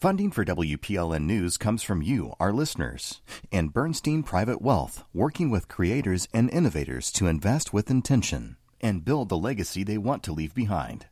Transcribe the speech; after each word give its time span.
Funding 0.00 0.30
for 0.30 0.46
WPLN 0.46 1.24
News 1.24 1.58
comes 1.58 1.82
from 1.82 2.00
you, 2.00 2.32
our 2.40 2.54
listeners, 2.54 3.20
and 3.52 3.70
Bernstein 3.70 4.22
Private 4.22 4.62
Wealth, 4.62 5.04
working 5.12 5.50
with 5.50 5.68
creators 5.68 6.26
and 6.32 6.48
innovators 6.48 7.12
to 7.12 7.26
invest 7.26 7.74
with 7.74 7.90
intention 7.90 8.56
and 8.80 9.04
build 9.04 9.28
the 9.28 9.36
legacy 9.36 9.84
they 9.84 9.98
want 9.98 10.22
to 10.22 10.32
leave 10.32 10.54
behind. 10.54 11.04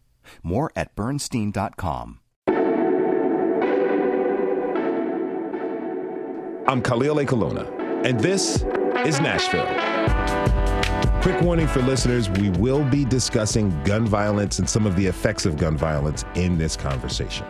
More 0.42 0.72
at 0.74 0.96
bernstein.com. 0.96 2.20
I'm 6.66 6.80
Khalil 6.80 7.16
Ekulona, 7.16 8.06
and 8.06 8.18
this 8.18 8.64
is 9.04 9.20
Nashville. 9.20 9.68
Quick 11.20 11.42
warning 11.42 11.66
for 11.66 11.82
listeners 11.82 12.30
we 12.30 12.48
will 12.52 12.84
be 12.84 13.04
discussing 13.04 13.68
gun 13.82 14.06
violence 14.06 14.58
and 14.58 14.66
some 14.66 14.86
of 14.86 14.96
the 14.96 15.04
effects 15.04 15.44
of 15.44 15.58
gun 15.58 15.76
violence 15.76 16.24
in 16.36 16.56
this 16.56 16.74
conversation. 16.74 17.44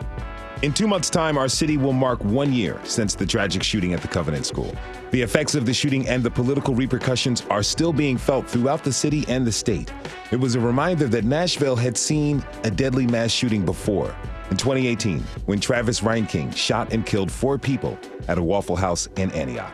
In 0.61 0.73
two 0.73 0.87
months' 0.87 1.09
time, 1.09 1.37
our 1.37 1.47
city 1.47 1.77
will 1.77 1.93
mark 1.93 2.21
one 2.21 2.51
year 2.51 2.81
since 2.83 3.15
the 3.15 3.25
tragic 3.25 3.63
shooting 3.63 3.93
at 3.93 4.01
the 4.01 4.09
Covenant 4.09 4.45
School. 4.45 4.75
The 5.11 5.21
effects 5.21 5.55
of 5.55 5.65
the 5.65 5.73
shooting 5.73 6.05
and 6.09 6.21
the 6.21 6.29
political 6.29 6.75
repercussions 6.75 7.45
are 7.49 7.63
still 7.63 7.93
being 7.93 8.17
felt 8.17 8.45
throughout 8.45 8.83
the 8.83 8.91
city 8.91 9.23
and 9.29 9.47
the 9.47 9.53
state. 9.53 9.89
It 10.31 10.35
was 10.35 10.55
a 10.55 10.59
reminder 10.59 11.07
that 11.07 11.23
Nashville 11.23 11.77
had 11.77 11.95
seen 11.95 12.43
a 12.65 12.71
deadly 12.71 13.07
mass 13.07 13.31
shooting 13.31 13.63
before. 13.63 14.13
In 14.51 14.57
2018, 14.57 15.21
when 15.45 15.61
Travis 15.61 16.01
Reinking 16.01 16.53
shot 16.53 16.91
and 16.91 17.05
killed 17.05 17.31
four 17.31 17.57
people 17.57 17.97
at 18.27 18.37
a 18.37 18.43
Waffle 18.43 18.75
House 18.75 19.07
in 19.15 19.31
Antioch. 19.31 19.73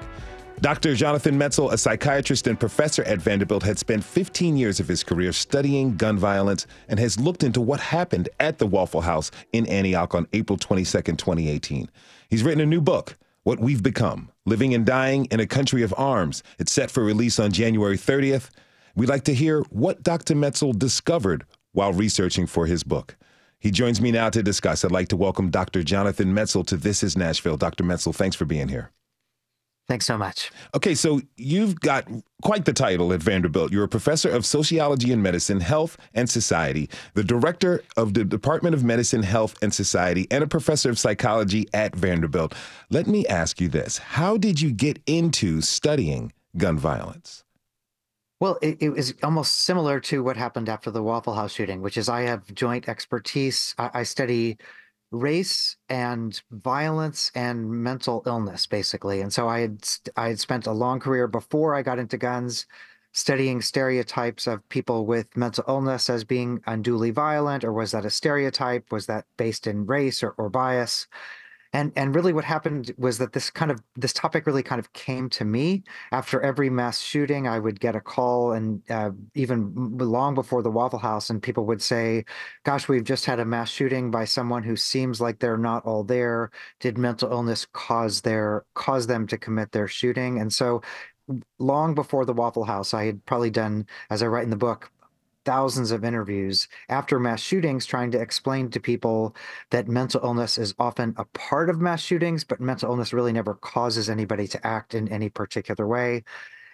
Dr. 0.62 0.96
Jonathan 0.96 1.38
Metzl, 1.38 1.72
a 1.72 1.78
psychiatrist 1.78 2.48
and 2.48 2.60
professor 2.60 3.04
at 3.04 3.20
Vanderbilt, 3.20 3.64
had 3.64 3.78
spent 3.78 4.04
15 4.04 4.56
years 4.56 4.80
of 4.80 4.88
his 4.88 5.04
career 5.04 5.34
studying 5.34 5.98
gun 5.98 6.18
violence 6.18 6.66
and 6.88 6.98
has 6.98 7.20
looked 7.20 7.44
into 7.44 7.60
what 7.60 7.80
happened 7.80 8.30
at 8.40 8.58
the 8.58 8.66
Waffle 8.66 9.02
House 9.02 9.32
in 9.52 9.68
Antioch 9.68 10.16
on 10.16 10.28
April 10.32 10.58
22, 10.58 11.02
2018. 11.02 11.90
He's 12.30 12.42
written 12.42 12.62
a 12.62 12.66
new 12.66 12.80
book, 12.82 13.18
What 13.44 13.60
We've 13.60 13.84
Become 13.84 14.32
Living 14.46 14.74
and 14.74 14.86
Dying 14.86 15.26
in 15.26 15.42
a 15.42 15.46
Country 15.46 15.84
of 15.84 15.94
Arms. 15.98 16.42
It's 16.58 16.72
set 16.72 16.90
for 16.90 17.04
release 17.04 17.38
on 17.38 17.52
January 17.52 17.98
30th. 17.98 18.50
We'd 18.96 19.10
like 19.10 19.26
to 19.26 19.34
hear 19.34 19.62
what 19.70 20.04
Dr. 20.04 20.36
Metzl 20.36 20.78
discovered 20.80 21.46
while 21.74 21.92
researching 21.92 22.48
for 22.48 22.66
his 22.66 22.84
book. 22.84 23.18
He 23.60 23.72
joins 23.72 24.00
me 24.00 24.12
now 24.12 24.30
to 24.30 24.42
discuss. 24.42 24.86
I'd 24.86 24.92
like 24.92 25.10
to 25.10 25.18
welcome 25.18 25.50
Dr. 25.50 25.84
Jonathan 25.84 26.34
Metzl 26.34 26.66
to 26.68 26.78
This 26.78 27.04
is 27.04 27.18
Nashville. 27.18 27.58
Dr. 27.58 27.84
Metzl, 27.84 28.16
thanks 28.16 28.38
for 28.38 28.46
being 28.46 28.70
here. 28.70 28.92
Thanks 29.88 30.08
so 30.08 30.18
much. 30.18 30.52
Okay, 30.74 30.96
so 30.96 31.22
you've 31.38 31.80
got 31.80 32.08
quite 32.42 32.66
the 32.66 32.74
title 32.74 33.14
at 33.14 33.22
Vanderbilt. 33.22 33.72
You're 33.72 33.84
a 33.84 33.88
professor 33.88 34.30
of 34.30 34.44
sociology 34.44 35.12
and 35.12 35.22
medicine, 35.22 35.60
health 35.60 35.96
and 36.16 36.28
society, 36.28 36.90
the 37.14 37.24
director 37.24 37.84
of 37.96 38.16
the 38.16 38.26
Department 38.26 38.74
of 38.74 38.84
Medicine, 38.84 39.22
Health 39.22 39.56
and 39.62 39.72
Society, 39.72 40.26
and 40.32 40.44
a 40.44 40.48
professor 40.48 40.90
of 40.90 40.98
psychology 40.98 41.68
at 41.72 41.96
Vanderbilt. 41.96 42.56
Let 42.90 43.06
me 43.06 43.28
ask 43.28 43.62
you 43.62 43.70
this 43.70 44.00
How 44.00 44.38
did 44.38 44.60
you 44.60 44.72
get 44.72 45.00
into 45.06 45.62
studying 45.62 46.34
gun 46.58 46.80
violence? 46.80 47.44
Well, 48.40 48.58
it, 48.62 48.78
it, 48.82 48.90
was 48.90 49.14
almost 49.24 49.62
similar 49.62 50.00
to 50.02 50.22
what 50.22 50.36
happened 50.36 50.68
after 50.68 50.92
the 50.92 51.02
Waffle 51.02 51.36
House 51.36 51.54
shooting, 51.54 51.82
which 51.82 51.96
is 51.96 52.10
I 52.10 52.24
have 52.24 52.54
joint 52.54 52.90
expertise. 52.90 53.74
I, 53.78 53.92
I 53.94 54.04
study 54.04 54.58
race 55.16 55.78
and 55.90 56.42
violence 56.52 57.32
and 57.36 57.70
mental 57.70 58.24
illness 58.26 58.66
basically. 58.68 59.22
And 59.22 59.32
so 59.34 59.48
i 59.48 59.60
had 59.62 59.88
i 60.16 60.28
had 60.30 60.40
spent 60.40 60.68
a 60.68 60.72
long 60.72 61.00
career 61.00 61.28
before 61.28 61.76
i 61.76 61.82
got 61.82 62.00
into 62.00 62.18
guns 62.18 62.66
studying 63.16 63.62
stereotypes 63.62 64.46
of 64.46 64.68
people 64.68 65.06
with 65.06 65.38
mental 65.38 65.64
illness 65.70 66.10
as 66.10 66.26
being 66.26 66.62
unduly 66.68 67.12
violent 67.12 67.64
or 67.64 67.72
was 67.72 67.92
that 67.92 68.04
a 68.04 68.10
stereotype? 68.10 68.92
Was 68.92 69.06
that 69.06 69.24
based 69.38 69.68
in 69.68 69.86
race 69.86 70.22
or, 70.22 70.32
or 70.32 70.50
bias 70.50 71.08
and 71.76 71.92
and 71.98 72.16
really 72.16 72.32
what 72.32 72.46
happened 72.46 72.94
was 72.98 73.18
that 73.18 73.34
this 73.34 73.50
kind 73.50 73.70
of 73.70 73.84
this 73.98 74.14
topic 74.14 74.48
really 74.48 74.64
kind 74.64 74.80
of 74.80 74.94
came 74.94 75.30
to 75.32 75.44
me. 75.44 75.84
After 76.14 76.40
every 76.40 76.70
mass 76.70 77.02
shooting 77.02 77.48
i 77.50 77.60
would 77.60 77.80
get 77.82 77.98
a 77.98 78.02
call 78.02 78.54
and 78.54 78.82
uh, 78.90 79.12
even 79.34 79.74
long 79.98 80.34
before 80.36 80.62
the 80.64 80.72
waffle 80.72 81.00
house 81.00 81.30
and 81.30 81.44
people 81.44 81.66
would 81.66 81.82
say 81.82 82.24
gosh 82.64 82.88
we've 82.88 83.04
just 83.04 83.26
had 83.26 83.42
a 83.42 83.46
mass 83.46 83.70
shooting 83.70 84.10
by 84.10 84.24
someone 84.24 84.64
who 84.64 84.78
seems 84.78 85.20
like 85.20 85.40
they're 85.40 85.58
not 85.58 85.84
all 85.86 86.04
there. 86.04 86.50
Did 86.80 86.98
mental 86.98 87.30
illness 87.30 87.68
cause 87.74 88.22
their 88.22 88.64
cause 88.74 89.06
them 89.08 89.28
to 89.28 89.38
commit 89.38 89.74
their 89.74 89.90
shooting? 89.90 90.40
And 90.40 90.54
so 90.54 90.82
long 91.60 91.94
before 91.96 92.24
the 92.24 92.34
waffle 92.34 92.64
house 92.64 92.94
i 92.94 93.04
had 93.04 93.26
probably 93.26 93.50
done 93.50 93.84
as 94.12 94.22
i 94.22 94.28
write 94.28 94.44
in 94.44 94.52
the 94.52 94.56
book 94.56 94.92
thousands 95.46 95.92
of 95.92 96.04
interviews 96.04 96.68
after 96.90 97.20
mass 97.20 97.40
shootings 97.40 97.86
trying 97.86 98.12
to 98.12 98.20
explain 98.20 98.70
to 98.72 98.80
people 98.80 99.36
that 99.70 99.88
mental 99.88 100.22
illness 100.24 100.58
is 100.58 100.74
often 100.80 101.14
a 101.18 101.26
part 101.26 101.70
of 101.70 101.80
mass 101.80 102.02
shootings, 102.02 102.44
but 102.44 102.60
mental 102.60 102.90
illness 102.90 103.14
really 103.14 103.32
never 103.32 103.54
causes 103.54 104.10
anybody 104.10 104.48
to 104.48 104.68
act 104.68 104.94
in 104.94 105.08
any 105.10 105.30
particular 105.30 105.88
way. 105.88 106.24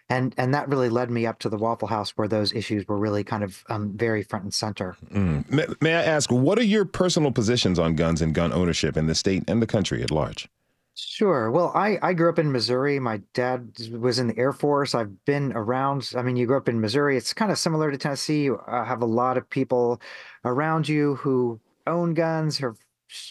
And, 0.10 0.34
and 0.38 0.54
that 0.54 0.68
really 0.68 0.90
led 0.90 1.10
me 1.10 1.26
up 1.26 1.40
to 1.40 1.50
the 1.50 1.58
Waffle 1.58 1.88
House, 1.88 2.12
where 2.18 2.28
those 2.28 2.52
issues 2.54 2.86
were 2.88 2.98
really 2.98 3.24
kind 3.24 3.44
of 3.44 3.64
um, 3.70 3.94
very 3.96 4.24
front 4.24 4.44
and 4.44 4.54
center. 4.54 4.98
Mm. 5.14 5.50
May, 5.50 5.66
may 5.80 5.96
I 5.96 6.04
ask, 6.04 6.30
what 6.31 6.60
are 6.60 6.64
your 6.64 6.84
personal 6.84 7.31
positions 7.31 7.80
on 7.80 7.96
guns 7.96 8.22
and 8.22 8.34
gun 8.34 8.52
ownership 8.52 8.98
in 8.98 9.08
the 9.08 9.16
state 9.16 9.44
and 9.48 9.62
the 9.62 9.68
country 9.68 10.04
at 10.04 10.12
large? 10.12 10.50
Sure. 10.96 11.50
Well, 11.52 11.72
I, 11.74 11.97
I 12.02 12.13
grew 12.13 12.29
up 12.29 12.38
in 12.38 12.52
Missouri. 12.52 13.00
My 13.00 13.18
dad 13.34 13.72
was 13.97 14.19
in 14.19 14.28
the 14.28 14.38
Air 14.38 14.52
Force. 14.52 14.94
I've 14.94 15.24
been 15.25 15.52
around. 15.53 16.12
I 16.16 16.22
mean, 16.22 16.35
you 16.35 16.46
grew 16.46 16.57
up 16.57 16.68
in 16.69 16.81
Missouri. 16.81 17.18
It's 17.18 17.34
kind 17.34 17.52
of 17.52 17.57
similar 17.57 17.91
to 17.91 17.97
Tennessee. 17.97 18.44
You 18.44 18.57
uh, 18.57 18.84
have 18.85 19.01
a 19.01 19.06
lot 19.06 19.38
of 19.38 19.50
people 19.50 20.01
around 20.46 20.88
you 20.90 21.16
who 21.16 21.59
own 21.88 22.13
guns, 22.13 22.62
or 22.62 22.75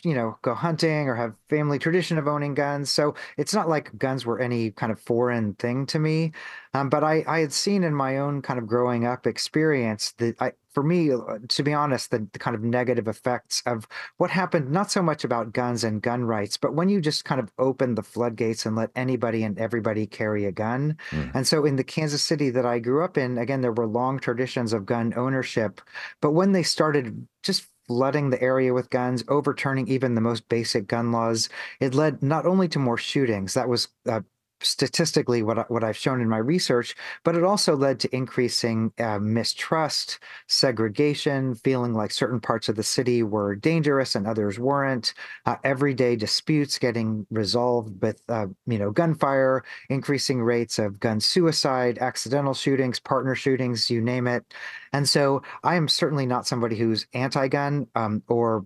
you 0.02 0.14
know, 0.14 0.38
go 0.42 0.54
hunting 0.54 1.08
or 1.08 1.14
have 1.14 1.34
family 1.48 1.78
tradition 1.78 2.18
of 2.18 2.28
owning 2.28 2.54
guns. 2.54 2.90
So 2.90 3.14
it's 3.36 3.54
not 3.54 3.68
like 3.68 3.96
guns 3.98 4.26
were 4.26 4.38
any 4.38 4.70
kind 4.70 4.92
of 4.92 5.00
foreign 5.00 5.54
thing 5.54 5.86
to 5.86 5.98
me. 5.98 6.32
Um, 6.74 6.88
but 6.88 7.02
I, 7.02 7.24
I 7.26 7.40
had 7.40 7.52
seen 7.52 7.82
in 7.82 7.94
my 7.94 8.18
own 8.18 8.42
kind 8.42 8.58
of 8.58 8.66
growing 8.66 9.06
up 9.06 9.26
experience 9.26 10.12
that 10.18 10.40
I, 10.40 10.52
for 10.72 10.82
me, 10.84 11.12
uh, 11.12 11.38
to 11.48 11.62
be 11.62 11.72
honest, 11.72 12.12
the, 12.12 12.26
the 12.32 12.38
kind 12.38 12.54
of 12.54 12.62
negative 12.62 13.08
effects 13.08 13.62
of 13.66 13.88
what 14.18 14.30
happened, 14.30 14.70
not 14.70 14.90
so 14.90 15.02
much 15.02 15.24
about 15.24 15.52
guns 15.52 15.82
and 15.82 16.00
gun 16.00 16.24
rights, 16.24 16.56
but 16.56 16.74
when 16.74 16.88
you 16.88 17.00
just 17.00 17.24
kind 17.24 17.40
of 17.40 17.50
open 17.58 17.96
the 17.96 18.02
floodgates 18.02 18.66
and 18.66 18.76
let 18.76 18.90
anybody 18.94 19.42
and 19.42 19.58
everybody 19.58 20.06
carry 20.06 20.44
a 20.44 20.52
gun. 20.52 20.96
Mm. 21.10 21.34
And 21.34 21.46
so 21.46 21.64
in 21.64 21.76
the 21.76 21.84
Kansas 21.84 22.22
City 22.22 22.50
that 22.50 22.66
I 22.66 22.78
grew 22.78 23.02
up 23.02 23.18
in, 23.18 23.38
again, 23.38 23.62
there 23.62 23.72
were 23.72 23.86
long 23.86 24.20
traditions 24.20 24.72
of 24.72 24.86
gun 24.86 25.12
ownership. 25.16 25.80
But 26.20 26.32
when 26.32 26.52
they 26.52 26.62
started 26.62 27.26
just 27.42 27.66
flooding 27.90 28.30
the 28.30 28.40
area 28.40 28.72
with 28.72 28.88
guns, 28.88 29.24
overturning 29.26 29.88
even 29.88 30.14
the 30.14 30.20
most 30.20 30.48
basic 30.48 30.86
gun 30.86 31.10
laws. 31.10 31.48
It 31.80 31.92
led 31.92 32.22
not 32.22 32.46
only 32.46 32.68
to 32.68 32.78
more 32.78 32.96
shootings, 32.96 33.54
that 33.54 33.68
was 33.68 33.88
uh, 34.08 34.20
statistically 34.62 35.42
what 35.42 35.58
I, 35.58 35.62
what 35.68 35.84
I've 35.84 35.96
shown 35.96 36.20
in 36.20 36.28
my 36.28 36.38
research, 36.38 36.94
but 37.24 37.34
it 37.34 37.44
also 37.44 37.76
led 37.76 38.00
to 38.00 38.14
increasing 38.14 38.92
uh, 38.98 39.18
mistrust, 39.18 40.18
segregation, 40.48 41.54
feeling 41.54 41.94
like 41.94 42.10
certain 42.10 42.40
parts 42.40 42.68
of 42.68 42.76
the 42.76 42.82
city 42.82 43.22
were 43.22 43.54
dangerous 43.54 44.14
and 44.14 44.26
others 44.26 44.58
weren't. 44.58 45.14
Uh, 45.46 45.56
everyday 45.64 46.16
disputes 46.16 46.78
getting 46.78 47.26
resolved 47.30 48.00
with 48.02 48.22
uh, 48.28 48.46
you 48.66 48.78
know 48.78 48.90
gunfire, 48.90 49.64
increasing 49.88 50.42
rates 50.42 50.78
of 50.78 51.00
gun 51.00 51.20
suicide, 51.20 51.98
accidental 51.98 52.54
shootings, 52.54 52.98
partner 53.00 53.34
shootings, 53.34 53.90
you 53.90 54.00
name 54.00 54.26
it. 54.26 54.44
And 54.92 55.08
so 55.08 55.42
I 55.62 55.76
am 55.76 55.88
certainly 55.88 56.26
not 56.26 56.46
somebody 56.46 56.76
who's 56.76 57.06
anti-gun 57.14 57.86
um, 57.94 58.22
or 58.28 58.64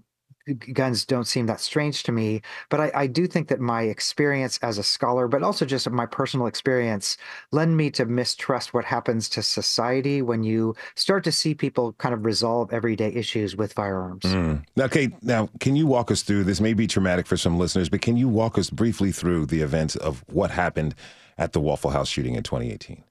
guns 0.73 1.05
don't 1.05 1.27
seem 1.27 1.47
that 1.47 1.61
strange 1.61 2.03
to 2.05 2.13
me. 2.13 2.43
But 2.69 2.81
I, 2.81 2.93
I, 2.95 3.07
do 3.07 3.27
think 3.27 3.49
that 3.49 3.61
my 3.61 3.83
experience 3.83 4.59
as 4.63 4.79
a 4.79 4.83
scholar, 4.83 5.29
but 5.29 5.43
also 5.43 5.65
just 5.65 5.89
my 5.91 6.07
personal 6.07 6.47
experience, 6.47 7.17
lend 7.53 7.77
me 7.77 7.91
to 7.93 8.05
mistrust 8.05 8.75
what 8.75 8.85
happens 8.85 9.29
to 9.31 9.43
society 9.43 10.23
when 10.23 10.43
you 10.43 10.75
start 10.95 11.25
to 11.25 11.33
see 11.33 11.55
people 11.55 11.95
kind 11.95 12.15
of 12.15 12.25
resolve 12.25 12.73
everyday 12.73 13.09
issues 13.09 13.57
with 13.57 13.73
firearms. 13.73 14.25
Mm. 14.25 14.65
Okay, 14.79 15.09
now 15.23 15.49
can 15.61 15.77
you 15.77 15.87
walk 15.87 16.11
us 16.11 16.23
through 16.23 16.45
this? 16.45 16.61
May 16.61 16.75
be 16.75 16.87
traumatic 16.87 17.27
for 17.27 17.37
some 17.37 17.59
listeners, 17.59 17.89
but 17.89 18.01
can 18.01 18.17
you 18.17 18.29
walk 18.29 18.59
us 18.59 18.71
briefly 18.71 19.13
through 19.13 19.47
the 19.47 19.63
events 19.63 19.97
of 19.97 20.25
what 20.29 20.51
happened 20.51 20.95
at 21.39 21.53
the 21.53 21.61
Waffle 21.61 21.91
House 21.91 22.09
shooting 22.09 22.35
in 22.35 22.43
2018? 22.43 23.03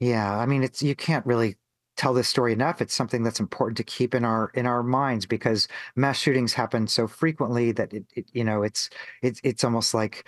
Yeah, 0.00 0.36
I 0.36 0.46
mean, 0.46 0.62
it's 0.62 0.82
you 0.82 0.94
can't 0.94 1.24
really 1.26 1.56
tell 2.00 2.14
this 2.14 2.28
story 2.28 2.54
enough 2.54 2.80
it's 2.80 2.94
something 2.94 3.22
that's 3.22 3.40
important 3.40 3.76
to 3.76 3.84
keep 3.84 4.14
in 4.14 4.24
our 4.24 4.50
in 4.54 4.64
our 4.64 4.82
minds 4.82 5.26
because 5.26 5.68
mass 5.96 6.18
shootings 6.18 6.54
happen 6.54 6.86
so 6.86 7.06
frequently 7.06 7.72
that 7.72 7.92
it, 7.92 8.06
it, 8.16 8.24
you 8.32 8.42
know 8.42 8.62
it's 8.62 8.88
it's 9.20 9.38
it's 9.44 9.64
almost 9.64 9.92
like 9.92 10.26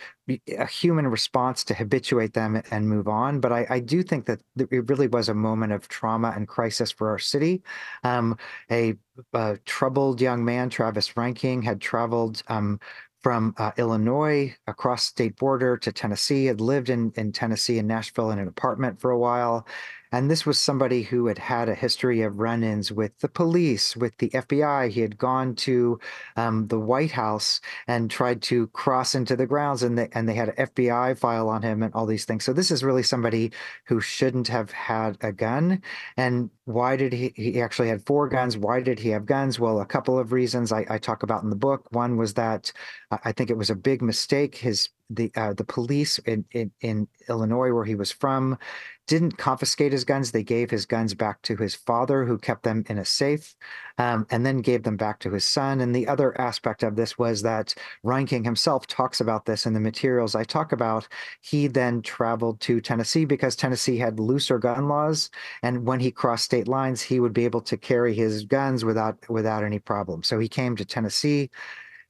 a 0.59 0.67
human 0.67 1.07
response 1.07 1.65
to 1.65 1.73
habituate 1.73 2.35
them 2.35 2.63
and 2.71 2.89
move 2.91 3.09
on. 3.09 3.41
But 3.41 3.53
i 3.53 3.67
i 3.71 3.81
do 3.81 4.03
think 4.03 4.27
that 4.27 4.43
it 4.59 4.91
really 4.91 5.09
was 5.09 5.31
a 5.31 5.35
moment 5.35 5.73
of 5.73 5.89
trauma 5.89 6.35
and 6.37 6.47
crisis 6.47 6.91
for 6.93 7.09
our 7.09 7.19
city. 7.19 7.63
Um, 8.05 8.37
a, 8.71 8.95
a 9.33 9.57
troubled 9.65 10.21
young 10.21 10.45
man 10.45 10.69
travis 10.69 11.15
reinking 11.15 11.65
had 11.65 11.81
traveled 11.81 12.43
um, 12.49 12.81
from 13.23 13.55
uh, 13.57 13.71
Illinois 13.79 14.55
across 14.67 15.05
state 15.05 15.37
border 15.37 15.79
to 15.79 15.93
Tennessee, 15.93 16.47
had 16.47 16.61
lived 16.61 16.91
in, 16.91 17.13
in 17.17 17.33
Tennessee 17.33 17.79
and 17.79 17.89
Nashville 17.89 18.33
in 18.33 18.39
an 18.39 18.49
apartment 18.49 19.01
for 19.01 19.11
a 19.11 19.19
while, 19.19 19.67
And 20.13 20.31
this 20.31 20.45
was 20.45 20.59
somebody 20.59 21.03
who 21.03 21.27
had 21.27 21.39
had 21.39 21.69
a 21.69 21.75
history 21.75 22.23
of 22.23 22.39
run 22.39 22.63
ins 22.63 22.93
with 22.93 23.19
the 23.21 23.29
police, 23.29 23.97
with 23.97 24.17
the 24.19 24.29
FBI. 24.31 24.91
He 24.91 25.01
had 25.01 25.19
gone 25.19 25.55
to 25.57 25.99
um, 26.37 26.69
the 26.69 26.79
White 26.79 27.13
House 27.13 27.61
and 27.87 28.11
tried 28.11 28.43
to 28.43 28.67
cross 28.69 29.15
into 29.15 29.35
the 29.37 29.47
grounds, 29.47 29.83
and 29.83 29.99
they, 29.99 30.09
and 30.13 30.29
they 30.29 30.35
had 30.35 30.51
an 30.51 30.67
FBI 30.67 31.19
file 31.19 31.49
on 31.49 31.63
him 31.63 31.83
and 31.83 31.95
all 31.95 32.07
these 32.07 32.25
things. 32.27 32.45
So 32.45 32.53
this 32.53 32.71
is 32.71 32.85
really 32.85 33.03
somebody 33.03 33.53
who 33.87 34.01
shouldn't 34.01 34.49
have 34.49 34.71
had 34.71 35.17
a 35.23 35.33
gun. 35.33 35.83
And 36.17 36.51
why 36.65 36.97
did 36.97 37.13
he? 37.13 37.33
He 37.35 37.61
actually 37.61 37.89
had 37.89 38.07
four 38.07 38.29
guns. 38.29 38.57
Why 38.57 38.81
did 38.81 38.99
he 38.99 39.09
have 39.11 39.27
guns? 39.27 39.59
Well, 39.59 39.81
a 39.81 39.87
couple 39.87 40.19
of 40.19 40.33
reasons 40.33 40.73
I, 40.73 40.87
I 40.89 40.99
talk 40.99 41.23
about 41.23 41.43
in 41.43 41.51
the 41.51 41.57
book. 41.57 41.87
One 41.91 42.17
was 42.17 42.35
that 42.35 42.73
uh, 43.11 43.19
I 43.25 43.33
think 43.33 43.51
it 43.51 43.57
was 43.57 43.71
a 43.71 43.75
big 43.75 44.03
mistake. 44.03 44.57
His 44.57 44.89
the 45.11 45.31
uh, 45.37 45.55
the 45.55 45.65
police 45.65 46.19
in, 46.19 46.45
in 46.53 46.71
in 46.81 47.09
Illinois, 47.29 47.73
where 47.73 47.85
he 47.85 47.95
was 47.95 48.13
from, 48.13 48.59
didn't 49.07 49.37
confiscate 49.37 49.93
his 49.93 50.05
guns. 50.05 50.31
They 50.31 50.43
gave 50.43 50.71
his 50.71 50.87
guns 50.87 51.15
back 51.15 51.43
to 51.43 51.57
his 51.57 51.75
father, 51.75 52.25
who 52.25 52.39
kept 52.39 52.63
them 52.63 52.85
in 52.89 52.99
a 52.99 53.05
safe, 53.05 53.55
um, 53.99 54.27
and 54.31 54.47
then 54.47 54.61
gave 54.61 54.85
them 54.85 54.97
back 54.97 55.19
to 55.21 55.33
his 55.33 55.45
son. 55.45 55.81
And 55.81 55.95
the 55.95 56.07
other 56.07 56.41
aspect 56.41 56.83
of 56.83 56.97
this 56.97 57.19
was 57.19 57.43
that 57.43 57.75
Reinking 58.05 58.45
himself 58.45 58.87
talks 58.87 59.21
about 59.21 59.45
this 59.45 59.67
in 59.67 59.73
the 59.73 59.81
materials 59.81 60.35
I 60.35 60.45
talk 60.45 60.73
about. 60.73 61.09
He 61.41 61.67
then 61.67 62.03
traveled 62.03 62.61
to 62.61 62.81
Tennessee 62.81 63.25
because 63.25 63.57
Tennessee 63.57 63.99
had 63.99 64.21
looser 64.21 64.59
gun 64.59 64.89
laws, 64.89 65.31
and 65.63 65.85
when 65.85 66.01
he 66.01 66.11
crossed 66.11 66.45
state 66.45 66.69
lines, 66.69 67.03
he 67.03 67.21
would 67.21 67.33
be 67.33 67.45
able 67.45 67.63
to 67.63 67.77
carry 67.77 68.15
his 68.15 68.45
guns 68.45 68.85
without 68.85 69.19
without 69.29 69.65
any 69.65 69.79
problem. 69.79 70.23
So 70.23 70.39
he 70.39 70.49
came 70.49 70.77
to 70.77 70.85
Tennessee 70.85 71.51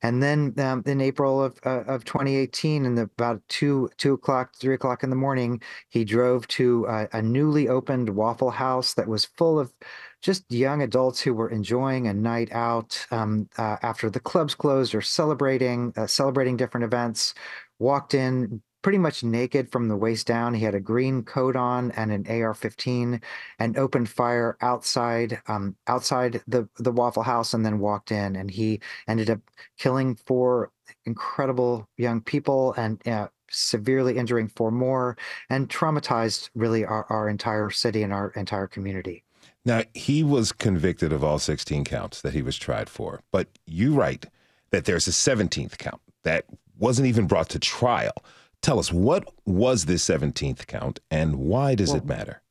and 0.02 0.22
then 0.22 0.54
um, 0.58 0.82
in 0.86 1.00
April 1.00 1.42
of 1.42 1.58
uh, 1.64 1.84
of 1.84 2.04
2018, 2.04 2.84
in 2.84 2.94
the, 2.96 3.02
about 3.02 3.40
two 3.48 3.88
two 3.96 4.14
o'clock, 4.14 4.54
three 4.56 4.74
o'clock 4.74 5.04
in 5.04 5.10
the 5.10 5.16
morning, 5.16 5.62
he 5.88 6.04
drove 6.04 6.46
to 6.48 6.86
uh, 6.88 7.06
a 7.12 7.22
newly 7.22 7.68
opened 7.68 8.10
Waffle 8.10 8.50
House 8.50 8.94
that 8.94 9.08
was 9.08 9.24
full 9.24 9.58
of 9.58 9.72
just 10.20 10.44
young 10.50 10.82
adults 10.82 11.20
who 11.20 11.34
were 11.34 11.50
enjoying 11.50 12.06
a 12.06 12.14
night 12.14 12.50
out 12.52 13.06
um, 13.10 13.48
uh, 13.58 13.76
after 13.82 14.10
the 14.10 14.20
clubs 14.20 14.54
closed 14.54 14.94
or 14.94 15.02
celebrating 15.02 15.92
uh, 15.96 16.06
celebrating 16.06 16.56
different 16.56 16.84
events. 16.84 17.34
Walked 17.78 18.14
in, 18.14 18.62
pretty 18.82 18.98
much 18.98 19.24
naked 19.24 19.70
from 19.70 19.88
the 19.88 19.96
waist 19.96 20.26
down. 20.26 20.54
He 20.54 20.64
had 20.64 20.74
a 20.74 20.80
green 20.80 21.22
coat 21.22 21.56
on 21.56 21.90
and 21.92 22.12
an 22.12 22.26
AR-15, 22.28 23.22
and 23.58 23.78
opened 23.78 24.08
fire 24.08 24.56
outside 24.60 25.40
um, 25.48 25.76
outside 25.86 26.42
the 26.46 26.68
the 26.78 26.92
Waffle 26.92 27.22
House, 27.22 27.54
and 27.54 27.64
then 27.64 27.78
walked 27.78 28.12
in. 28.12 28.36
And 28.36 28.50
he 28.50 28.80
ended 29.08 29.30
up 29.30 29.40
killing 29.78 30.16
four 30.16 30.70
incredible 31.04 31.88
young 31.96 32.20
people 32.20 32.74
and 32.76 33.06
uh, 33.06 33.28
severely 33.50 34.18
injuring 34.18 34.48
four 34.48 34.70
more, 34.70 35.16
and 35.48 35.68
traumatized 35.68 36.50
really 36.54 36.84
our, 36.84 37.06
our 37.08 37.28
entire 37.28 37.70
city 37.70 38.02
and 38.02 38.12
our 38.12 38.30
entire 38.30 38.66
community. 38.66 39.24
Now 39.64 39.82
he 39.94 40.24
was 40.24 40.52
convicted 40.52 41.12
of 41.12 41.22
all 41.22 41.38
16 41.38 41.84
counts 41.84 42.20
that 42.22 42.32
he 42.32 42.42
was 42.42 42.58
tried 42.58 42.88
for, 42.88 43.22
but 43.30 43.48
you 43.66 43.94
write 43.94 44.26
that 44.70 44.86
there's 44.86 45.06
a 45.06 45.12
17th 45.12 45.78
count 45.78 46.00
that 46.24 46.46
wasn't 46.78 47.06
even 47.06 47.26
brought 47.26 47.48
to 47.50 47.58
trial. 47.58 48.14
Tell 48.62 48.78
us 48.78 48.92
what 48.92 49.28
was 49.44 49.86
this 49.86 50.06
17th 50.06 50.66
count 50.66 51.00
and 51.10 51.36
why 51.36 51.74
does 51.74 51.88
well, 51.88 51.98
it 51.98 52.06
matter? 52.06 52.42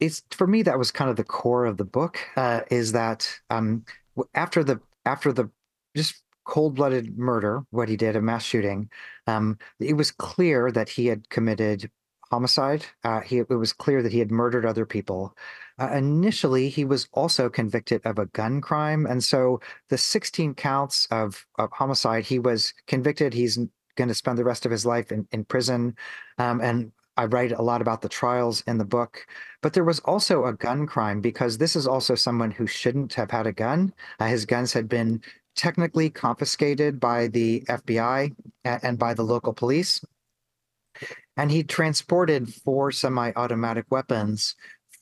It's 0.00 0.22
for 0.30 0.46
me 0.46 0.62
that 0.62 0.78
was 0.78 0.90
kind 0.90 1.10
of 1.10 1.16
the 1.16 1.24
core 1.24 1.66
of 1.66 1.76
the 1.76 1.84
book 1.84 2.18
uh, 2.36 2.60
is 2.70 2.92
that 2.92 3.28
um, 3.50 3.84
after 4.34 4.64
the 4.64 4.80
after 5.04 5.32
the 5.32 5.50
just 5.96 6.22
cold-blooded 6.44 7.18
murder, 7.18 7.62
what 7.70 7.88
he 7.88 7.96
did, 7.96 8.16
a 8.16 8.22
mass 8.22 8.42
shooting, 8.42 8.88
um, 9.26 9.58
it 9.80 9.94
was 9.94 10.10
clear 10.10 10.72
that 10.72 10.88
he 10.88 11.06
had 11.06 11.28
committed 11.28 11.90
homicide. 12.30 12.84
Uh, 13.04 13.20
he, 13.20 13.38
it 13.38 13.50
was 13.50 13.72
clear 13.72 14.02
that 14.02 14.12
he 14.12 14.18
had 14.18 14.30
murdered 14.30 14.64
other 14.64 14.86
people. 14.86 15.34
Uh, 15.78 15.90
initially, 15.92 16.68
he 16.68 16.84
was 16.84 17.08
also 17.12 17.48
convicted 17.48 18.00
of 18.04 18.18
a 18.18 18.26
gun 18.26 18.60
crime, 18.60 19.06
and 19.06 19.22
so 19.22 19.60
the 19.90 19.98
16 19.98 20.54
counts 20.54 21.06
of, 21.10 21.46
of 21.58 21.70
homicide, 21.72 22.24
he 22.24 22.38
was 22.38 22.72
convicted. 22.86 23.34
He's 23.34 23.58
going 23.98 24.08
to 24.08 24.14
spend 24.14 24.38
the 24.38 24.44
rest 24.44 24.64
of 24.64 24.72
his 24.72 24.86
life 24.86 25.12
in, 25.12 25.28
in 25.32 25.44
prison. 25.44 25.94
Um, 26.38 26.60
and 26.62 26.92
I 27.18 27.24
write 27.24 27.52
a 27.52 27.62
lot 27.62 27.82
about 27.82 28.00
the 28.00 28.08
trials 28.08 28.62
in 28.68 28.78
the 28.78 28.84
book. 28.84 29.26
But 29.60 29.72
there 29.72 29.84
was 29.84 29.98
also 30.00 30.46
a 30.46 30.52
gun 30.52 30.86
crime 30.86 31.20
because 31.20 31.58
this 31.58 31.74
is 31.74 31.86
also 31.86 32.14
someone 32.14 32.52
who 32.52 32.66
shouldn't 32.66 33.12
have 33.14 33.30
had 33.30 33.46
a 33.46 33.52
gun. 33.52 33.92
Uh, 34.20 34.26
his 34.26 34.46
guns 34.46 34.72
had 34.72 34.88
been 34.88 35.20
technically 35.56 36.08
confiscated 36.08 37.00
by 37.00 37.26
the 37.26 37.62
FBI 37.68 38.34
and 38.64 38.98
by 38.98 39.12
the 39.12 39.24
local 39.24 39.52
police. 39.52 40.02
And 41.36 41.50
he 41.50 41.64
transported 41.64 42.54
four 42.54 42.92
semi 42.92 43.32
automatic 43.34 43.86
weapons 43.90 44.54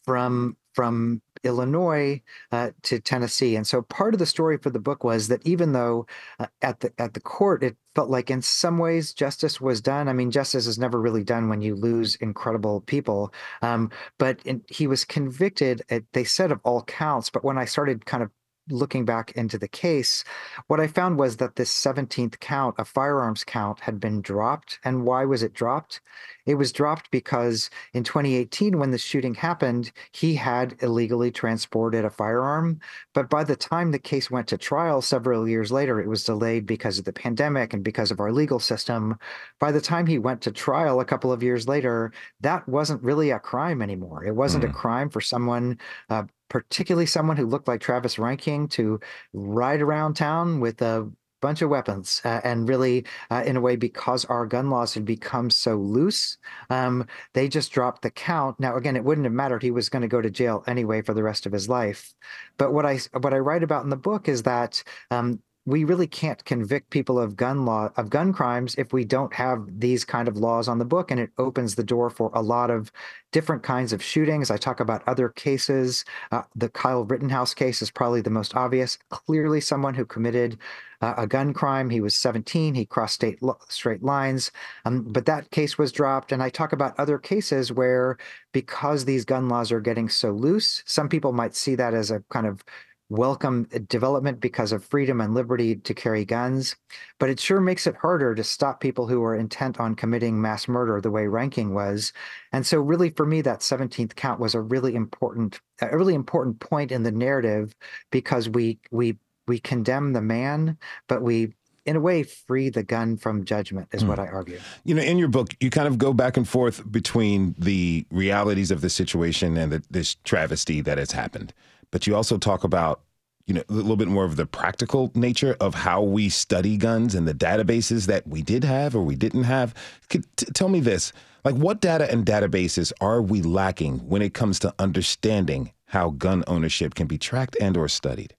from 0.04 0.56
from 0.74 1.20
Illinois 1.46 2.20
uh, 2.52 2.70
to 2.82 3.00
Tennessee. 3.00 3.56
And 3.56 3.66
so 3.66 3.82
part 3.82 4.14
of 4.14 4.18
the 4.18 4.26
story 4.26 4.58
for 4.58 4.70
the 4.70 4.78
book 4.78 5.04
was 5.04 5.28
that 5.28 5.46
even 5.46 5.72
though 5.72 6.06
uh, 6.38 6.46
at 6.62 6.80
the 6.80 6.92
at 6.98 7.14
the 7.14 7.20
court 7.20 7.62
it 7.62 7.76
felt 7.94 8.10
like 8.10 8.30
in 8.30 8.42
some 8.42 8.78
ways 8.78 9.14
justice 9.14 9.58
was 9.58 9.80
done. 9.80 10.06
I 10.06 10.12
mean, 10.12 10.30
justice 10.30 10.66
is 10.66 10.78
never 10.78 11.00
really 11.00 11.24
done 11.24 11.48
when 11.48 11.62
you 11.62 11.74
lose 11.74 12.14
incredible 12.16 12.82
people. 12.82 13.32
Um, 13.62 13.90
but 14.18 14.40
in, 14.44 14.62
he 14.68 14.86
was 14.86 15.04
convicted. 15.04 15.82
At, 15.88 16.04
they 16.12 16.24
said 16.24 16.52
of 16.52 16.60
all 16.62 16.82
counts. 16.82 17.30
But 17.30 17.42
when 17.42 17.56
I 17.56 17.64
started 17.64 18.04
kind 18.04 18.22
of 18.22 18.30
looking 18.68 19.04
back 19.04 19.32
into 19.32 19.58
the 19.58 19.68
case, 19.68 20.24
what 20.66 20.80
I 20.80 20.86
found 20.86 21.18
was 21.18 21.36
that 21.36 21.56
this 21.56 21.72
17th 21.72 22.40
count, 22.40 22.74
a 22.78 22.84
firearms 22.84 23.44
count, 23.44 23.80
had 23.80 24.00
been 24.00 24.20
dropped. 24.20 24.78
And 24.84 25.04
why 25.04 25.24
was 25.24 25.42
it 25.42 25.54
dropped? 25.54 26.00
It 26.46 26.54
was 26.54 26.72
dropped 26.72 27.10
because 27.10 27.70
in 27.92 28.04
2018, 28.04 28.78
when 28.78 28.92
the 28.92 28.98
shooting 28.98 29.34
happened, 29.34 29.92
he 30.12 30.34
had 30.34 30.76
illegally 30.80 31.30
transported 31.30 32.04
a 32.04 32.10
firearm. 32.10 32.80
But 33.14 33.28
by 33.28 33.44
the 33.44 33.56
time 33.56 33.90
the 33.90 33.98
case 33.98 34.30
went 34.30 34.46
to 34.48 34.58
trial 34.58 35.02
several 35.02 35.48
years 35.48 35.72
later, 35.72 36.00
it 36.00 36.08
was 36.08 36.24
delayed 36.24 36.66
because 36.66 36.98
of 36.98 37.04
the 37.04 37.12
pandemic 37.12 37.74
and 37.74 37.82
because 37.82 38.10
of 38.10 38.20
our 38.20 38.32
legal 38.32 38.60
system. 38.60 39.18
By 39.58 39.72
the 39.72 39.80
time 39.80 40.06
he 40.06 40.18
went 40.18 40.40
to 40.42 40.52
trial 40.52 41.00
a 41.00 41.04
couple 41.04 41.32
of 41.32 41.42
years 41.42 41.66
later, 41.66 42.12
that 42.40 42.68
wasn't 42.68 43.02
really 43.02 43.30
a 43.30 43.38
crime 43.38 43.82
anymore. 43.82 44.24
It 44.24 44.34
wasn't 44.36 44.64
mm. 44.64 44.70
a 44.70 44.72
crime 44.72 45.10
for 45.10 45.20
someone 45.20 45.78
uh, 46.10 46.24
particularly 46.48 47.06
someone 47.06 47.36
who 47.36 47.46
looked 47.46 47.68
like 47.68 47.80
Travis 47.80 48.16
Reinking, 48.16 48.70
to 48.70 49.00
ride 49.32 49.82
around 49.82 50.14
town 50.14 50.60
with 50.60 50.82
a 50.82 51.10
bunch 51.42 51.62
of 51.62 51.68
weapons 51.68 52.20
uh, 52.24 52.40
and 52.44 52.68
really 52.68 53.04
uh, 53.30 53.42
in 53.46 53.56
a 53.56 53.60
way 53.60 53.76
because 53.76 54.24
our 54.24 54.46
gun 54.46 54.70
laws 54.70 54.94
had 54.94 55.04
become 55.04 55.50
so 55.50 55.76
loose 55.76 56.38
um, 56.70 57.06
they 57.34 57.46
just 57.48 57.72
dropped 57.72 58.02
the 58.02 58.10
count. 58.10 58.58
Now 58.58 58.76
again 58.76 58.96
it 58.96 59.04
wouldn't 59.04 59.26
have 59.26 59.32
mattered. 59.32 59.62
He 59.62 59.70
was 59.70 59.88
going 59.88 60.02
to 60.02 60.08
go 60.08 60.20
to 60.20 60.30
jail 60.30 60.64
anyway 60.66 61.02
for 61.02 61.14
the 61.14 61.22
rest 61.22 61.46
of 61.46 61.52
his 61.52 61.68
life. 61.68 62.14
But 62.58 62.72
what 62.72 62.86
i 62.86 62.98
what 63.20 63.34
i 63.34 63.38
write 63.38 63.62
about 63.62 63.84
in 63.84 63.90
the 63.90 63.96
book 63.96 64.28
is 64.28 64.42
that 64.44 64.82
um, 65.10 65.40
we 65.66 65.82
really 65.82 66.06
can't 66.06 66.44
convict 66.44 66.90
people 66.90 67.18
of 67.18 67.36
gun 67.36 67.66
law 67.66 67.90
of 67.96 68.08
gun 68.08 68.32
crimes 68.32 68.76
if 68.76 68.92
we 68.92 69.04
don't 69.04 69.34
have 69.34 69.66
these 69.80 70.04
kind 70.04 70.28
of 70.28 70.36
laws 70.36 70.68
on 70.68 70.78
the 70.78 70.84
book 70.84 71.10
and 71.10 71.18
it 71.18 71.30
opens 71.38 71.74
the 71.74 71.82
door 71.82 72.08
for 72.08 72.30
a 72.34 72.40
lot 72.40 72.70
of 72.70 72.92
different 73.32 73.64
kinds 73.64 73.92
of 73.92 74.02
shootings. 74.02 74.50
I 74.50 74.56
talk 74.56 74.78
about 74.78 75.02
other 75.08 75.28
cases. 75.28 76.04
Uh, 76.30 76.42
the 76.54 76.68
kyle 76.68 77.04
rittenhouse 77.04 77.52
case 77.52 77.82
is 77.82 77.90
probably 77.90 78.20
the 78.20 78.30
most 78.30 78.54
obvious. 78.54 78.96
Clearly 79.10 79.60
someone 79.60 79.92
who 79.92 80.06
committed 80.06 80.58
uh, 81.02 81.14
a 81.18 81.26
gun 81.26 81.52
crime 81.52 81.90
he 81.90 82.00
was 82.00 82.16
17 82.16 82.74
he 82.74 82.86
crossed 82.86 83.16
state 83.16 83.42
lo- 83.42 83.58
straight 83.68 84.02
lines 84.02 84.50
um, 84.86 85.02
but 85.02 85.26
that 85.26 85.50
case 85.50 85.76
was 85.76 85.92
dropped. 85.92 86.32
And 86.32 86.42
i 86.42 86.48
talk 86.48 86.72
about 86.72 86.98
other 86.98 87.18
cases 87.18 87.72
where 87.72 88.16
because 88.52 89.04
these 89.04 89.24
gun 89.24 89.48
laws 89.48 89.72
are 89.72 89.80
getting 89.80 90.08
so 90.08 90.30
loose 90.30 90.82
some 90.86 91.08
people 91.08 91.32
might 91.32 91.54
see 91.54 91.74
that 91.74 91.92
as 91.92 92.10
a 92.10 92.22
kind 92.30 92.46
of 92.46 92.64
welcome 93.08 93.64
development 93.88 94.40
because 94.40 94.72
of 94.72 94.84
freedom 94.84 95.20
and 95.20 95.34
liberty 95.34 95.76
to 95.76 95.94
carry 95.94 96.24
guns, 96.24 96.76
but 97.18 97.30
it 97.30 97.38
sure 97.38 97.60
makes 97.60 97.86
it 97.86 97.94
harder 97.96 98.34
to 98.34 98.42
stop 98.42 98.80
people 98.80 99.06
who 99.06 99.22
are 99.22 99.36
intent 99.36 99.78
on 99.78 99.94
committing 99.94 100.40
mass 100.40 100.66
murder 100.66 101.00
the 101.00 101.10
way 101.10 101.24
Reinking 101.24 101.70
was. 101.70 102.12
And 102.52 102.66
so 102.66 102.80
really 102.80 103.10
for 103.10 103.26
me 103.26 103.40
that 103.42 103.60
17th 103.60 104.14
count 104.16 104.40
was 104.40 104.54
a 104.54 104.60
really 104.60 104.94
important 104.94 105.60
a 105.80 105.96
really 105.96 106.14
important 106.14 106.58
point 106.58 106.90
in 106.90 107.02
the 107.02 107.12
narrative 107.12 107.74
because 108.10 108.48
we 108.48 108.78
we 108.90 109.16
we 109.46 109.60
condemn 109.60 110.12
the 110.12 110.22
man, 110.22 110.76
but 111.08 111.22
we 111.22 111.52
in 111.84 111.94
a 111.94 112.00
way 112.00 112.24
free 112.24 112.68
the 112.68 112.82
gun 112.82 113.16
from 113.16 113.44
judgment 113.44 113.88
is 113.92 114.02
mm. 114.02 114.08
what 114.08 114.18
i 114.18 114.26
argue 114.26 114.58
you 114.84 114.92
know 114.92 115.00
in 115.00 115.18
your 115.18 115.28
book 115.28 115.54
you 115.60 115.70
kind 115.70 115.86
of 115.86 115.96
go 115.98 116.12
back 116.12 116.36
and 116.36 116.48
forth 116.48 116.82
between 116.90 117.54
the 117.58 118.04
realities 118.10 118.72
of 118.72 118.80
the 118.80 118.90
situation 118.90 119.56
and 119.56 119.70
the, 119.70 119.82
this 119.88 120.16
travesty 120.24 120.80
that 120.80 120.98
has 120.98 121.12
happened 121.12 121.54
but 121.90 122.06
you 122.06 122.14
also 122.14 122.38
talk 122.38 122.64
about 122.64 123.00
you 123.46 123.54
know 123.54 123.62
a 123.68 123.72
little 123.72 123.96
bit 123.96 124.08
more 124.08 124.24
of 124.24 124.36
the 124.36 124.46
practical 124.46 125.10
nature 125.14 125.56
of 125.60 125.74
how 125.74 126.02
we 126.02 126.28
study 126.28 126.76
guns 126.76 127.14
and 127.14 127.26
the 127.26 127.34
databases 127.34 128.06
that 128.06 128.26
we 128.26 128.42
did 128.42 128.64
have 128.64 128.94
or 128.94 129.02
we 129.02 129.14
didn't 129.14 129.44
have. 129.44 129.74
Could, 130.08 130.24
t- 130.36 130.46
tell 130.46 130.68
me 130.68 130.80
this: 130.80 131.12
like, 131.44 131.54
what 131.54 131.80
data 131.80 132.10
and 132.10 132.26
databases 132.26 132.92
are 133.00 133.22
we 133.22 133.40
lacking 133.42 133.98
when 134.08 134.20
it 134.20 134.34
comes 134.34 134.58
to 134.60 134.74
understanding 134.78 135.72
how 135.86 136.10
gun 136.10 136.42
ownership 136.48 136.94
can 136.94 137.06
be 137.06 137.18
tracked 137.18 137.56
and 137.60 137.76
or 137.76 137.88
studied? 137.88 138.34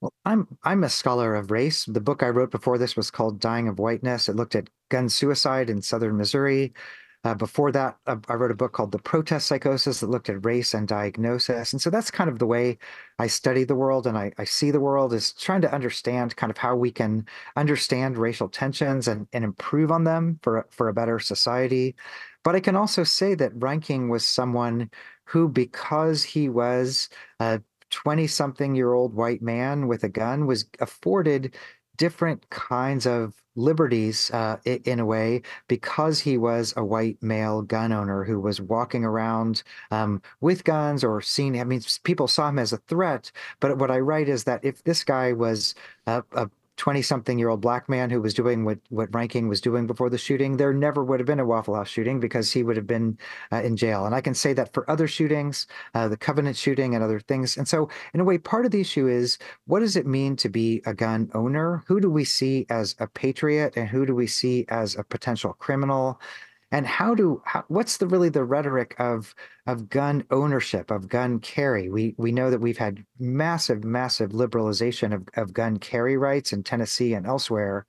Well, 0.00 0.14
I'm 0.24 0.56
I'm 0.64 0.84
a 0.84 0.88
scholar 0.88 1.34
of 1.34 1.50
race. 1.50 1.84
The 1.84 2.00
book 2.00 2.22
I 2.22 2.28
wrote 2.28 2.50
before 2.50 2.78
this 2.78 2.96
was 2.96 3.10
called 3.10 3.40
"Dying 3.40 3.68
of 3.68 3.78
Whiteness." 3.78 4.28
It 4.28 4.36
looked 4.36 4.54
at 4.54 4.70
gun 4.90 5.08
suicide 5.08 5.68
in 5.68 5.82
southern 5.82 6.16
Missouri. 6.16 6.72
Uh, 7.28 7.34
before 7.34 7.70
that, 7.70 7.98
uh, 8.06 8.16
I 8.30 8.34
wrote 8.36 8.50
a 8.50 8.54
book 8.54 8.72
called 8.72 8.90
The 8.90 8.98
Protest 8.98 9.48
Psychosis 9.48 10.00
that 10.00 10.08
looked 10.08 10.30
at 10.30 10.46
race 10.46 10.72
and 10.72 10.88
diagnosis. 10.88 11.74
And 11.74 11.82
so 11.82 11.90
that's 11.90 12.10
kind 12.10 12.30
of 12.30 12.38
the 12.38 12.46
way 12.46 12.78
I 13.18 13.26
study 13.26 13.64
the 13.64 13.74
world 13.74 14.06
and 14.06 14.16
I, 14.16 14.32
I 14.38 14.44
see 14.44 14.70
the 14.70 14.80
world 14.80 15.12
is 15.12 15.34
trying 15.34 15.60
to 15.60 15.74
understand 15.74 16.36
kind 16.36 16.50
of 16.50 16.56
how 16.56 16.74
we 16.74 16.90
can 16.90 17.26
understand 17.54 18.16
racial 18.16 18.48
tensions 18.48 19.08
and, 19.08 19.26
and 19.34 19.44
improve 19.44 19.92
on 19.92 20.04
them 20.04 20.40
for, 20.42 20.66
for 20.70 20.88
a 20.88 20.94
better 20.94 21.18
society. 21.18 21.96
But 22.44 22.54
I 22.54 22.60
can 22.60 22.76
also 22.76 23.04
say 23.04 23.34
that 23.34 23.58
Reinking 23.58 24.08
was 24.08 24.24
someone 24.24 24.90
who, 25.24 25.50
because 25.50 26.22
he 26.22 26.48
was 26.48 27.10
a 27.40 27.60
20 27.90 28.26
something 28.26 28.74
year 28.74 28.94
old 28.94 29.12
white 29.12 29.42
man 29.42 29.86
with 29.86 30.02
a 30.02 30.08
gun, 30.08 30.46
was 30.46 30.64
afforded 30.80 31.54
different 31.98 32.48
kinds 32.48 33.06
of 33.06 33.34
liberties 33.58 34.30
uh, 34.30 34.56
in 34.64 35.00
a 35.00 35.04
way 35.04 35.42
because 35.66 36.20
he 36.20 36.38
was 36.38 36.72
a 36.76 36.84
white 36.84 37.20
male 37.20 37.60
gun 37.60 37.92
owner 37.92 38.24
who 38.24 38.40
was 38.40 38.60
walking 38.60 39.04
around 39.04 39.62
um, 39.90 40.22
with 40.40 40.64
guns 40.64 41.04
or 41.04 41.20
seen. 41.20 41.58
I 41.58 41.64
mean, 41.64 41.82
people 42.04 42.28
saw 42.28 42.48
him 42.48 42.58
as 42.58 42.72
a 42.72 42.78
threat. 42.78 43.30
But 43.60 43.76
what 43.78 43.90
I 43.90 43.98
write 43.98 44.28
is 44.28 44.44
that 44.44 44.64
if 44.64 44.84
this 44.84 45.04
guy 45.04 45.32
was 45.32 45.74
a, 46.06 46.22
a 46.32 46.48
20 46.78 47.02
something 47.02 47.38
year 47.38 47.48
old 47.48 47.60
black 47.60 47.88
man 47.88 48.08
who 48.08 48.22
was 48.22 48.32
doing 48.32 48.64
what, 48.64 48.78
what 48.88 49.10
Reinking 49.10 49.48
was 49.48 49.60
doing 49.60 49.86
before 49.86 50.08
the 50.08 50.16
shooting, 50.16 50.56
there 50.56 50.72
never 50.72 51.04
would 51.04 51.20
have 51.20 51.26
been 51.26 51.40
a 51.40 51.44
Waffle 51.44 51.74
House 51.74 51.88
shooting 51.88 52.20
because 52.20 52.52
he 52.52 52.62
would 52.62 52.76
have 52.76 52.86
been 52.86 53.18
uh, 53.52 53.62
in 53.62 53.76
jail. 53.76 54.06
And 54.06 54.14
I 54.14 54.20
can 54.20 54.34
say 54.34 54.52
that 54.54 54.72
for 54.72 54.88
other 54.88 55.08
shootings, 55.08 55.66
uh, 55.94 56.08
the 56.08 56.16
Covenant 56.16 56.56
shooting 56.56 56.94
and 56.94 57.02
other 57.02 57.20
things. 57.20 57.56
And 57.56 57.68
so, 57.68 57.90
in 58.14 58.20
a 58.20 58.24
way, 58.24 58.38
part 58.38 58.64
of 58.64 58.70
the 58.70 58.80
issue 58.80 59.08
is 59.08 59.38
what 59.66 59.80
does 59.80 59.96
it 59.96 60.06
mean 60.06 60.36
to 60.36 60.48
be 60.48 60.80
a 60.86 60.94
gun 60.94 61.30
owner? 61.34 61.82
Who 61.88 62.00
do 62.00 62.10
we 62.10 62.24
see 62.24 62.64
as 62.70 62.94
a 63.00 63.08
patriot 63.08 63.74
and 63.76 63.88
who 63.88 64.06
do 64.06 64.14
we 64.14 64.28
see 64.28 64.64
as 64.68 64.96
a 64.96 65.02
potential 65.02 65.54
criminal? 65.54 66.20
And 66.70 66.86
how 66.86 67.14
do 67.14 67.42
how, 67.44 67.64
what's 67.68 67.96
the 67.96 68.06
really 68.06 68.28
the 68.28 68.44
rhetoric 68.44 68.94
of 68.98 69.34
of 69.66 69.88
gun 69.88 70.24
ownership 70.30 70.90
of 70.90 71.08
gun 71.08 71.40
carry? 71.40 71.88
We 71.88 72.14
we 72.18 72.32
know 72.32 72.50
that 72.50 72.60
we've 72.60 72.78
had 72.78 73.04
massive 73.18 73.84
massive 73.84 74.30
liberalization 74.30 75.14
of, 75.14 75.28
of 75.34 75.52
gun 75.52 75.78
carry 75.78 76.16
rights 76.16 76.52
in 76.52 76.62
tennessee 76.62 77.14
and 77.14 77.26
elsewhere. 77.26 77.86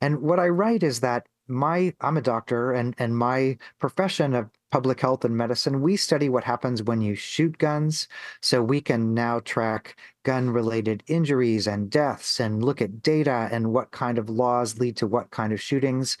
And 0.00 0.20
what 0.22 0.40
i 0.40 0.48
write 0.48 0.82
is 0.82 1.00
that 1.00 1.26
my 1.48 1.92
i'm 2.00 2.16
a 2.16 2.22
doctor 2.22 2.72
and 2.72 2.94
and 2.98 3.16
my 3.16 3.56
profession 3.78 4.34
of 4.34 4.50
public 4.76 5.00
health 5.00 5.24
and 5.24 5.34
medicine, 5.34 5.80
we 5.80 5.96
study 5.96 6.28
what 6.28 6.44
happens 6.44 6.82
when 6.82 7.00
you 7.00 7.14
shoot 7.14 7.56
guns. 7.56 8.08
So 8.42 8.62
we 8.62 8.80
can 8.80 9.14
now 9.14 9.40
track 9.40 9.96
gun 10.24 10.50
related 10.50 11.02
injuries 11.06 11.66
and 11.66 11.88
deaths 11.88 12.40
and 12.40 12.62
look 12.62 12.82
at 12.82 13.02
data 13.02 13.48
and 13.50 13.72
what 13.72 13.90
kind 13.92 14.18
of 14.18 14.28
laws 14.28 14.78
lead 14.78 14.96
to 14.98 15.06
what 15.06 15.30
kind 15.30 15.52
of 15.52 15.62
shootings. 15.62 16.18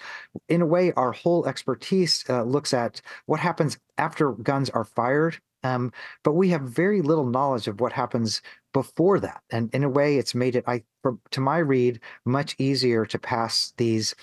In 0.48 0.62
a 0.62 0.66
way, 0.66 0.92
our 0.92 1.12
whole 1.12 1.46
expertise 1.46 2.24
uh, 2.30 2.44
looks 2.44 2.72
at 2.72 3.02
what 3.26 3.40
happens 3.40 3.78
after 3.98 4.32
guns 4.32 4.70
are 4.70 4.84
fired. 4.84 5.38
Um, 5.62 5.92
but 6.22 6.32
we 6.32 6.48
have 6.50 6.62
very 6.62 7.02
little 7.02 7.26
knowledge 7.26 7.66
of 7.66 7.80
what 7.80 7.92
happens 7.92 8.40
before 8.72 9.18
that. 9.20 9.42
And 9.50 9.68
in 9.74 9.82
a 9.82 9.88
way, 9.88 10.16
it's 10.16 10.34
made 10.34 10.54
it, 10.54 10.64
I, 10.66 10.84
for, 11.02 11.18
to 11.32 11.40
my 11.40 11.58
read, 11.58 12.00
much 12.24 12.54
easier 12.58 13.04
to 13.04 13.18
pass 13.18 13.74
these 13.76 14.14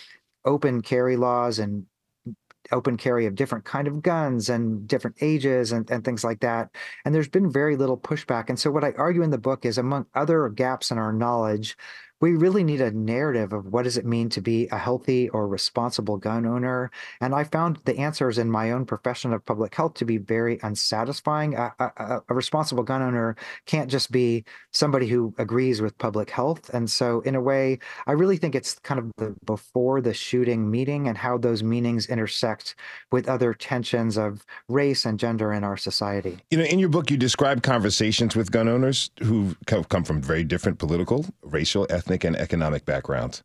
open 0.46 0.82
carry 0.82 1.16
laws 1.16 1.60
and 1.60 1.86
open 2.72 2.98
carry 2.98 3.26
of 3.26 3.36
different 3.36 3.66
kind 3.66 3.88
of 3.88 4.02
guns 4.02 4.50
and 4.50 4.88
different 4.88 5.18
ages 5.22 5.72
and, 5.72 5.90
and 5.92 6.04
things 6.04 6.24
like 6.24 6.40
that. 6.40 6.70
And 7.04 7.14
there's 7.14 7.28
been 7.28 7.52
very 7.52 7.76
little 7.76 7.98
pushback. 7.98 8.50
And 8.50 8.58
so 8.58 8.72
what 8.72 8.84
I 8.84 8.94
argue 8.98 9.22
in 9.22 9.32
the 9.32 9.38
book 9.38 9.66
is 9.66 9.78
among 9.78 10.06
other 10.16 10.48
gaps 10.50 10.92
in 10.92 10.98
our 10.98 11.12
knowledge, 11.12 11.78
we 12.24 12.36
really 12.36 12.64
need 12.64 12.80
a 12.80 12.90
narrative 12.92 13.52
of 13.52 13.66
what 13.74 13.84
does 13.84 13.98
it 13.98 14.06
mean 14.06 14.30
to 14.30 14.40
be 14.40 14.66
a 14.72 14.78
healthy 14.78 15.28
or 15.32 15.46
responsible 15.46 16.16
gun 16.16 16.46
owner 16.46 16.90
and 17.20 17.36
i 17.36 17.44
found 17.44 17.78
the 17.84 17.98
answers 17.98 18.38
in 18.38 18.50
my 18.50 18.72
own 18.72 18.86
profession 18.86 19.34
of 19.34 19.46
public 19.46 19.76
health 19.76 19.94
to 19.96 20.06
be 20.06 20.18
very 20.18 20.58
unsatisfying. 20.64 21.54
A, 21.56 21.74
a, 21.80 22.22
a, 22.30 22.34
responsible 22.34 22.82
gun 22.82 23.02
owner 23.02 23.36
can't 23.66 23.92
just 23.92 24.10
be 24.10 24.46
somebody 24.72 25.08
who 25.08 25.34
agrees 25.38 25.82
with 25.82 25.98
public 25.98 26.30
health 26.30 26.70
and 26.70 26.90
so 26.90 27.20
in 27.22 27.36
a 27.36 27.42
way 27.42 27.78
i 28.08 28.14
really 28.14 28.38
think 28.38 28.56
it's 28.56 28.80
kind 28.80 29.00
of 29.02 29.12
the 29.18 29.36
before 29.46 30.00
the 30.00 30.14
shooting 30.14 30.72
meeting 30.72 31.10
and 31.10 31.18
how 31.18 31.38
those 31.38 31.62
meanings 31.62 32.06
intersect 32.06 32.76
with 33.12 33.28
other 33.28 33.54
tensions 33.54 34.18
of 34.18 34.46
race 34.70 35.06
and 35.06 35.20
gender 35.20 35.52
in 35.52 35.66
our 35.66 35.76
society. 35.76 36.38
You 36.52 36.60
know 36.60 36.64
in 36.64 36.80
your 36.80 36.88
book 36.88 37.12
you 37.12 37.18
describe 37.18 37.64
conversations 37.64 38.34
with 38.34 38.50
gun 38.50 38.70
owners 38.70 39.12
who 39.22 39.58
come 39.66 40.06
from 40.06 40.22
very 40.22 40.46
different 40.46 40.80
political 40.80 41.26
racial 41.42 41.86
ethnic 41.90 42.13
ethnic 42.14 42.24
and 42.24 42.36
economic 42.36 42.86
backgrounds. 42.86 43.44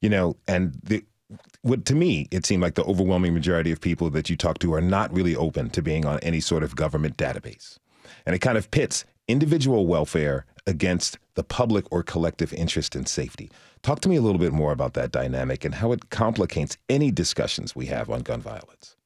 You 0.00 0.10
know, 0.10 0.36
and 0.46 0.78
the 0.82 1.04
what 1.62 1.84
to 1.84 1.94
me 1.94 2.26
it 2.30 2.46
seemed 2.46 2.62
like 2.62 2.74
the 2.74 2.84
overwhelming 2.84 3.34
majority 3.34 3.70
of 3.70 3.80
people 3.80 4.10
that 4.10 4.30
you 4.30 4.36
talk 4.36 4.58
to 4.60 4.72
are 4.72 4.80
not 4.80 5.12
really 5.12 5.36
open 5.36 5.70
to 5.70 5.82
being 5.82 6.06
on 6.06 6.18
any 6.20 6.40
sort 6.40 6.62
of 6.62 6.74
government 6.74 7.16
database. 7.16 7.78
And 8.24 8.34
it 8.34 8.40
kind 8.40 8.56
of 8.58 8.70
pits 8.70 9.04
individual 9.26 9.86
welfare 9.86 10.46
against 10.66 11.18
the 11.34 11.44
public 11.44 11.84
or 11.90 12.02
collective 12.02 12.52
interest 12.54 12.96
in 12.96 13.06
safety. 13.06 13.50
Talk 13.82 14.00
to 14.00 14.08
me 14.08 14.16
a 14.16 14.22
little 14.22 14.38
bit 14.38 14.52
more 14.52 14.72
about 14.72 14.94
that 14.94 15.12
dynamic 15.12 15.64
and 15.64 15.74
how 15.74 15.92
it 15.92 16.10
complicates 16.10 16.76
any 16.88 17.10
discussions 17.10 17.76
we 17.76 17.86
have 17.86 18.08
on 18.10 18.20
gun 18.20 18.40
violence. 18.40 18.96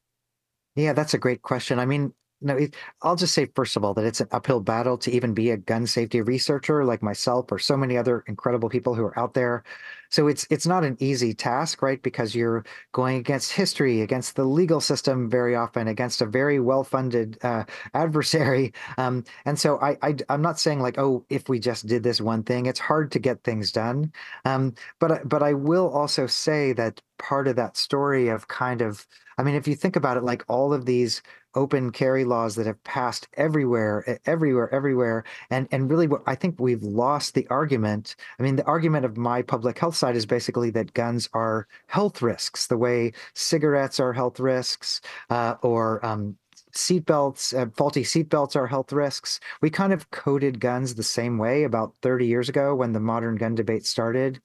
Yeah, 0.77 0.93
that's 0.93 1.15
a 1.15 1.19
great 1.19 1.43
question. 1.43 1.79
I 1.79 1.87
mean, 1.87 2.15
no, 2.43 2.57
it, 2.57 2.75
I'll 3.03 3.17
just 3.17 3.35
say 3.35 3.47
first 3.55 3.77
of 3.77 3.85
all 3.85 3.95
that 3.95 4.05
it's 4.05 4.21
an 4.21 4.29
uphill 4.33 4.61
battle 4.61 4.99
to 4.99 5.11
even 5.11 5.35
be 5.35 5.51
a 5.51 5.57
gun 5.57 5.87
safety 5.87 6.21
researcher 6.21 6.85
like 6.85 7.03
myself 7.03 7.51
or 7.53 7.59
so 7.59 7.77
many 7.77 7.97
other 7.97 8.25
incredible 8.27 8.69
people 8.69 8.95
who 8.95 9.05
are 9.05 9.19
out 9.19 9.35
there. 9.35 9.65
So 10.11 10.29
it's 10.29 10.47
it's 10.51 10.67
not 10.67 10.85
an 10.85 10.97
easy 11.01 11.33
task, 11.33 11.81
right? 11.81 12.03
Because 12.03 12.35
you're 12.35 12.65
going 12.93 13.17
against 13.17 13.53
history, 13.53 14.03
against 14.03 14.37
the 14.37 14.45
legal 14.45 14.81
system 14.81 15.31
very 15.31 15.57
often, 15.57 15.89
against 15.89 16.21
a 16.21 16.27
very 16.27 16.61
well-funded 16.61 17.39
uh, 17.43 17.65
adversary. 17.95 18.73
Um, 18.99 19.25
and 19.47 19.59
so 19.59 19.81
I, 19.81 19.97
I 20.03 20.17
am 20.29 20.43
not 20.43 20.61
saying 20.61 20.81
like, 20.81 20.99
oh, 20.99 21.25
if 21.31 21.49
we 21.49 21.59
just 21.59 21.87
did 21.87 22.03
this 22.03 22.21
one 22.21 22.43
thing, 22.43 22.67
it's 22.67 22.79
hard 22.79 23.11
to 23.13 23.19
get 23.19 23.43
things 23.43 23.73
done. 23.73 24.13
Um, 24.45 24.75
but 25.01 25.29
but 25.29 25.43
I 25.43 25.55
will 25.55 25.89
also 25.89 26.27
say 26.27 26.73
that 26.75 27.01
part 27.19 27.49
of 27.49 27.57
that 27.57 27.77
story 27.77 28.29
of 28.29 28.49
kind 28.49 28.83
of, 28.83 29.07
I 29.39 29.43
mean, 29.43 29.55
if 29.55 29.67
you 29.67 29.75
think 29.75 29.97
about 29.97 30.17
it, 30.17 30.25
like 30.25 30.45
all 30.49 30.75
of 30.75 30.85
these 30.87 31.23
open 31.55 31.91
carry 31.91 32.25
laws 32.25 32.55
that 32.57 32.67
have 32.67 32.83
passed 32.85 33.29
everywhere, 33.35 34.19
everywhere, 34.27 34.73
everywhere. 34.73 35.25
And 35.51 35.69
and 35.71 35.91
really 35.91 36.07
what 36.07 36.23
I 36.27 36.35
think 36.35 36.59
we've 36.59 36.83
lost 36.83 37.35
the 37.35 37.47
argument. 37.49 38.17
I 38.39 38.43
mean, 38.43 38.57
the 38.57 38.65
argument 38.67 39.05
of 39.05 39.17
my 39.17 39.43
public 39.43 39.79
health 39.79 39.97
side 39.97 40.17
is 40.17 40.27
basically 40.27 40.71
that 40.71 40.95
guns 40.95 41.29
are 41.35 41.67
health 41.87 42.23
risks, 42.23 42.67
the 42.67 42.79
way 42.79 43.13
cigarettes 43.35 44.01
are 44.01 44.13
health 44.13 44.41
risks, 44.41 45.01
uh, 45.31 45.57
or 45.63 46.05
um, 46.05 46.37
seatbelts, 46.73 47.57
uh, 47.59 47.71
faulty 47.77 48.03
seatbelts 48.03 48.57
are 48.57 48.67
health 48.67 48.93
risks. 48.93 49.41
We 49.61 49.71
kind 49.71 49.93
of 49.93 50.11
coded 50.11 50.61
guns 50.61 50.95
the 50.95 51.03
same 51.03 51.39
way 51.39 51.65
about 51.65 51.95
30 52.03 52.27
years 52.27 52.49
ago 52.49 52.75
when 52.75 52.93
the 52.93 53.01
modern 53.01 53.37
gun 53.37 53.55
debate 53.55 53.87
started. 53.87 54.41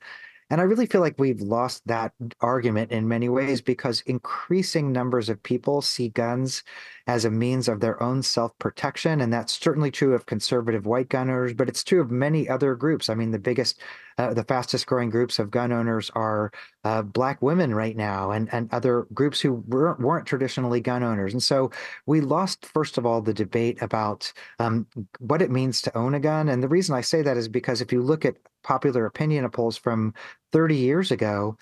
And 0.49 0.61
I 0.61 0.63
really 0.63 0.85
feel 0.85 1.01
like 1.01 1.19
we've 1.19 1.41
lost 1.41 1.85
that 1.87 2.13
argument 2.39 2.91
in 2.91 3.07
many 3.07 3.27
ways 3.27 3.59
because 3.59 4.01
increasing 4.05 4.93
numbers 4.93 5.27
of 5.27 5.43
people 5.43 5.81
see 5.81 6.07
guns 6.09 6.63
as 7.05 7.25
a 7.25 7.31
means 7.31 7.67
of 7.67 7.81
their 7.81 8.01
own 8.01 8.23
self 8.23 8.57
protection. 8.57 9.19
And 9.19 9.31
that's 9.33 9.53
certainly 9.53 9.91
true 9.91 10.13
of 10.13 10.25
conservative 10.25 10.85
white 10.85 11.09
gunners, 11.09 11.53
but 11.53 11.67
it's 11.67 11.83
true 11.83 11.99
of 11.99 12.11
many 12.11 12.47
other 12.47 12.75
groups. 12.75 13.09
I 13.09 13.15
mean, 13.15 13.31
the 13.31 13.39
biggest, 13.39 13.81
uh, 14.17 14.33
the 14.33 14.43
fastest 14.43 14.85
growing 14.85 15.09
groups 15.09 15.39
of 15.39 15.51
gun 15.51 15.71
owners 15.71 16.09
are 16.15 16.51
uh, 16.83 17.01
Black 17.01 17.41
women 17.41 17.73
right 17.73 17.95
now 17.95 18.31
and, 18.31 18.49
and 18.51 18.71
other 18.73 19.07
groups 19.13 19.39
who 19.39 19.53
weren't, 19.67 19.99
weren't 19.99 20.25
traditionally 20.25 20.81
gun 20.81 21.03
owners. 21.03 21.33
And 21.33 21.43
so 21.43 21.71
we 22.05 22.21
lost, 22.21 22.65
first 22.65 22.97
of 22.97 23.05
all, 23.05 23.21
the 23.21 23.33
debate 23.33 23.81
about 23.81 24.31
um, 24.59 24.87
what 25.19 25.41
it 25.41 25.51
means 25.51 25.81
to 25.81 25.97
own 25.97 26.13
a 26.15 26.19
gun. 26.19 26.49
And 26.49 26.63
the 26.63 26.67
reason 26.67 26.95
I 26.95 27.01
say 27.01 27.21
that 27.21 27.37
is 27.37 27.47
because 27.47 27.81
if 27.81 27.91
you 27.91 28.01
look 28.01 28.25
at 28.25 28.37
popular 28.63 29.05
opinion 29.05 29.49
polls 29.49 29.77
from 29.77 30.13
30 30.51 30.75
years 30.75 31.11
ago, 31.11 31.57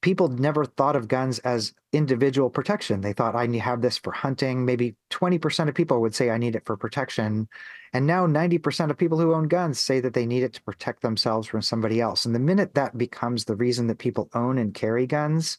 people 0.00 0.28
never 0.28 0.64
thought 0.64 0.96
of 0.96 1.08
guns 1.08 1.38
as 1.40 1.72
individual 1.92 2.50
protection. 2.50 3.00
They 3.00 3.12
thought, 3.12 3.34
I 3.34 3.46
need 3.46 3.58
have 3.58 3.82
this 3.82 3.98
for 3.98 4.12
hunting. 4.12 4.64
Maybe 4.64 4.94
20% 5.10 5.68
of 5.68 5.74
people 5.74 6.00
would 6.00 6.14
say, 6.14 6.30
I 6.30 6.38
need 6.38 6.54
it 6.54 6.64
for 6.64 6.76
protection. 6.76 7.48
And 7.92 8.06
now 8.06 8.26
90% 8.26 8.90
of 8.90 8.98
people 8.98 9.18
who 9.18 9.34
own 9.34 9.48
guns 9.48 9.80
say 9.80 10.00
that 10.00 10.14
they 10.14 10.26
need 10.26 10.42
it 10.42 10.52
to 10.54 10.62
protect 10.62 11.02
themselves 11.02 11.48
from 11.48 11.62
somebody 11.62 12.00
else. 12.00 12.26
And 12.26 12.34
the 12.34 12.40
minute 12.40 12.74
that 12.74 12.96
becomes 12.96 13.44
the 13.44 13.56
reason 13.56 13.86
that 13.88 13.98
people 13.98 14.28
own 14.34 14.58
and 14.58 14.74
carry 14.74 15.06
guns, 15.06 15.58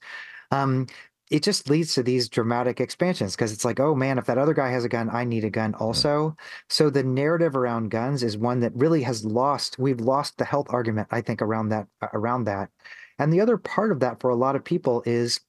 um, 0.51 0.87
it 1.29 1.43
just 1.43 1.69
leads 1.69 1.93
to 1.93 2.01
these 2.01 2.27
dramatic 2.27 2.79
expansions 2.79 3.35
because 3.35 3.51
it's 3.51 3.65
like, 3.65 3.79
oh 3.79 3.93
man, 3.93 4.17
if 4.17 4.25
that 4.25 4.39
other 4.39 4.53
guy 4.53 4.69
has 4.69 4.83
a 4.83 4.89
gun, 4.89 5.09
I 5.11 5.23
need 5.23 5.43
a 5.43 5.49
gun 5.49 5.75
also. 5.75 6.35
So 6.69 6.89
the 6.89 7.03
narrative 7.03 7.55
around 7.55 7.91
guns 7.91 8.23
is 8.23 8.37
one 8.37 8.59
that 8.61 8.71
really 8.75 9.03
has 9.03 9.23
lost. 9.23 9.77
We've 9.77 9.99
lost 9.99 10.37
the 10.37 10.45
health 10.45 10.67
argument, 10.69 11.07
I 11.11 11.21
think, 11.21 11.41
around 11.41 11.69
that. 11.69 11.87
Around 12.13 12.45
that, 12.45 12.69
and 13.19 13.31
the 13.31 13.41
other 13.41 13.57
part 13.57 13.91
of 13.91 13.99
that 13.99 14.19
for 14.19 14.29
a 14.29 14.35
lot 14.35 14.55
of 14.55 14.63
people 14.63 15.03
is 15.05 15.39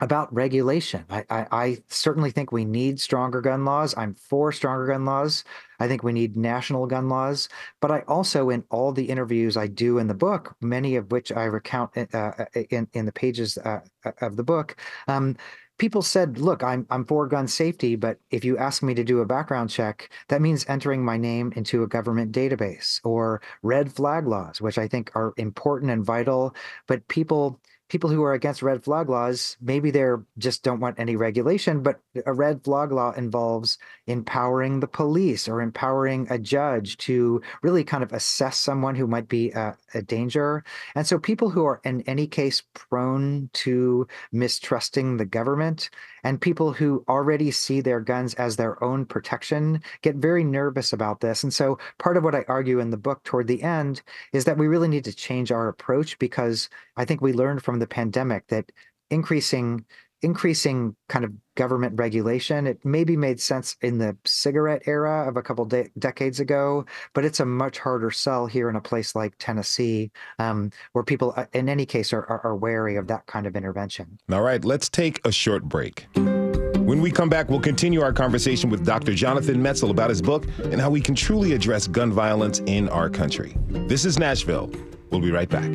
about 0.00 0.32
regulation. 0.32 1.04
I, 1.10 1.24
I, 1.28 1.46
I, 1.52 1.78
certainly 1.88 2.30
think 2.30 2.52
we 2.52 2.64
need 2.64 2.98
stronger 2.98 3.40
gun 3.42 3.66
laws. 3.66 3.94
I'm 3.96 4.14
for 4.14 4.50
stronger 4.50 4.86
gun 4.86 5.04
laws. 5.04 5.44
I 5.78 5.88
think 5.88 6.02
we 6.02 6.12
need 6.12 6.36
national 6.36 6.86
gun 6.86 7.08
laws. 7.08 7.48
But 7.80 7.90
I 7.90 8.00
also, 8.08 8.48
in 8.48 8.64
all 8.70 8.92
the 8.92 9.04
interviews 9.04 9.56
I 9.56 9.66
do 9.66 9.98
in 9.98 10.08
the 10.08 10.14
book, 10.14 10.56
many 10.60 10.96
of 10.96 11.12
which 11.12 11.32
I 11.32 11.44
recount 11.44 11.90
uh, 11.96 12.06
uh 12.14 12.44
in, 12.70 12.88
in 12.94 13.04
the 13.04 13.12
pages 13.12 13.58
uh, 13.58 13.80
of 14.22 14.36
the 14.36 14.44
book, 14.44 14.76
um, 15.06 15.36
people 15.80 16.02
said, 16.02 16.38
"Look, 16.38 16.62
I'm 16.62 16.86
I'm 16.90 17.04
for 17.06 17.26
gun 17.26 17.48
safety, 17.48 17.96
but 17.96 18.18
if 18.30 18.44
you 18.44 18.58
ask 18.58 18.82
me 18.82 18.94
to 18.94 19.02
do 19.02 19.20
a 19.20 19.26
background 19.26 19.70
check, 19.70 20.10
that 20.28 20.42
means 20.42 20.66
entering 20.68 21.02
my 21.04 21.16
name 21.16 21.52
into 21.56 21.82
a 21.82 21.88
government 21.88 22.32
database 22.32 23.00
or 23.02 23.40
red 23.62 23.90
flag 23.92 24.26
laws, 24.26 24.60
which 24.60 24.78
I 24.78 24.86
think 24.86 25.10
are 25.16 25.32
important 25.38 25.90
and 25.90 26.04
vital, 26.04 26.54
but 26.86 27.08
people 27.08 27.58
people 27.88 28.10
who 28.10 28.22
are 28.22 28.34
against 28.34 28.62
red 28.62 28.84
flag 28.84 29.08
laws, 29.08 29.56
maybe 29.60 29.90
they're 29.90 30.22
just 30.38 30.62
don't 30.62 30.80
want 30.80 30.98
any 31.00 31.16
regulation, 31.16 31.82
but 31.82 32.00
a 32.26 32.32
red 32.32 32.62
flag 32.62 32.92
law 32.92 33.12
involves 33.12 33.78
empowering 34.10 34.80
the 34.80 34.86
police 34.86 35.48
or 35.48 35.60
empowering 35.60 36.26
a 36.30 36.38
judge 36.38 36.96
to 36.98 37.40
really 37.62 37.84
kind 37.84 38.02
of 38.02 38.12
assess 38.12 38.58
someone 38.58 38.94
who 38.94 39.06
might 39.06 39.28
be 39.28 39.50
a, 39.52 39.76
a 39.94 40.02
danger. 40.02 40.64
And 40.94 41.06
so 41.06 41.18
people 41.18 41.50
who 41.50 41.64
are 41.64 41.80
in 41.84 42.02
any 42.02 42.26
case 42.26 42.62
prone 42.74 43.50
to 43.54 44.06
mistrusting 44.32 45.16
the 45.16 45.24
government 45.24 45.90
and 46.24 46.40
people 46.40 46.72
who 46.72 47.04
already 47.08 47.50
see 47.50 47.80
their 47.80 48.00
guns 48.00 48.34
as 48.34 48.56
their 48.56 48.82
own 48.82 49.06
protection 49.06 49.82
get 50.02 50.16
very 50.16 50.44
nervous 50.44 50.92
about 50.92 51.20
this. 51.20 51.42
And 51.42 51.52
so 51.52 51.78
part 51.98 52.16
of 52.16 52.24
what 52.24 52.34
I 52.34 52.44
argue 52.48 52.80
in 52.80 52.90
the 52.90 52.96
book 52.96 53.22
toward 53.24 53.46
the 53.46 53.62
end 53.62 54.02
is 54.32 54.44
that 54.44 54.58
we 54.58 54.68
really 54.68 54.88
need 54.88 55.04
to 55.04 55.14
change 55.14 55.50
our 55.50 55.68
approach 55.68 56.18
because 56.18 56.68
I 56.96 57.04
think 57.04 57.20
we 57.20 57.32
learned 57.32 57.62
from 57.62 57.78
the 57.78 57.86
pandemic 57.86 58.48
that 58.48 58.72
increasing 59.10 59.84
increasing 60.22 60.94
kind 61.08 61.24
of 61.24 61.32
government 61.54 61.98
regulation. 61.98 62.66
It 62.66 62.78
maybe 62.84 63.16
made 63.16 63.40
sense 63.40 63.76
in 63.82 63.98
the 63.98 64.16
cigarette 64.24 64.82
era 64.86 65.28
of 65.28 65.36
a 65.36 65.42
couple 65.42 65.64
de- 65.64 65.90
decades 65.98 66.40
ago, 66.40 66.84
but 67.14 67.24
it's 67.24 67.40
a 67.40 67.44
much 67.44 67.78
harder 67.78 68.10
sell 68.10 68.46
here 68.46 68.68
in 68.70 68.76
a 68.76 68.80
place 68.80 69.14
like 69.14 69.34
Tennessee, 69.38 70.10
um, 70.38 70.70
where 70.92 71.04
people, 71.04 71.34
uh, 71.36 71.46
in 71.52 71.68
any 71.68 71.86
case, 71.86 72.12
are, 72.12 72.24
are, 72.26 72.40
are 72.44 72.56
wary 72.56 72.96
of 72.96 73.06
that 73.08 73.26
kind 73.26 73.46
of 73.46 73.56
intervention. 73.56 74.18
All 74.32 74.42
right, 74.42 74.64
let's 74.64 74.88
take 74.88 75.20
a 75.26 75.32
short 75.32 75.64
break. 75.64 76.06
When 76.14 77.02
we 77.02 77.10
come 77.10 77.28
back, 77.28 77.48
we'll 77.50 77.60
continue 77.60 78.00
our 78.00 78.12
conversation 78.12 78.68
with 78.70 78.84
Dr. 78.84 79.14
Jonathan 79.14 79.62
Metzl 79.62 79.90
about 79.90 80.10
his 80.10 80.20
book 80.20 80.46
and 80.64 80.80
how 80.80 80.90
we 80.90 81.00
can 81.00 81.14
truly 81.14 81.52
address 81.52 81.86
gun 81.86 82.10
violence 82.10 82.60
in 82.60 82.88
our 82.88 83.08
country. 83.08 83.54
This 83.68 84.04
is 84.04 84.18
Nashville. 84.18 84.70
We'll 85.10 85.20
be 85.20 85.30
right 85.30 85.48
back. 85.48 85.70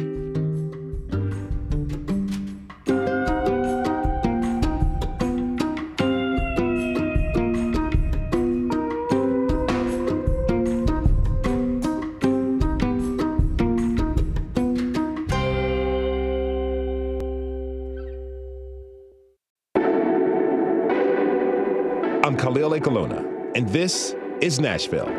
This 23.76 24.16
is 24.40 24.58
Nashville. 24.58 25.10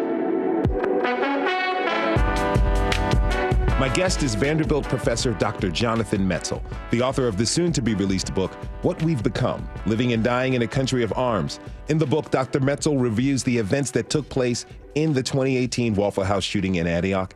My 3.78 3.90
guest 3.94 4.22
is 4.22 4.34
Vanderbilt 4.34 4.88
professor 4.88 5.34
Dr. 5.34 5.68
Jonathan 5.68 6.26
Metzl, 6.26 6.62
the 6.90 7.02
author 7.02 7.28
of 7.28 7.36
the 7.36 7.44
soon 7.44 7.70
to 7.72 7.82
be 7.82 7.92
released 7.92 8.34
book, 8.34 8.50
What 8.80 9.02
We've 9.02 9.22
Become 9.22 9.68
Living 9.84 10.14
and 10.14 10.24
Dying 10.24 10.54
in 10.54 10.62
a 10.62 10.66
Country 10.66 11.02
of 11.02 11.12
Arms. 11.16 11.60
In 11.88 11.98
the 11.98 12.06
book, 12.06 12.30
Dr. 12.30 12.58
Metzl 12.60 12.98
reviews 12.98 13.42
the 13.42 13.58
events 13.58 13.90
that 13.90 14.08
took 14.08 14.26
place 14.30 14.64
in 14.94 15.12
the 15.12 15.22
2018 15.22 15.92
Waffle 15.92 16.24
House 16.24 16.42
shooting 16.42 16.76
in 16.76 16.86
Antioch. 16.86 17.34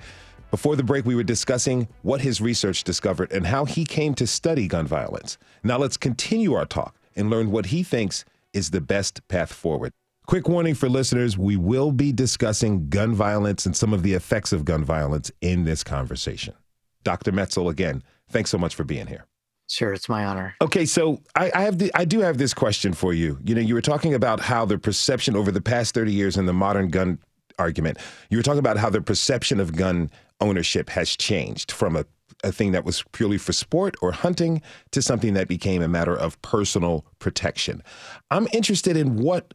Before 0.50 0.75
the 0.75 0.83
break, 0.83 1.05
we 1.05 1.15
were 1.15 1.23
discussing 1.23 1.87
what 2.00 2.23
his 2.23 2.41
research 2.41 2.83
discovered 2.83 3.31
and 3.31 3.47
how 3.47 3.67
he 3.67 3.85
came 3.85 4.15
to 4.15 4.27
study 4.27 4.67
gun 4.67 4.87
violence. 4.87 5.37
Now 5.62 5.77
let's 5.77 5.99
continue 5.99 6.55
our 6.55 6.65
talk 6.65 6.97
and 7.15 7.29
learn 7.29 7.50
what 7.50 7.67
he 7.67 7.83
thinks 7.83 8.25
is 8.55 8.71
the 8.71 8.81
best 8.81 9.29
path 9.29 9.53
forward. 9.53 9.93
Quick 10.27 10.49
warning 10.49 10.75
for 10.75 10.89
listeners 10.89 11.37
we 11.37 11.57
will 11.57 11.93
be 11.93 12.12
discussing 12.12 12.89
gun 12.89 13.15
violence 13.15 13.67
and 13.67 13.77
some 13.77 13.93
of 13.93 14.03
the 14.03 14.12
effects 14.12 14.53
of 14.53 14.65
gun 14.65 14.85
violence 14.85 15.31
in 15.41 15.65
this 15.65 15.83
conversation. 15.83 16.55
Dr. 17.03 17.33
Metzl, 17.33 17.71
again, 17.71 18.03
thanks 18.29 18.50
so 18.50 18.59
much 18.59 18.75
for 18.75 18.85
being 18.85 19.07
here. 19.07 19.27
Sure, 19.69 19.93
it's 19.93 20.09
my 20.09 20.25
honor. 20.25 20.55
Okay, 20.61 20.85
so 20.85 21.21
I, 21.37 21.50
I 21.55 21.62
have 21.62 21.79
the, 21.79 21.93
I 21.95 22.05
do 22.05 22.21
have 22.21 22.39
this 22.39 22.53
question 22.53 22.93
for 22.93 23.15
you. 23.15 23.39
You 23.45 23.55
know, 23.55 23.61
you 23.61 23.75
were 23.75 23.81
talking 23.81 24.14
about 24.14 24.40
how 24.40 24.64
the 24.64 24.79
perception 24.79 25.37
over 25.37 25.51
the 25.53 25.61
past 25.61 25.94
30 25.94 26.12
years 26.12 26.37
in 26.37 26.47
the 26.47 26.53
modern 26.53 26.90
gun 26.90 27.18
argument, 27.59 27.99
you 28.31 28.38
were 28.38 28.42
talking 28.42 28.59
about 28.59 28.77
how 28.77 28.90
the 28.90 29.01
perception 29.01 29.61
of 29.61 29.77
gun 29.77 30.11
ownership 30.40 30.90
has 30.90 31.16
changed 31.16 31.71
from 31.71 31.97
a 31.97 32.05
a 32.44 32.53
thing 32.53 32.73
that 32.73 32.85
was 32.85 33.03
purely 33.12 33.38
for 33.38 33.53
sport 33.53 33.94
or 34.01 34.12
hunting 34.12 34.62
to 34.92 35.03
something 35.03 35.35
that 35.35 35.49
became 35.49 35.83
a 35.83 35.88
matter 35.88 36.16
of 36.16 36.40
personal 36.42 37.05
protection. 37.18 37.83
I'm 38.31 38.49
interested 38.53 38.97
in 38.97 39.16
what 39.16 39.53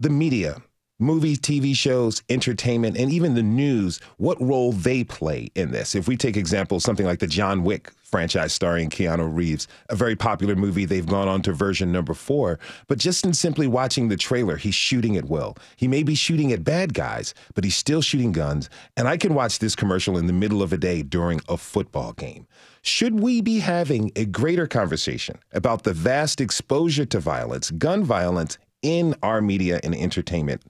the 0.00 0.10
media, 0.10 0.62
movies, 1.00 1.40
TV 1.40 1.74
shows, 1.74 2.22
entertainment, 2.28 2.96
and 2.96 3.12
even 3.12 3.34
the 3.34 3.42
news, 3.42 4.00
what 4.16 4.40
role 4.40 4.72
they 4.72 5.02
play 5.02 5.50
in 5.54 5.72
this. 5.72 5.94
If 5.94 6.06
we 6.06 6.16
take 6.16 6.36
examples, 6.36 6.84
something 6.84 7.06
like 7.06 7.18
the 7.18 7.26
John 7.26 7.64
Wick 7.64 7.90
franchise 8.02 8.52
starring 8.52 8.90
Keanu 8.90 9.34
Reeves, 9.34 9.68
a 9.90 9.96
very 9.96 10.16
popular 10.16 10.56
movie. 10.56 10.84
They've 10.84 11.06
gone 11.06 11.28
on 11.28 11.42
to 11.42 11.52
version 11.52 11.92
number 11.92 12.14
four. 12.14 12.58
But 12.86 12.98
just 12.98 13.24
in 13.24 13.34
simply 13.34 13.66
watching 13.66 14.08
the 14.08 14.16
trailer, 14.16 14.56
he's 14.56 14.74
shooting 14.74 15.16
at 15.16 15.28
will. 15.28 15.56
He 15.76 15.88
may 15.88 16.02
be 16.02 16.14
shooting 16.14 16.52
at 16.52 16.64
bad 16.64 16.94
guys, 16.94 17.34
but 17.54 17.64
he's 17.64 17.76
still 17.76 18.00
shooting 18.00 18.32
guns. 18.32 18.70
And 18.96 19.06
I 19.08 19.16
can 19.16 19.34
watch 19.34 19.58
this 19.58 19.76
commercial 19.76 20.16
in 20.16 20.26
the 20.26 20.32
middle 20.32 20.62
of 20.62 20.72
a 20.72 20.78
day 20.78 21.02
during 21.02 21.40
a 21.48 21.56
football 21.56 22.12
game. 22.12 22.46
Should 22.82 23.20
we 23.20 23.42
be 23.42 23.58
having 23.58 24.12
a 24.16 24.24
greater 24.24 24.66
conversation 24.66 25.38
about 25.52 25.82
the 25.82 25.92
vast 25.92 26.40
exposure 26.40 27.04
to 27.06 27.20
violence, 27.20 27.70
gun 27.72 28.04
violence, 28.04 28.56
in 28.82 29.14
our 29.22 29.40
media 29.40 29.80
and 29.82 29.94
entertainment? 29.94 30.62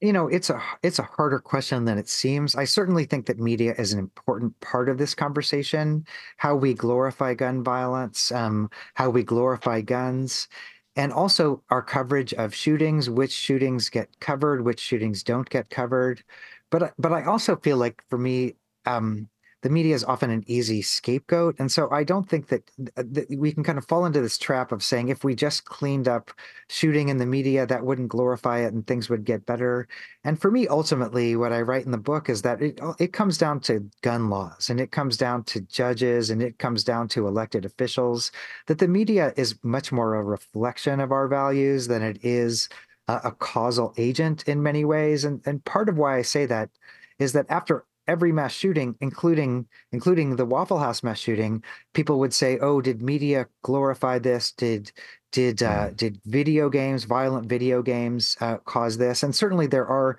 You 0.00 0.12
know 0.12 0.28
it's 0.28 0.50
a 0.50 0.62
it's 0.82 0.98
a 0.98 1.02
harder 1.04 1.38
question 1.38 1.84
than 1.86 1.96
it 1.96 2.08
seems. 2.08 2.54
I 2.54 2.64
certainly 2.64 3.06
think 3.06 3.26
that 3.26 3.38
media 3.38 3.74
is 3.78 3.92
an 3.92 3.98
important 3.98 4.58
part 4.60 4.88
of 4.90 4.98
this 4.98 5.14
conversation. 5.14 6.04
How 6.36 6.54
we 6.54 6.74
glorify 6.74 7.32
gun 7.34 7.62
violence 7.64 8.30
um, 8.30 8.70
how 8.94 9.08
we 9.10 9.22
glorify 9.22 9.80
guns 9.80 10.48
and 10.96 11.12
also 11.12 11.62
our 11.70 11.82
coverage 11.82 12.34
of 12.34 12.54
shootings 12.54 13.08
which 13.08 13.32
shootings 13.32 13.88
get 13.88 14.08
covered 14.20 14.64
which 14.64 14.80
shootings 14.80 15.22
don't 15.22 15.48
get 15.48 15.70
covered. 15.70 16.22
But 16.70 16.92
but 16.98 17.12
i 17.12 17.24
also 17.24 17.56
feel 17.56 17.78
like 17.78 18.02
for 18.10 18.18
me 18.18 18.56
um, 18.86 19.28
the 19.66 19.72
media 19.72 19.96
is 19.96 20.04
often 20.04 20.30
an 20.30 20.44
easy 20.46 20.80
scapegoat. 20.80 21.56
And 21.58 21.72
so 21.72 21.90
I 21.90 22.04
don't 22.04 22.28
think 22.28 22.46
that, 22.50 22.70
uh, 22.96 23.02
that, 23.10 23.26
we 23.36 23.50
can 23.50 23.64
kind 23.64 23.78
of 23.78 23.84
fall 23.84 24.06
into 24.06 24.20
this 24.20 24.38
trap 24.38 24.70
of 24.70 24.80
saying 24.80 25.08
if 25.08 25.24
we 25.24 25.34
just 25.34 25.64
cleaned 25.64 26.06
up 26.06 26.30
shooting 26.68 27.08
in 27.08 27.16
the 27.16 27.26
media, 27.26 27.66
that 27.66 27.84
wouldn't 27.84 28.08
glorify 28.08 28.60
it 28.60 28.72
and 28.72 28.86
things 28.86 29.10
would 29.10 29.24
get 29.24 29.44
better. 29.44 29.88
And 30.22 30.40
for 30.40 30.52
me, 30.52 30.68
ultimately, 30.68 31.34
what 31.34 31.52
I 31.52 31.62
write 31.62 31.84
in 31.84 31.90
the 31.90 31.98
book 31.98 32.28
is 32.28 32.42
that 32.42 32.62
it, 32.62 32.78
it 33.00 33.12
comes 33.12 33.38
down 33.38 33.58
to 33.62 33.84
gun 34.02 34.30
laws 34.30 34.70
and 34.70 34.78
it 34.78 34.92
comes 34.92 35.16
down 35.16 35.42
to 35.46 35.60
judges 35.62 36.30
and 36.30 36.40
it 36.40 36.60
comes 36.60 36.84
down 36.84 37.08
to 37.08 37.26
elected 37.26 37.64
officials, 37.64 38.30
that 38.68 38.78
the 38.78 38.86
media 38.86 39.32
is 39.36 39.58
much 39.64 39.90
more 39.90 40.14
a 40.14 40.22
reflection 40.22 41.00
of 41.00 41.10
our 41.10 41.26
values 41.26 41.88
than 41.88 42.02
it 42.02 42.24
is 42.24 42.68
a, 43.08 43.20
a 43.24 43.32
causal 43.32 43.92
agent 43.96 44.44
in 44.46 44.62
many 44.62 44.84
ways. 44.84 45.24
And, 45.24 45.42
and 45.44 45.64
part 45.64 45.88
of 45.88 45.98
why 45.98 46.18
I 46.18 46.22
say 46.22 46.46
that 46.46 46.70
is 47.18 47.32
that 47.32 47.46
after 47.48 47.84
every 48.08 48.32
mass 48.32 48.52
shooting, 48.52 48.96
including 49.00 49.66
including 49.92 50.36
the 50.36 50.44
Waffle 50.44 50.78
House 50.78 51.02
mass 51.02 51.18
shooting, 51.18 51.62
people 51.94 52.18
would 52.18 52.34
say, 52.34 52.58
"Oh, 52.58 52.80
did 52.80 53.02
media 53.02 53.48
glorify 53.62 54.18
this? 54.18 54.52
Did 54.52 54.92
did 55.32 55.62
uh, 55.62 55.88
mm. 55.88 55.96
did 55.96 56.20
video 56.24 56.68
games, 56.68 57.04
violent 57.04 57.48
video 57.48 57.82
games, 57.82 58.36
uh, 58.40 58.58
cause 58.58 58.96
this?" 58.98 59.22
And 59.22 59.34
certainly 59.34 59.66
there 59.66 59.86
are 59.86 60.18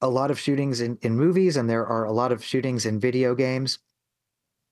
a 0.00 0.08
lot 0.08 0.30
of 0.30 0.38
shootings 0.38 0.80
in 0.80 0.98
in 1.02 1.16
movies, 1.16 1.56
and 1.56 1.68
there 1.68 1.86
are 1.86 2.04
a 2.04 2.12
lot 2.12 2.32
of 2.32 2.44
shootings 2.44 2.86
in 2.86 3.00
video 3.00 3.34
games. 3.34 3.78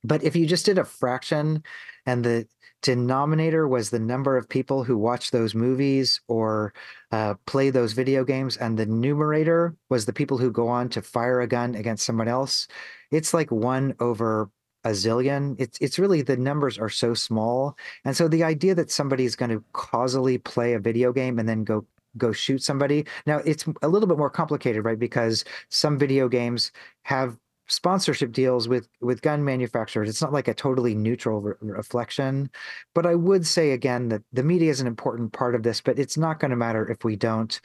But 0.04 0.24
if 0.24 0.34
you 0.34 0.46
just 0.46 0.66
did 0.66 0.78
a 0.78 0.84
fraction, 0.84 1.62
and 2.06 2.24
the 2.24 2.46
denominator 2.82 3.66
was 3.66 3.90
the 3.90 3.98
number 3.98 4.36
of 4.36 4.48
people 4.48 4.84
who 4.84 4.98
watch 4.98 5.30
those 5.30 5.54
movies 5.54 6.20
or 6.28 6.74
uh, 7.12 7.34
play 7.46 7.70
those 7.70 7.92
video 7.92 8.24
games, 8.24 8.56
and 8.56 8.78
the 8.78 8.86
numerator 8.86 9.74
was 9.88 10.04
the 10.04 10.12
people 10.12 10.36
who 10.36 10.50
go 10.50 10.68
on 10.68 10.88
to 10.90 11.02
fire 11.02 11.40
a 11.40 11.46
gun 11.46 11.74
against 11.74 12.04
someone 12.04 12.28
else. 12.28 12.68
It's 13.10 13.32
like 13.32 13.50
one 13.50 13.94
over 14.00 14.50
a 14.84 14.90
zillion. 14.90 15.54
It's 15.58 15.78
it's 15.80 15.98
really 15.98 16.22
the 16.22 16.36
numbers 16.36 16.78
are 16.78 16.90
so 16.90 17.14
small, 17.14 17.76
and 18.04 18.16
so 18.16 18.28
the 18.28 18.44
idea 18.44 18.74
that 18.74 18.90
somebody 18.90 19.24
is 19.24 19.36
going 19.36 19.50
to 19.50 19.64
causally 19.72 20.38
play 20.38 20.74
a 20.74 20.80
video 20.80 21.12
game 21.12 21.38
and 21.38 21.48
then 21.48 21.64
go 21.64 21.86
go 22.18 22.32
shoot 22.32 22.62
somebody. 22.62 23.06
Now 23.26 23.38
it's 23.38 23.64
a 23.82 23.88
little 23.88 24.08
bit 24.08 24.18
more 24.18 24.30
complicated, 24.30 24.84
right? 24.84 24.98
Because 24.98 25.44
some 25.70 25.98
video 25.98 26.28
games 26.28 26.72
have 27.04 27.36
sponsorship 27.68 28.32
deals 28.32 28.68
with 28.68 28.88
with 29.00 29.22
gun 29.22 29.44
manufacturers. 29.44 30.08
It's 30.08 30.22
not 30.22 30.32
like 30.32 30.48
a 30.48 30.54
totally 30.54 30.94
neutral 30.94 31.40
re- 31.40 31.54
reflection 31.60 32.50
but 32.94 33.06
i 33.06 33.14
would 33.14 33.46
say 33.46 33.72
again 33.72 34.08
that 34.08 34.22
the 34.32 34.42
media 34.42 34.70
is 34.70 34.80
an 34.80 34.86
important 34.86 35.32
part 35.32 35.54
of 35.54 35.62
this 35.62 35.80
but 35.80 35.98
it's 35.98 36.16
not 36.16 36.40
going 36.40 36.50
to 36.50 36.56
matter 36.56 36.88
if 36.90 37.04
we 37.04 37.16
don't 37.16 37.60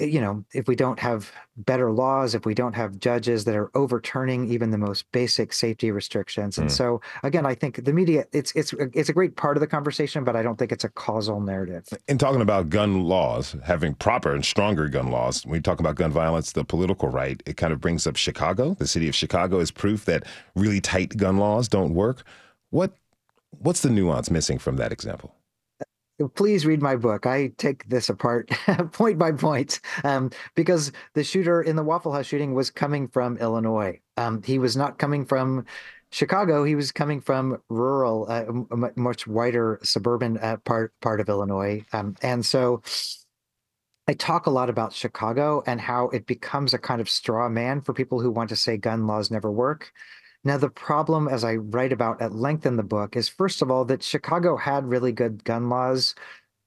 you 0.00 0.20
know, 0.20 0.44
if 0.54 0.66
we 0.66 0.74
don't 0.74 0.98
have 0.98 1.30
better 1.56 1.92
laws, 1.92 2.34
if 2.34 2.46
we 2.46 2.54
don't 2.54 2.74
have 2.74 2.98
judges 2.98 3.44
that 3.44 3.54
are 3.54 3.70
overturning 3.76 4.50
even 4.50 4.70
the 4.70 4.78
most 4.78 5.10
basic 5.12 5.52
safety 5.52 5.90
restrictions. 5.90 6.58
And 6.58 6.68
mm. 6.68 6.72
so 6.72 7.00
again, 7.22 7.46
I 7.46 7.54
think 7.54 7.84
the 7.84 7.92
media 7.92 8.24
it's 8.32 8.52
it's 8.52 8.72
it's 8.94 9.08
a 9.08 9.12
great 9.12 9.36
part 9.36 9.56
of 9.56 9.60
the 9.60 9.66
conversation, 9.66 10.24
but 10.24 10.36
I 10.36 10.42
don't 10.42 10.58
think 10.58 10.72
it's 10.72 10.84
a 10.84 10.88
causal 10.88 11.40
narrative. 11.40 11.86
In 12.08 12.18
talking 12.18 12.40
about 12.40 12.70
gun 12.70 13.04
laws, 13.04 13.56
having 13.64 13.94
proper 13.94 14.34
and 14.34 14.44
stronger 14.44 14.88
gun 14.88 15.10
laws, 15.10 15.44
when 15.44 15.52
we 15.52 15.60
talk 15.60 15.80
about 15.80 15.96
gun 15.96 16.10
violence, 16.10 16.52
the 16.52 16.64
political 16.64 17.08
right, 17.08 17.42
it 17.46 17.56
kind 17.56 17.72
of 17.72 17.80
brings 17.80 18.06
up 18.06 18.16
Chicago. 18.16 18.74
The 18.74 18.86
city 18.86 19.08
of 19.08 19.14
Chicago 19.14 19.60
is 19.60 19.70
proof 19.70 20.04
that 20.06 20.24
really 20.54 20.80
tight 20.80 21.16
gun 21.16 21.38
laws 21.38 21.68
don't 21.68 21.94
work. 21.94 22.22
What 22.70 22.94
what's 23.50 23.82
the 23.82 23.90
nuance 23.90 24.30
missing 24.30 24.58
from 24.58 24.76
that 24.76 24.92
example? 24.92 25.34
Please 26.28 26.66
read 26.66 26.82
my 26.82 26.96
book. 26.96 27.26
I 27.26 27.48
take 27.56 27.88
this 27.88 28.08
apart 28.08 28.50
point 28.92 29.18
by 29.18 29.32
point 29.32 29.80
um, 30.04 30.30
because 30.54 30.92
the 31.14 31.24
shooter 31.24 31.62
in 31.62 31.76
the 31.76 31.82
Waffle 31.82 32.12
House 32.12 32.26
shooting 32.26 32.54
was 32.54 32.70
coming 32.70 33.08
from 33.08 33.36
Illinois. 33.38 34.00
Um, 34.16 34.42
he 34.42 34.58
was 34.58 34.76
not 34.76 34.98
coming 34.98 35.24
from 35.24 35.64
Chicago. 36.12 36.64
He 36.64 36.74
was 36.74 36.92
coming 36.92 37.20
from 37.20 37.58
rural, 37.68 38.26
uh, 38.28 38.44
a 38.70 39.00
much 39.00 39.26
wider 39.26 39.78
suburban 39.82 40.38
uh, 40.38 40.56
part 40.58 40.92
part 41.00 41.20
of 41.20 41.28
Illinois, 41.28 41.84
um, 41.92 42.16
and 42.22 42.44
so. 42.44 42.82
I 44.08 44.14
talk 44.14 44.46
a 44.46 44.50
lot 44.50 44.68
about 44.68 44.92
Chicago 44.92 45.62
and 45.68 45.80
how 45.80 46.08
it 46.08 46.26
becomes 46.26 46.74
a 46.74 46.78
kind 46.78 47.00
of 47.00 47.08
straw 47.08 47.48
man 47.48 47.80
for 47.80 47.92
people 47.92 48.20
who 48.20 48.32
want 48.32 48.48
to 48.48 48.56
say 48.56 48.76
gun 48.76 49.06
laws 49.06 49.30
never 49.30 49.52
work. 49.52 49.92
Now, 50.42 50.56
the 50.56 50.70
problem, 50.70 51.28
as 51.28 51.44
I 51.44 51.56
write 51.56 51.92
about 51.92 52.22
at 52.22 52.34
length 52.34 52.64
in 52.64 52.76
the 52.76 52.82
book, 52.82 53.14
is 53.14 53.28
first 53.28 53.60
of 53.60 53.70
all 53.70 53.84
that 53.86 54.02
Chicago 54.02 54.56
had 54.56 54.86
really 54.86 55.12
good 55.12 55.44
gun 55.44 55.68
laws 55.68 56.14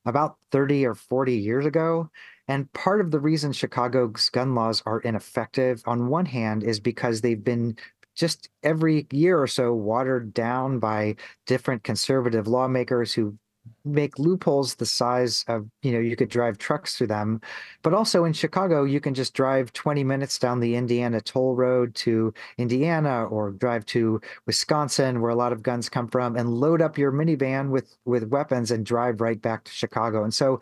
about 0.06 0.38
30 0.52 0.86
or 0.86 0.96
40 0.96 1.34
years 1.36 1.66
ago. 1.66 2.10
And 2.48 2.72
part 2.74 3.02
of 3.02 3.10
the 3.12 3.20
reason 3.20 3.52
Chicago's 3.52 4.30
gun 4.30 4.54
laws 4.54 4.84
are 4.86 5.00
ineffective, 5.00 5.82
on 5.86 6.10
one 6.10 6.26
hand, 6.26 6.64
is 6.64 6.80
because 6.80 7.22
they've 7.22 7.44
been 7.44 7.78
just 8.16 8.50
every 8.62 9.08
year 9.12 9.42
or 9.42 9.48
so 9.48 9.74
watered 9.74 10.34
down 10.34 10.78
by 10.80 11.16
different 11.48 11.84
conservative 11.84 12.48
lawmakers 12.48 13.14
who 13.14 13.38
make 13.86 14.18
loopholes 14.20 14.76
the 14.76 14.86
size 14.86 15.44
of 15.48 15.68
you 15.82 15.92
know 15.92 16.00
you 16.00 16.16
could 16.16 16.30
drive 16.30 16.58
trucks 16.58 16.98
through 16.98 17.08
them. 17.08 17.42
But 17.82 17.94
also 17.94 18.26
in 18.26 18.34
chicago 18.34 18.84
you 18.84 19.00
can 19.00 19.14
just 19.14 19.34
drive 19.34 19.74
20 19.74 20.04
minutes 20.04 20.40
down 20.40 20.60
the 20.60 20.76
indiana 20.76 21.22
toll 21.22 21.56
road 21.56 21.94
to 21.96 22.34
indiana 22.58 23.26
or 23.26 23.52
drive 23.52 23.86
to 23.88 24.22
wisconsin 24.46 25.22
where 25.22 25.32
a 25.32 25.36
lot 25.36 25.52
of 25.54 25.64
guns 25.64 25.90
come 25.90 26.08
from 26.08 26.36
and 26.36 26.50
load 26.50 26.82
up 26.82 26.98
your 26.98 27.12
minivan 27.12 27.70
with 27.70 27.98
with 28.06 28.28
weapons 28.30 28.72
and 28.72 28.86
drive 28.86 29.22
right 29.22 29.42
back 29.42 29.64
to 29.66 29.72
chicago. 29.72 30.24
And 30.24 30.34
so 30.34 30.62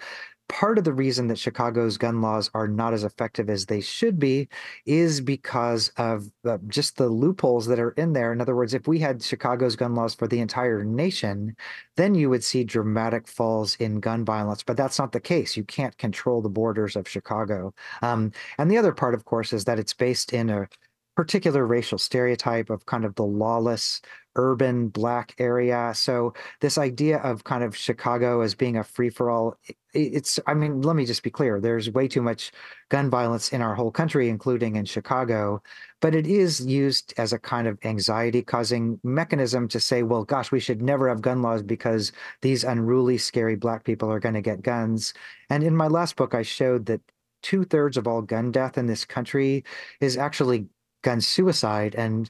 part 0.51 0.77
of 0.77 0.83
the 0.83 0.91
reason 0.91 1.29
that 1.29 1.39
Chicago's 1.39 1.97
gun 1.97 2.21
laws 2.21 2.51
are 2.53 2.67
not 2.67 2.93
as 2.93 3.05
effective 3.05 3.49
as 3.49 3.65
they 3.65 3.79
should 3.79 4.19
be 4.19 4.49
is 4.85 5.21
because 5.21 5.93
of 5.95 6.29
just 6.67 6.97
the 6.97 7.07
loopholes 7.07 7.67
that 7.67 7.79
are 7.79 7.91
in 7.91 8.11
there. 8.11 8.33
In 8.33 8.41
other 8.41 8.55
words, 8.55 8.73
if 8.73 8.85
we 8.85 8.99
had 8.99 9.23
Chicago's 9.23 9.77
gun 9.77 9.95
laws 9.95 10.13
for 10.13 10.27
the 10.27 10.41
entire 10.41 10.83
nation, 10.83 11.55
then 11.95 12.15
you 12.15 12.29
would 12.29 12.43
see 12.43 12.65
dramatic 12.65 13.29
falls 13.29 13.75
in 13.77 14.01
gun 14.01 14.25
violence. 14.25 14.61
But 14.61 14.75
that's 14.75 14.99
not 14.99 15.13
the 15.13 15.21
case. 15.21 15.55
You 15.55 15.63
can't 15.63 15.97
control 15.97 16.41
the 16.41 16.49
borders 16.49 16.97
of 16.97 17.07
Chicago. 17.07 17.73
Um, 18.01 18.33
and 18.57 18.69
the 18.69 18.77
other 18.77 18.91
part, 18.91 19.13
of 19.13 19.23
course, 19.23 19.53
is 19.53 19.63
that 19.65 19.79
it's 19.79 19.93
based 19.93 20.33
in 20.33 20.49
a 20.49 20.67
particular 21.15 21.65
racial 21.65 21.97
stereotype 21.97 22.69
of 22.69 22.85
kind 22.85 23.05
of 23.05 23.15
the 23.15 23.23
lawless 23.23 24.01
urban 24.35 24.87
black 24.87 25.35
area. 25.39 25.91
So 25.95 26.33
this 26.61 26.77
idea 26.77 27.17
of 27.19 27.43
kind 27.43 27.63
of 27.63 27.75
Chicago 27.75 28.41
as 28.41 28.55
being 28.55 28.77
a 28.77 28.83
free 28.83 29.09
for 29.09 29.29
all, 29.29 29.57
it's 29.93 30.39
I 30.47 30.53
mean, 30.53 30.81
let 30.81 30.95
me 30.95 31.05
just 31.05 31.23
be 31.23 31.29
clear. 31.29 31.59
There's 31.59 31.89
way 31.89 32.07
too 32.07 32.21
much 32.21 32.51
gun 32.89 33.09
violence 33.09 33.51
in 33.51 33.61
our 33.61 33.75
whole 33.75 33.91
country, 33.91 34.29
including 34.29 34.75
in 34.75 34.85
Chicago, 34.85 35.61
but 35.99 36.15
it 36.15 36.25
is 36.27 36.65
used 36.65 37.13
as 37.17 37.33
a 37.33 37.39
kind 37.39 37.67
of 37.67 37.77
anxiety 37.83 38.41
causing 38.41 38.99
mechanism 39.03 39.67
to 39.67 39.79
say, 39.79 40.03
well, 40.03 40.23
gosh, 40.23 40.51
we 40.51 40.59
should 40.59 40.81
never 40.81 41.09
have 41.09 41.21
gun 41.21 41.41
laws 41.41 41.61
because 41.61 42.11
these 42.41 42.63
unruly, 42.63 43.17
scary 43.17 43.55
black 43.55 43.83
people 43.83 44.09
are 44.11 44.19
going 44.19 44.35
to 44.35 44.41
get 44.41 44.61
guns. 44.61 45.13
And 45.49 45.63
in 45.63 45.75
my 45.75 45.87
last 45.87 46.15
book, 46.15 46.33
I 46.33 46.41
showed 46.41 46.85
that 46.85 47.01
two 47.41 47.63
thirds 47.65 47.97
of 47.97 48.07
all 48.07 48.21
gun 48.21 48.51
death 48.51 48.77
in 48.77 48.87
this 48.87 49.03
country 49.03 49.63
is 49.99 50.17
actually 50.17 50.67
gun 51.01 51.19
suicide 51.19 51.95
and 51.95 52.29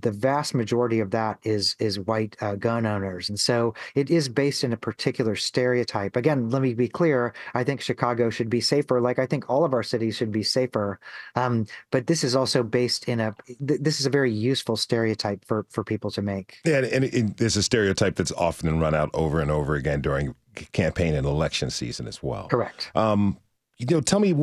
the 0.00 0.10
vast 0.10 0.54
majority 0.54 1.00
of 1.00 1.10
that 1.10 1.38
is 1.42 1.76
is 1.78 1.98
white 2.00 2.36
uh, 2.40 2.54
gun 2.54 2.86
owners, 2.86 3.28
and 3.28 3.38
so 3.38 3.74
it 3.94 4.10
is 4.10 4.28
based 4.28 4.64
in 4.64 4.72
a 4.72 4.76
particular 4.76 5.36
stereotype. 5.36 6.16
Again, 6.16 6.50
let 6.50 6.62
me 6.62 6.74
be 6.74 6.88
clear: 6.88 7.34
I 7.54 7.64
think 7.64 7.80
Chicago 7.80 8.30
should 8.30 8.50
be 8.50 8.60
safer, 8.60 9.00
like 9.00 9.18
I 9.18 9.26
think 9.26 9.48
all 9.48 9.64
of 9.64 9.72
our 9.72 9.82
cities 9.82 10.16
should 10.16 10.32
be 10.32 10.42
safer. 10.42 10.98
Um, 11.34 11.66
but 11.90 12.06
this 12.06 12.24
is 12.24 12.36
also 12.36 12.62
based 12.62 13.08
in 13.08 13.20
a 13.20 13.34
th- 13.46 13.80
this 13.80 14.00
is 14.00 14.06
a 14.06 14.10
very 14.10 14.32
useful 14.32 14.76
stereotype 14.76 15.44
for 15.44 15.66
for 15.70 15.84
people 15.84 16.10
to 16.12 16.22
make. 16.22 16.58
Yeah, 16.64 16.78
and, 16.78 17.04
and 17.04 17.36
there's 17.36 17.56
a 17.56 17.62
stereotype 17.62 18.16
that's 18.16 18.32
often 18.32 18.80
run 18.80 18.94
out 18.94 19.10
over 19.14 19.40
and 19.40 19.50
over 19.50 19.74
again 19.74 20.00
during 20.00 20.34
campaign 20.72 21.14
and 21.14 21.26
election 21.26 21.70
season 21.70 22.06
as 22.06 22.22
well. 22.22 22.48
Correct. 22.48 22.90
Um, 22.94 23.38
you 23.80 23.86
know, 23.96 24.00
tell 24.02 24.20
me 24.20 24.34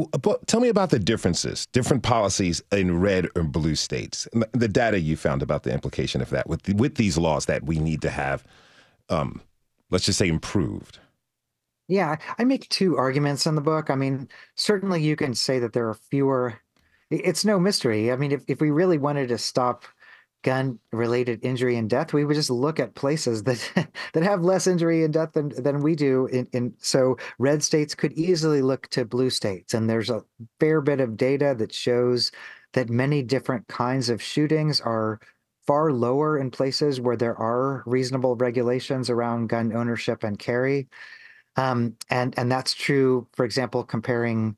tell 0.48 0.60
me 0.60 0.68
about 0.68 0.90
the 0.90 0.98
differences, 0.98 1.68
different 1.68 2.02
policies 2.02 2.62
in 2.72 3.00
red 3.00 3.28
or 3.36 3.44
blue 3.44 3.76
states, 3.76 4.28
the 4.52 4.68
data 4.68 5.00
you 5.00 5.16
found 5.16 5.44
about 5.44 5.62
the 5.62 5.72
implication 5.72 6.22
of 6.22 6.32
that 6.32 6.48
with 6.50 6.68
with 6.74 6.96
these 6.96 7.20
laws 7.20 7.46
that 7.46 7.64
we 7.64 7.78
need 7.78 8.02
to 8.02 8.10
have, 8.10 8.44
um, 9.10 9.42
let's 9.92 10.06
just 10.06 10.18
say, 10.18 10.28
improved. 10.28 10.98
Yeah, 11.88 12.18
I 12.40 12.46
make 12.46 12.68
two 12.70 12.98
arguments 12.98 13.46
in 13.46 13.54
the 13.54 13.62
book. 13.62 13.92
I 13.92 13.96
mean, 13.96 14.28
certainly 14.56 15.04
you 15.04 15.16
can 15.16 15.36
say 15.36 15.60
that 15.60 15.72
there 15.74 15.88
are 15.88 15.94
fewer. 15.94 16.60
It's 17.12 17.46
no 17.46 17.60
mystery. 17.60 18.12
I 18.12 18.16
mean, 18.16 18.32
if 18.32 18.44
if 18.48 18.60
we 18.60 18.72
really 18.72 18.98
wanted 18.98 19.28
to 19.30 19.38
stop 19.38 19.84
gun 20.44 20.80
related 20.92 21.44
injury 21.44 21.76
and 21.78 21.90
death 21.90 22.14
we 22.14 22.24
would 22.24 22.36
just 22.36 22.50
look 22.50 22.80
at 22.80 22.96
places 22.96 23.44
that 23.44 23.90
that 24.14 24.24
have 24.24 24.44
less 24.44 24.68
injury 24.68 25.04
and 25.04 25.14
death 25.14 25.34
than 25.34 25.50
than 25.62 25.82
we 25.82 25.96
do 25.96 26.28
in, 26.28 26.48
in 26.54 26.74
so 26.78 27.18
red 27.40 27.64
states 27.64 27.96
could 27.96 28.14
easily 28.14 28.62
look 28.62 28.88
to 28.90 29.04
blue 29.06 29.30
states. 29.30 29.74
And 29.74 29.90
there's 29.90 30.10
a 30.10 30.24
fair 30.60 30.82
bit 30.82 31.02
of 31.02 31.18
data 31.18 31.56
that 31.58 31.74
shows 31.74 32.32
that 32.74 32.90
many 32.90 33.24
different 33.24 33.68
kinds 33.68 34.10
of 34.10 34.22
shootings 34.22 34.80
are 34.82 35.20
far 35.66 35.92
lower 35.92 36.38
in 36.38 36.50
places 36.52 37.02
where 37.02 37.18
there 37.18 37.38
are 37.38 37.84
reasonable 37.86 38.36
regulations 38.36 39.10
around 39.10 39.48
gun 39.48 39.76
ownership 39.76 40.24
and 40.24 40.40
carry. 40.40 40.88
Um, 41.56 41.96
and 42.10 42.38
and 42.38 42.52
that's 42.52 42.74
true 42.74 43.28
for 43.34 43.44
example 43.44 43.84
comparing 43.84 44.56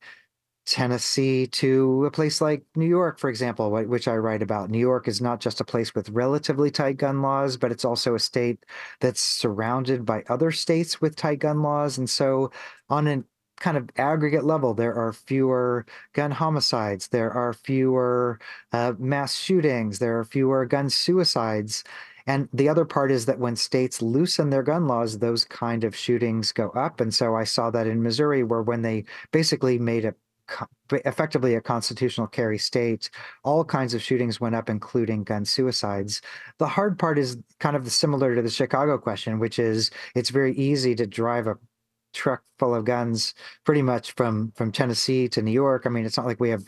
Tennessee 0.70 1.48
to 1.48 2.06
a 2.06 2.12
place 2.12 2.42
like 2.42 2.64
New 2.76 2.86
York, 2.86 3.18
for 3.18 3.30
example, 3.30 3.72
which 3.72 4.08
I 4.08 4.16
write 4.18 4.44
about. 4.44 4.70
New 4.70 4.80
York 4.80 5.08
is 5.08 5.20
not 5.20 5.40
just 5.40 5.60
a 5.60 5.66
place 5.66 5.96
with 5.96 6.10
relatively 6.10 6.70
tight 6.70 6.98
gun 6.98 7.24
laws, 7.24 7.58
but 7.58 7.72
it's 7.72 7.86
also 7.86 8.14
a 8.14 8.20
state 8.20 8.64
that's 9.00 9.22
surrounded 9.22 10.06
by 10.06 10.24
other 10.30 10.52
states 10.52 11.02
with 11.02 11.16
tight 11.16 11.40
gun 11.40 11.64
laws. 11.64 11.98
And 11.98 12.08
so, 12.08 12.52
on 12.88 13.08
a 13.08 13.24
kind 13.60 13.78
of 13.78 13.90
aggregate 13.98 14.44
level, 14.44 14.76
there 14.76 14.94
are 14.94 15.12
fewer 15.12 15.88
gun 16.14 16.30
homicides, 16.32 17.08
there 17.08 17.32
are 17.32 17.54
fewer 17.54 18.40
uh, 18.72 18.94
mass 19.00 19.36
shootings, 19.36 19.98
there 19.98 20.20
are 20.20 20.24
fewer 20.24 20.66
gun 20.68 20.90
suicides. 20.90 21.84
And 22.28 22.48
the 22.54 22.70
other 22.70 22.86
part 22.86 23.12
is 23.12 23.26
that 23.26 23.40
when 23.40 23.56
states 23.56 24.04
loosen 24.04 24.52
their 24.52 24.62
gun 24.62 24.88
laws, 24.88 25.18
those 25.18 25.46
kind 25.46 25.84
of 25.84 25.96
shootings 25.96 26.52
go 26.52 26.70
up. 26.70 27.02
And 27.02 27.12
so 27.12 27.36
I 27.36 27.44
saw 27.44 27.72
that 27.72 27.88
in 27.88 28.04
Missouri, 28.04 28.44
where 28.44 28.62
when 28.62 28.84
they 28.84 29.06
basically 29.32 29.80
made 29.80 30.06
a 30.06 30.14
effectively 30.92 31.56
a 31.56 31.62
constitutional 31.62 32.28
carry 32.28 32.58
state, 32.58 33.10
all 33.44 33.64
kinds 33.64 33.94
of 33.94 34.02
shootings 34.02 34.40
went 34.40 34.56
up, 34.56 34.70
including 34.70 35.24
gun 35.24 35.46
suicides. 35.46 36.22
The 36.58 36.68
hard 36.68 36.98
part 36.98 37.18
is 37.18 37.38
kind 37.60 37.76
of 37.76 37.92
similar 37.92 38.36
to 38.36 38.42
the 38.42 38.50
Chicago 38.50 38.98
question, 38.98 39.40
which 39.40 39.60
is 39.60 39.92
it's 40.16 40.30
very 40.30 40.54
easy 40.56 40.96
to 40.96 41.06
drive 41.08 41.48
a 41.48 41.58
truck 42.14 42.44
full 42.58 42.74
of 42.74 42.86
guns 42.86 43.36
pretty 43.66 43.82
much 43.82 44.14
from 44.14 44.52
from 44.56 44.72
Tennessee 44.72 45.28
to 45.30 45.42
New 45.42 45.52
York. 45.52 45.84
I 45.86 45.90
mean, 45.90 46.06
it's 46.06 46.18
not 46.18 46.26
like 46.26 46.40
we 46.40 46.50
have 46.50 46.66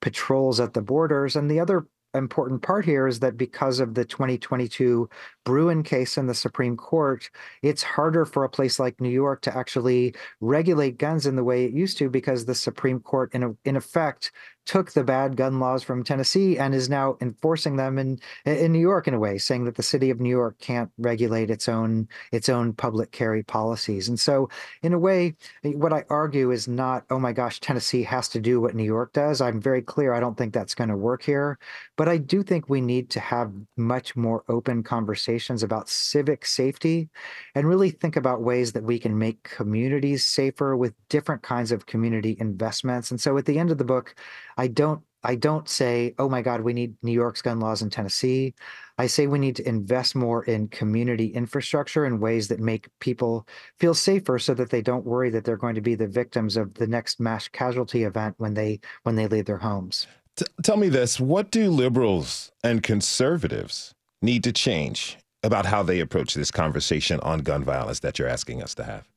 patrols 0.00 0.60
at 0.60 0.74
the 0.74 0.82
borders. 0.82 1.36
And 1.36 1.50
the 1.50 1.60
other 1.60 1.86
important 2.14 2.62
part 2.62 2.84
here 2.84 3.06
is 3.06 3.20
that 3.20 3.36
because 3.36 3.80
of 3.80 3.94
the 3.94 4.04
2022 4.04 5.08
Bruen 5.44 5.82
case 5.82 6.18
in 6.18 6.26
the 6.26 6.34
Supreme 6.34 6.76
Court, 6.76 7.30
it's 7.62 7.82
harder 7.82 8.24
for 8.24 8.44
a 8.44 8.48
place 8.48 8.78
like 8.78 9.00
New 9.00 9.10
York 9.10 9.42
to 9.42 9.56
actually 9.56 10.14
regulate 10.40 10.98
guns 10.98 11.26
in 11.26 11.36
the 11.36 11.44
way 11.44 11.64
it 11.64 11.72
used 11.72 11.98
to 11.98 12.10
because 12.10 12.44
the 12.44 12.54
Supreme 12.54 13.00
Court, 13.00 13.32
in, 13.34 13.42
a, 13.42 13.50
in 13.64 13.76
effect, 13.76 14.32
took 14.70 14.92
the 14.92 15.02
bad 15.02 15.34
gun 15.34 15.58
laws 15.58 15.82
from 15.82 16.04
Tennessee 16.04 16.56
and 16.56 16.72
is 16.76 16.88
now 16.88 17.16
enforcing 17.20 17.74
them 17.74 17.98
in 17.98 18.20
in 18.44 18.70
New 18.70 18.78
York 18.78 19.08
in 19.08 19.14
a 19.14 19.18
way, 19.18 19.36
saying 19.36 19.64
that 19.64 19.74
the 19.74 19.82
city 19.82 20.10
of 20.10 20.20
New 20.20 20.30
York 20.30 20.60
can't 20.60 20.88
regulate 20.96 21.50
its 21.50 21.68
own 21.68 22.06
its 22.30 22.48
own 22.48 22.72
public 22.72 23.10
carry 23.10 23.42
policies. 23.42 24.08
And 24.08 24.20
so, 24.20 24.48
in 24.84 24.92
a 24.92 24.98
way, 24.98 25.34
what 25.64 25.92
I 25.92 26.04
argue 26.08 26.52
is 26.52 26.68
not, 26.68 27.04
oh 27.10 27.18
my 27.18 27.32
gosh, 27.32 27.58
Tennessee 27.58 28.04
has 28.04 28.28
to 28.28 28.38
do 28.38 28.60
what 28.60 28.76
New 28.76 28.84
York 28.84 29.12
does. 29.12 29.40
I'm 29.40 29.60
very 29.60 29.82
clear. 29.82 30.12
I 30.12 30.20
don't 30.20 30.38
think 30.38 30.54
that's 30.54 30.76
going 30.76 30.90
to 30.90 30.96
work 30.96 31.24
here, 31.24 31.58
but 31.96 32.08
I 32.08 32.18
do 32.18 32.44
think 32.44 32.68
we 32.68 32.80
need 32.80 33.10
to 33.10 33.18
have 33.18 33.52
much 33.76 34.14
more 34.14 34.44
open 34.48 34.84
conversations 34.84 35.64
about 35.64 35.88
civic 35.88 36.46
safety 36.46 37.08
and 37.56 37.68
really 37.68 37.90
think 37.90 38.14
about 38.14 38.42
ways 38.42 38.70
that 38.74 38.84
we 38.84 39.00
can 39.00 39.18
make 39.18 39.42
communities 39.42 40.24
safer 40.24 40.76
with 40.76 40.94
different 41.08 41.42
kinds 41.42 41.72
of 41.72 41.86
community 41.86 42.36
investments. 42.38 43.10
And 43.10 43.20
so 43.20 43.36
at 43.36 43.46
the 43.46 43.58
end 43.58 43.72
of 43.72 43.78
the 43.78 43.84
book, 43.84 44.14
I 44.60 44.66
don't 44.66 45.02
I 45.22 45.36
don't 45.36 45.68
say, 45.68 46.14
oh 46.18 46.28
my 46.28 46.42
God, 46.42 46.60
we 46.60 46.72
need 46.74 46.94
New 47.02 47.12
York's 47.12 47.42
gun 47.42 47.60
laws 47.60 47.82
in 47.82 47.90
Tennessee. 47.90 48.54
I 48.98 49.06
say 49.06 49.26
we 49.26 49.38
need 49.38 49.56
to 49.56 49.68
invest 49.68 50.14
more 50.14 50.44
in 50.44 50.68
community 50.68 51.28
infrastructure 51.28 52.04
in 52.04 52.20
ways 52.20 52.48
that 52.48 52.60
make 52.60 52.88
people 53.00 53.46
feel 53.78 53.94
safer 53.94 54.38
so 54.38 54.52
that 54.54 54.68
they 54.68 54.82
don't 54.82 55.04
worry 55.04 55.30
that 55.30 55.44
they're 55.44 55.56
going 55.56 55.74
to 55.74 55.80
be 55.80 55.94
the 55.94 56.06
victims 56.06 56.58
of 56.58 56.74
the 56.74 56.86
next 56.86 57.20
mass 57.20 57.48
casualty 57.48 58.04
event 58.04 58.34
when 58.36 58.52
they 58.52 58.80
when 59.04 59.16
they 59.16 59.26
leave 59.26 59.46
their 59.46 59.58
homes. 59.58 60.06
T- 60.36 60.44
tell 60.62 60.76
me 60.76 60.90
this, 60.90 61.18
what 61.18 61.50
do 61.50 61.70
liberals 61.70 62.52
and 62.62 62.82
conservatives 62.82 63.94
need 64.20 64.44
to 64.44 64.52
change 64.52 65.16
about 65.42 65.64
how 65.66 65.82
they 65.82 66.00
approach 66.00 66.34
this 66.34 66.50
conversation 66.50 67.18
on 67.20 67.40
gun 67.40 67.64
violence 67.64 68.00
that 68.00 68.18
you're 68.18 68.28
asking 68.28 68.62
us 68.62 68.74
to 68.74 68.84
have? 68.84 69.08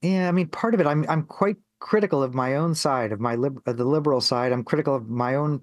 Yeah, 0.00 0.28
I 0.28 0.32
mean, 0.32 0.48
part 0.48 0.72
of 0.72 0.80
it, 0.80 0.86
I'm 0.86 1.04
I'm 1.08 1.24
quite 1.24 1.56
critical 1.78 2.22
of 2.22 2.34
my 2.34 2.56
own 2.56 2.74
side 2.74 3.12
of 3.12 3.20
my 3.20 3.34
lib- 3.34 3.62
of 3.66 3.76
the 3.76 3.84
liberal 3.84 4.20
side. 4.20 4.52
I'm 4.52 4.64
critical 4.64 4.94
of 4.94 5.08
my 5.08 5.34
own 5.34 5.62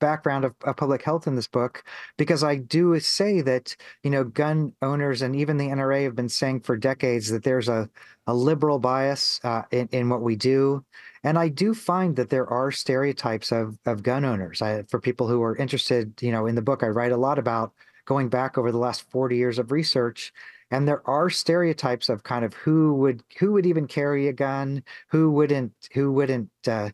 background 0.00 0.44
of, 0.44 0.54
of, 0.64 0.76
public 0.76 1.02
health 1.02 1.26
in 1.26 1.36
this 1.36 1.46
book 1.46 1.84
because 2.18 2.42
I 2.42 2.56
do 2.56 2.98
say 3.00 3.40
that 3.42 3.74
you 4.02 4.10
know 4.10 4.24
gun 4.24 4.72
owners 4.82 5.22
and 5.22 5.34
even 5.36 5.56
the 5.56 5.68
NRA 5.68 6.04
have 6.04 6.16
been 6.16 6.28
saying 6.28 6.60
for 6.60 6.76
decades 6.76 7.30
that 7.30 7.44
there's 7.44 7.68
a 7.68 7.88
a 8.26 8.34
liberal 8.34 8.78
bias 8.78 9.40
uh, 9.44 9.62
in 9.70 9.88
in 9.92 10.08
what 10.08 10.22
we 10.22 10.36
do, 10.36 10.84
and 11.22 11.38
I 11.38 11.48
do 11.48 11.74
find 11.74 12.16
that 12.16 12.30
there 12.30 12.46
are 12.48 12.70
stereotypes 12.72 13.52
of 13.52 13.78
of 13.86 14.02
gun 14.02 14.24
owners. 14.24 14.62
I, 14.62 14.82
for 14.84 15.00
people 15.00 15.28
who 15.28 15.42
are 15.42 15.56
interested, 15.56 16.20
you 16.22 16.32
know, 16.32 16.46
in 16.46 16.54
the 16.54 16.62
book, 16.62 16.82
I 16.82 16.88
write 16.88 17.12
a 17.12 17.16
lot 17.16 17.38
about 17.38 17.72
going 18.04 18.28
back 18.28 18.58
over 18.58 18.70
the 18.70 18.78
last 18.78 19.10
40 19.10 19.36
years 19.36 19.58
of 19.58 19.72
research 19.72 20.32
and 20.74 20.88
there 20.88 21.08
are 21.08 21.30
stereotypes 21.30 22.08
of 22.08 22.24
kind 22.24 22.44
of 22.44 22.52
who 22.54 22.94
would 22.94 23.22
who 23.38 23.52
would 23.52 23.64
even 23.64 23.86
carry 23.86 24.26
a 24.26 24.32
gun 24.32 24.82
who 25.08 25.30
wouldn't 25.30 25.72
who 25.92 26.10
wouldn't 26.10 26.50
uh, 26.66 26.90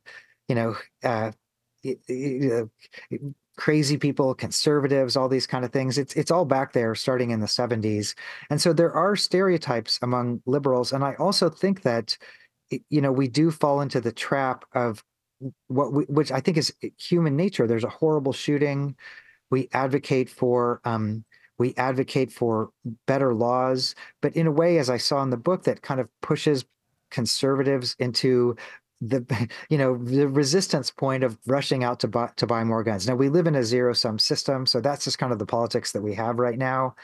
you 0.48 0.54
know 0.54 0.76
uh, 1.02 1.32
crazy 3.56 3.96
people 3.96 4.34
conservatives 4.34 5.16
all 5.16 5.28
these 5.28 5.46
kind 5.46 5.64
of 5.64 5.72
things. 5.72 5.96
It's 5.96 6.14
it's 6.14 6.30
all 6.30 6.44
back 6.44 6.74
there 6.74 6.94
starting 6.94 7.30
in 7.30 7.40
the 7.40 7.46
70s 7.46 8.14
and 8.50 8.60
so 8.60 8.74
there 8.74 8.92
are 8.92 9.16
stereotypes 9.16 9.98
among 10.02 10.42
liberals. 10.44 10.92
And 10.92 11.02
i 11.02 11.14
also 11.14 11.48
think 11.48 11.82
that 11.82 12.18
you 12.90 13.00
know 13.00 13.12
we 13.12 13.28
do 13.28 13.50
fall 13.50 13.80
into 13.80 14.00
the 14.00 14.12
trap 14.12 14.64
of 14.74 15.02
what 15.68 15.92
we, 15.94 16.04
which 16.04 16.30
i 16.30 16.40
think 16.40 16.58
is 16.58 16.74
human 16.98 17.34
nature. 17.34 17.66
There's 17.66 17.84
a 17.84 17.88
horrible 17.88 18.34
shooting. 18.34 18.94
We 19.50 19.68
advocate 19.72 20.28
for 20.28 20.80
um, 20.84 21.24
we 21.60 21.74
advocate 21.76 22.32
for 22.32 22.70
better 23.06 23.34
laws, 23.34 23.94
but 24.22 24.34
in 24.34 24.46
a 24.46 24.50
way, 24.50 24.78
as 24.78 24.88
I 24.88 24.96
saw 24.96 25.22
in 25.22 25.28
the 25.28 25.36
book, 25.36 25.64
that 25.64 25.82
kind 25.82 26.00
of 26.00 26.08
pushes 26.22 26.64
conservatives 27.10 27.94
into 27.98 28.56
the 29.02 29.48
you 29.68 29.78
know 29.78 29.96
the 29.96 30.26
resistance 30.26 30.90
point 30.90 31.22
of 31.22 31.38
rushing 31.46 31.84
out 31.84 32.00
to 32.00 32.08
buy 32.08 32.30
to 32.36 32.46
buy 32.46 32.64
more 32.64 32.82
guns. 32.82 33.06
Now 33.06 33.14
we 33.14 33.28
live 33.28 33.46
in 33.46 33.54
a 33.54 33.62
zero 33.62 33.92
sum 33.92 34.18
system, 34.18 34.66
so 34.66 34.80
that's 34.80 35.04
just 35.04 35.18
kind 35.18 35.32
of 35.32 35.38
the 35.38 35.46
politics 35.46 35.92
that 35.92 36.02
we 36.02 36.14
have 36.14 36.38
right 36.38 36.58
now. 36.58 36.96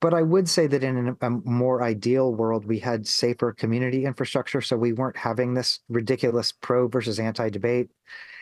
But 0.00 0.12
I 0.12 0.20
would 0.20 0.50
say 0.50 0.66
that 0.66 0.84
in 0.84 1.16
a 1.22 1.30
more 1.30 1.82
ideal 1.82 2.34
world, 2.34 2.66
we 2.66 2.78
had 2.78 3.06
safer 3.06 3.52
community 3.52 4.04
infrastructure, 4.04 4.60
so 4.60 4.76
we 4.76 4.92
weren't 4.92 5.16
having 5.16 5.54
this 5.54 5.80
ridiculous 5.88 6.52
pro 6.52 6.88
versus 6.88 7.18
anti 7.18 7.48
debate. 7.48 7.90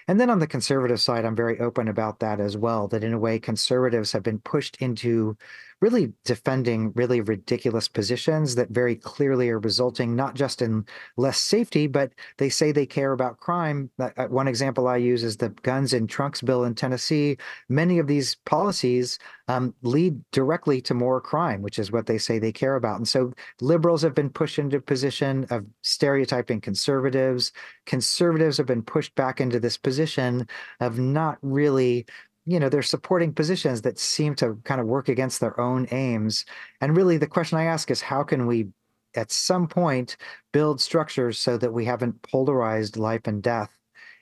And 0.09 0.21
then 0.21 0.31
on 0.31 0.38
the 0.41 0.47
conservative 0.47 1.01
side, 1.01 1.25
I'm 1.25 1.37
very 1.37 1.61
open 1.61 1.88
about 1.88 2.21
that 2.21 2.41
as 2.41 2.57
well, 2.57 2.88
that 2.88 3.05
in 3.05 3.12
a 3.12 3.19
way, 3.19 3.38
conservatives 3.38 4.12
have 4.12 4.23
been 4.23 4.41
pushed 4.41 4.77
into 4.77 5.37
really 5.83 6.12
defending 6.25 6.92
really 6.95 7.21
ridiculous 7.21 7.88
positions 7.88 8.55
that 8.55 8.71
very 8.71 8.95
clearly 8.95 9.51
are 9.51 9.59
resulting 9.59 10.14
not 10.14 10.35
just 10.35 10.62
in 10.62 10.87
less 11.16 11.38
safety, 11.38 11.88
but 11.88 12.12
they 12.38 12.49
say 12.49 12.71
they 12.71 12.87
care 12.87 13.12
about 13.12 13.40
crime. 13.40 13.90
Uh, 13.99 14.11
uh, 14.16 14.27
one 14.29 14.47
example 14.47 14.87
I 14.87 14.97
use 14.97 15.25
is 15.25 15.37
the 15.37 15.49
guns 15.49 15.92
in 15.92 16.07
trunks 16.07 16.40
bill 16.40 16.64
in 16.64 16.77
Tennessee. 16.77 17.37
Many 17.68 17.99
of 17.99 18.07
these 18.07 18.37
policies 18.47 19.18
um, 19.49 19.75
lead 19.83 20.21
directly 20.31 20.81
to 20.83 20.95
more 20.95 21.21
crime, 21.21 21.62
which 21.62 21.81
is 21.81 21.90
what 21.90 22.07
they 22.07 22.16
say 22.16 22.38
they 22.38 22.53
care 22.53 22.77
about. 22.77 22.99
And 22.99 23.09
so 23.09 23.33
liberals 23.61 24.03
have 24.03 24.14
been 24.14 24.31
pushed 24.31 24.61
into 24.61 24.77
a 24.77 24.81
position 24.81 25.47
of 25.51 25.66
stereotyping 25.83 26.61
conservatives. 26.61 27.51
Conservatives 27.87 28.57
have 28.57 28.66
been 28.66 28.83
pushed 28.83 29.14
back 29.16 29.40
into 29.40 29.59
this 29.59 29.77
position 29.77 30.47
of 30.79 31.01
not 31.01 31.38
really 31.42 32.07
you 32.44 32.59
know 32.59 32.68
they're 32.68 32.83
supporting 32.83 33.33
positions 33.33 33.83
that 33.83 33.98
seem 33.98 34.35
to 34.37 34.59
kind 34.64 34.81
of 34.81 34.87
work 34.87 35.09
against 35.09 35.40
their 35.40 35.59
own 35.61 35.87
aims. 35.90 36.44
And 36.81 36.96
really 36.96 37.16
the 37.16 37.26
question 37.26 37.59
i 37.59 37.64
ask 37.64 37.90
is 37.90 38.00
how 38.00 38.22
can 38.22 38.46
we 38.46 38.68
at 39.14 39.31
some 39.31 39.68
point 39.68 40.16
build 40.52 40.81
structures 40.81 41.38
so 41.38 41.57
that 41.59 41.72
we 41.72 41.85
haven't 41.85 42.20
polarized 42.22 42.96
life 42.96 43.26
and 43.26 43.42
death 43.42 43.70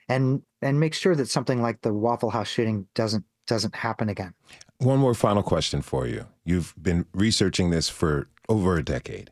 and 0.09 0.43
and 0.63 0.81
make 0.81 0.95
sure 0.95 1.15
that 1.15 1.29
something 1.29 1.63
like 1.63 1.81
the 1.83 1.93
waffle 1.93 2.31
house 2.31 2.49
shooting 2.49 2.87
doesn't 2.95 3.25
doesn't 3.47 3.75
happen 3.75 4.09
again? 4.09 4.35
One 4.79 4.99
more 4.99 5.15
final 5.15 5.43
question 5.43 5.83
for 5.83 6.07
you. 6.07 6.27
You've 6.45 6.75
been 6.81 7.07
researching 7.13 7.71
this 7.71 7.89
for 7.89 8.29
over 8.49 8.77
a 8.77 8.85
decade. 8.85 9.31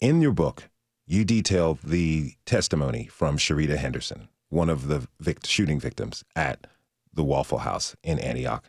In 0.00 0.20
your 0.20 0.32
book 0.32 0.68
you 1.06 1.24
detail 1.24 1.78
the 1.84 2.32
testimony 2.46 3.06
from 3.06 3.36
sharita 3.36 3.76
henderson 3.76 4.28
one 4.48 4.70
of 4.70 4.88
the 4.88 5.06
vict- 5.20 5.46
shooting 5.46 5.80
victims 5.80 6.24
at 6.36 6.66
the 7.14 7.24
Waffle 7.24 7.58
House 7.58 7.96
in 8.02 8.18
Antioch 8.18 8.64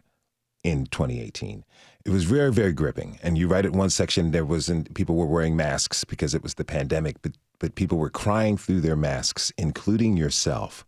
in 0.63 0.87
2018. 0.87 1.63
It 2.05 2.11
was 2.11 2.23
very, 2.23 2.51
very 2.51 2.73
gripping. 2.73 3.19
And 3.23 3.37
you 3.37 3.47
write 3.47 3.65
at 3.65 3.71
one 3.71 3.89
section 3.89 4.31
there 4.31 4.45
wasn't 4.45 4.93
people 4.93 5.15
were 5.15 5.25
wearing 5.25 5.55
masks 5.55 6.03
because 6.03 6.33
it 6.33 6.43
was 6.43 6.55
the 6.55 6.65
pandemic, 6.65 7.21
but 7.21 7.33
but 7.59 7.75
people 7.75 7.97
were 7.97 8.09
crying 8.09 8.57
through 8.57 8.81
their 8.81 8.95
masks, 8.95 9.51
including 9.57 10.17
yourself. 10.17 10.85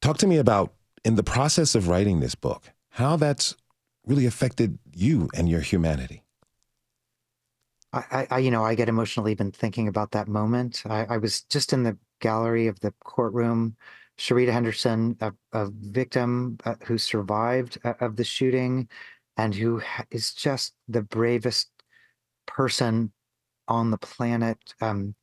Talk 0.00 0.18
to 0.18 0.26
me 0.26 0.36
about 0.36 0.72
in 1.04 1.14
the 1.16 1.22
process 1.22 1.74
of 1.74 1.88
writing 1.88 2.20
this 2.20 2.34
book, 2.34 2.70
how 2.90 3.16
that's 3.16 3.56
really 4.06 4.26
affected 4.26 4.78
you 4.94 5.28
and 5.34 5.48
your 5.48 5.60
humanity. 5.60 6.22
I, 7.92 8.26
I 8.30 8.38
you 8.38 8.50
know, 8.50 8.64
I 8.64 8.74
get 8.74 8.88
emotional 8.88 9.28
even 9.28 9.52
thinking 9.52 9.86
about 9.86 10.12
that 10.12 10.26
moment. 10.26 10.82
I, 10.86 11.04
I 11.04 11.16
was 11.18 11.42
just 11.42 11.72
in 11.72 11.82
the 11.82 11.96
gallery 12.20 12.66
of 12.66 12.80
the 12.80 12.92
courtroom 13.04 13.76
Sharita 14.22 14.52
Henderson, 14.52 15.16
a, 15.20 15.32
a 15.52 15.68
victim 15.72 16.56
uh, 16.64 16.76
who 16.84 16.96
survived 16.96 17.78
uh, 17.82 17.94
of 18.00 18.14
the 18.14 18.22
shooting 18.22 18.88
and 19.36 19.52
who 19.52 19.80
ha- 19.80 20.04
is 20.12 20.32
just 20.32 20.74
the 20.86 21.02
bravest 21.02 21.70
person 22.46 23.10
on 23.66 23.90
the 23.90 23.98
planet. 23.98 24.58
Um, 24.80 25.16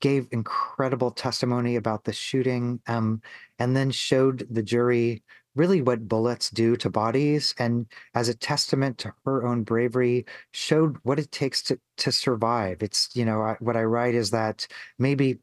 gave 0.00 0.26
incredible 0.32 1.12
testimony 1.12 1.76
about 1.76 2.04
the 2.04 2.12
shooting 2.12 2.80
um, 2.86 3.20
and 3.58 3.76
then 3.76 3.90
showed 3.90 4.46
the 4.50 4.62
jury 4.62 5.22
really 5.54 5.82
what 5.82 6.08
bullets 6.08 6.50
do 6.50 6.76
to 6.76 6.88
bodies 6.88 7.54
and 7.58 7.86
as 8.14 8.28
a 8.28 8.34
testament 8.34 8.96
to 8.98 9.12
her 9.24 9.44
own 9.44 9.64
bravery 9.64 10.24
showed 10.52 10.96
what 11.02 11.18
it 11.18 11.30
takes 11.32 11.62
to 11.62 11.78
to 11.96 12.12
survive 12.12 12.80
it's 12.80 13.10
you 13.14 13.24
know 13.24 13.42
I, 13.42 13.56
what 13.58 13.76
i 13.76 13.82
write 13.82 14.14
is 14.14 14.30
that 14.30 14.66
maybe 14.98 15.40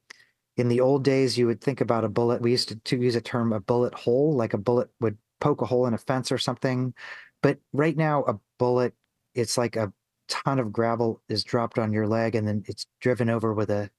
in 0.59 0.67
the 0.67 0.81
old 0.81 1.05
days, 1.05 1.37
you 1.37 1.47
would 1.47 1.61
think 1.61 1.79
about 1.79 2.03
a 2.03 2.09
bullet. 2.09 2.41
We 2.41 2.51
used 2.51 2.83
to, 2.83 2.97
use 2.97 3.15
a 3.15 3.21
term, 3.21 3.53
a 3.53 3.61
bullet 3.61 3.93
hole, 3.93 4.35
like 4.35 4.53
a 4.53 4.57
bullet 4.57 4.89
would 4.99 5.17
poke 5.39 5.61
a 5.61 5.65
hole 5.65 5.85
in 5.87 5.93
a 5.93 5.97
fence 5.97 6.33
or 6.33 6.37
something. 6.37 6.93
But 7.41 7.59
right 7.71 7.95
now, 7.95 8.23
a 8.23 8.37
bullet, 8.57 8.93
it's 9.33 9.57
like 9.57 9.77
a 9.77 9.93
ton 10.27 10.59
of 10.59 10.73
gravel 10.73 11.21
is 11.29 11.45
dropped 11.45 11.79
on 11.79 11.93
your 11.93 12.07
leg 12.07 12.35
and 12.35 12.45
then 12.45 12.63
it's 12.67 12.85
driven 12.99 13.29
over 13.29 13.53
with 13.53 13.69
a 13.69 13.89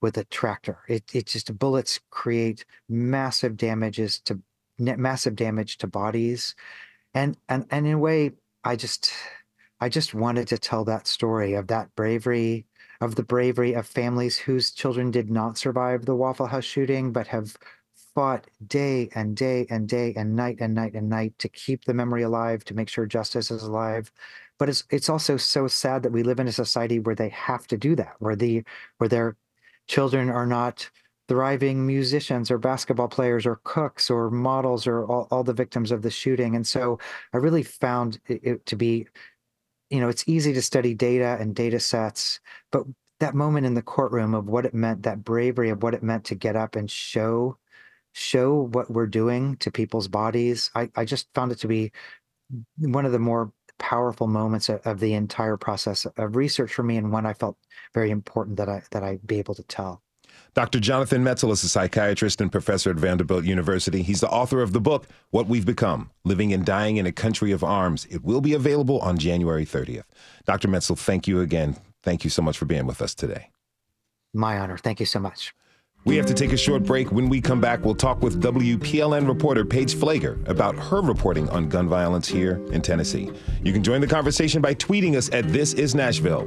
with 0.00 0.16
a 0.16 0.24
tractor. 0.24 0.78
It 0.88 1.04
it 1.14 1.26
just 1.26 1.56
bullets 1.58 2.00
create 2.10 2.64
massive 2.88 3.58
damages 3.58 4.20
to 4.20 4.40
massive 4.78 5.36
damage 5.36 5.76
to 5.78 5.86
bodies, 5.86 6.54
and 7.12 7.36
and 7.50 7.66
and 7.70 7.86
in 7.86 7.94
a 7.94 7.98
way, 7.98 8.32
I 8.64 8.76
just 8.76 9.12
I 9.80 9.88
just 9.90 10.14
wanted 10.14 10.48
to 10.48 10.58
tell 10.58 10.84
that 10.86 11.06
story 11.06 11.54
of 11.54 11.66
that 11.66 11.94
bravery 11.96 12.66
of 13.00 13.14
the 13.14 13.22
bravery 13.22 13.74
of 13.74 13.86
families 13.86 14.36
whose 14.38 14.70
children 14.70 15.10
did 15.10 15.30
not 15.30 15.56
survive 15.56 16.04
the 16.04 16.16
Waffle 16.16 16.46
House 16.46 16.64
shooting, 16.64 17.12
but 17.12 17.28
have 17.28 17.56
fought 18.14 18.48
day 18.66 19.08
and 19.14 19.36
day 19.36 19.66
and 19.70 19.88
day 19.88 20.12
and 20.16 20.34
night 20.34 20.56
and 20.60 20.74
night 20.74 20.94
and 20.94 21.08
night 21.08 21.38
to 21.38 21.48
keep 21.48 21.84
the 21.84 21.94
memory 21.94 22.22
alive, 22.22 22.64
to 22.64 22.74
make 22.74 22.88
sure 22.88 23.06
justice 23.06 23.50
is 23.50 23.62
alive. 23.62 24.10
But 24.58 24.68
it's 24.68 24.84
it's 24.90 25.08
also 25.08 25.36
so 25.36 25.68
sad 25.68 26.02
that 26.02 26.12
we 26.12 26.24
live 26.24 26.40
in 26.40 26.48
a 26.48 26.52
society 26.52 26.98
where 26.98 27.14
they 27.14 27.28
have 27.28 27.66
to 27.68 27.76
do 27.76 27.94
that, 27.96 28.16
where 28.18 28.34
the 28.34 28.64
where 28.98 29.08
their 29.08 29.36
children 29.86 30.30
are 30.30 30.46
not 30.46 30.90
thriving 31.28 31.86
musicians 31.86 32.50
or 32.50 32.58
basketball 32.58 33.08
players 33.08 33.46
or 33.46 33.60
cooks 33.62 34.10
or 34.10 34.30
models 34.30 34.86
or 34.86 35.04
all, 35.04 35.28
all 35.30 35.44
the 35.44 35.52
victims 35.52 35.92
of 35.92 36.02
the 36.02 36.10
shooting. 36.10 36.56
And 36.56 36.66
so 36.66 36.98
I 37.34 37.36
really 37.36 37.62
found 37.62 38.18
it, 38.26 38.40
it 38.42 38.66
to 38.66 38.76
be 38.76 39.06
you 39.90 40.00
know, 40.00 40.08
it's 40.08 40.24
easy 40.28 40.52
to 40.52 40.62
study 40.62 40.94
data 40.94 41.36
and 41.40 41.54
data 41.54 41.80
sets, 41.80 42.40
but 42.72 42.84
that 43.20 43.34
moment 43.34 43.66
in 43.66 43.74
the 43.74 43.82
courtroom 43.82 44.34
of 44.34 44.46
what 44.48 44.64
it 44.66 44.74
meant, 44.74 45.02
that 45.02 45.24
bravery 45.24 45.70
of 45.70 45.82
what 45.82 45.94
it 45.94 46.02
meant 46.02 46.24
to 46.26 46.34
get 46.34 46.56
up 46.56 46.76
and 46.76 46.90
show 46.90 47.58
show 48.14 48.68
what 48.72 48.90
we're 48.90 49.06
doing 49.06 49.56
to 49.58 49.70
people's 49.70 50.08
bodies, 50.08 50.70
I, 50.74 50.90
I 50.96 51.04
just 51.04 51.28
found 51.34 51.52
it 51.52 51.58
to 51.60 51.68
be 51.68 51.92
one 52.78 53.06
of 53.06 53.12
the 53.12 53.18
more 53.18 53.52
powerful 53.78 54.26
moments 54.26 54.68
of, 54.68 54.80
of 54.86 55.00
the 55.00 55.14
entire 55.14 55.56
process 55.56 56.06
of 56.06 56.36
research 56.36 56.72
for 56.74 56.82
me 56.82 56.96
and 56.96 57.12
one 57.12 57.26
I 57.26 57.32
felt 57.34 57.56
very 57.94 58.10
important 58.10 58.56
that 58.58 58.68
I 58.68 58.82
that 58.92 59.02
I 59.04 59.18
be 59.26 59.38
able 59.38 59.54
to 59.54 59.62
tell. 59.64 60.02
Dr. 60.58 60.80
Jonathan 60.80 61.22
Metzl 61.22 61.52
is 61.52 61.62
a 61.62 61.68
psychiatrist 61.68 62.40
and 62.40 62.50
professor 62.50 62.90
at 62.90 62.96
Vanderbilt 62.96 63.44
University. 63.44 64.02
He's 64.02 64.18
the 64.18 64.28
author 64.28 64.60
of 64.60 64.72
the 64.72 64.80
book, 64.80 65.06
What 65.30 65.46
We've 65.46 65.64
Become 65.64 66.10
Living 66.24 66.52
and 66.52 66.66
Dying 66.66 66.96
in 66.96 67.06
a 67.06 67.12
Country 67.12 67.52
of 67.52 67.62
Arms. 67.62 68.08
It 68.10 68.24
will 68.24 68.40
be 68.40 68.54
available 68.54 68.98
on 68.98 69.18
January 69.18 69.64
30th. 69.64 70.02
Dr. 70.46 70.66
Metzl, 70.66 70.98
thank 70.98 71.28
you 71.28 71.40
again. 71.42 71.76
Thank 72.02 72.24
you 72.24 72.30
so 72.30 72.42
much 72.42 72.58
for 72.58 72.64
being 72.64 72.88
with 72.88 73.00
us 73.00 73.14
today. 73.14 73.50
My 74.34 74.58
honor. 74.58 74.76
Thank 74.76 74.98
you 74.98 75.06
so 75.06 75.20
much. 75.20 75.54
We 76.04 76.16
have 76.16 76.26
to 76.26 76.34
take 76.34 76.52
a 76.52 76.56
short 76.56 76.82
break. 76.82 77.12
When 77.12 77.28
we 77.28 77.40
come 77.40 77.60
back, 77.60 77.84
we'll 77.84 77.94
talk 77.94 78.20
with 78.20 78.42
WPLN 78.42 79.28
reporter 79.28 79.64
Paige 79.64 79.94
Pfleger 79.94 80.44
about 80.48 80.74
her 80.74 81.00
reporting 81.00 81.48
on 81.50 81.68
gun 81.68 81.88
violence 81.88 82.26
here 82.26 82.60
in 82.72 82.82
Tennessee. 82.82 83.30
You 83.62 83.72
can 83.72 83.84
join 83.84 84.00
the 84.00 84.08
conversation 84.08 84.60
by 84.60 84.74
tweeting 84.74 85.14
us 85.14 85.30
at 85.32 85.46
This 85.52 85.74
Is 85.74 85.94
Nashville. 85.94 86.46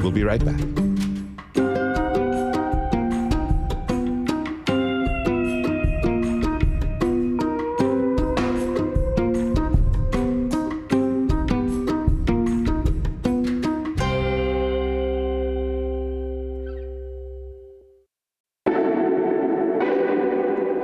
We'll 0.00 0.12
be 0.12 0.24
right 0.24 0.42
back. 0.42 0.99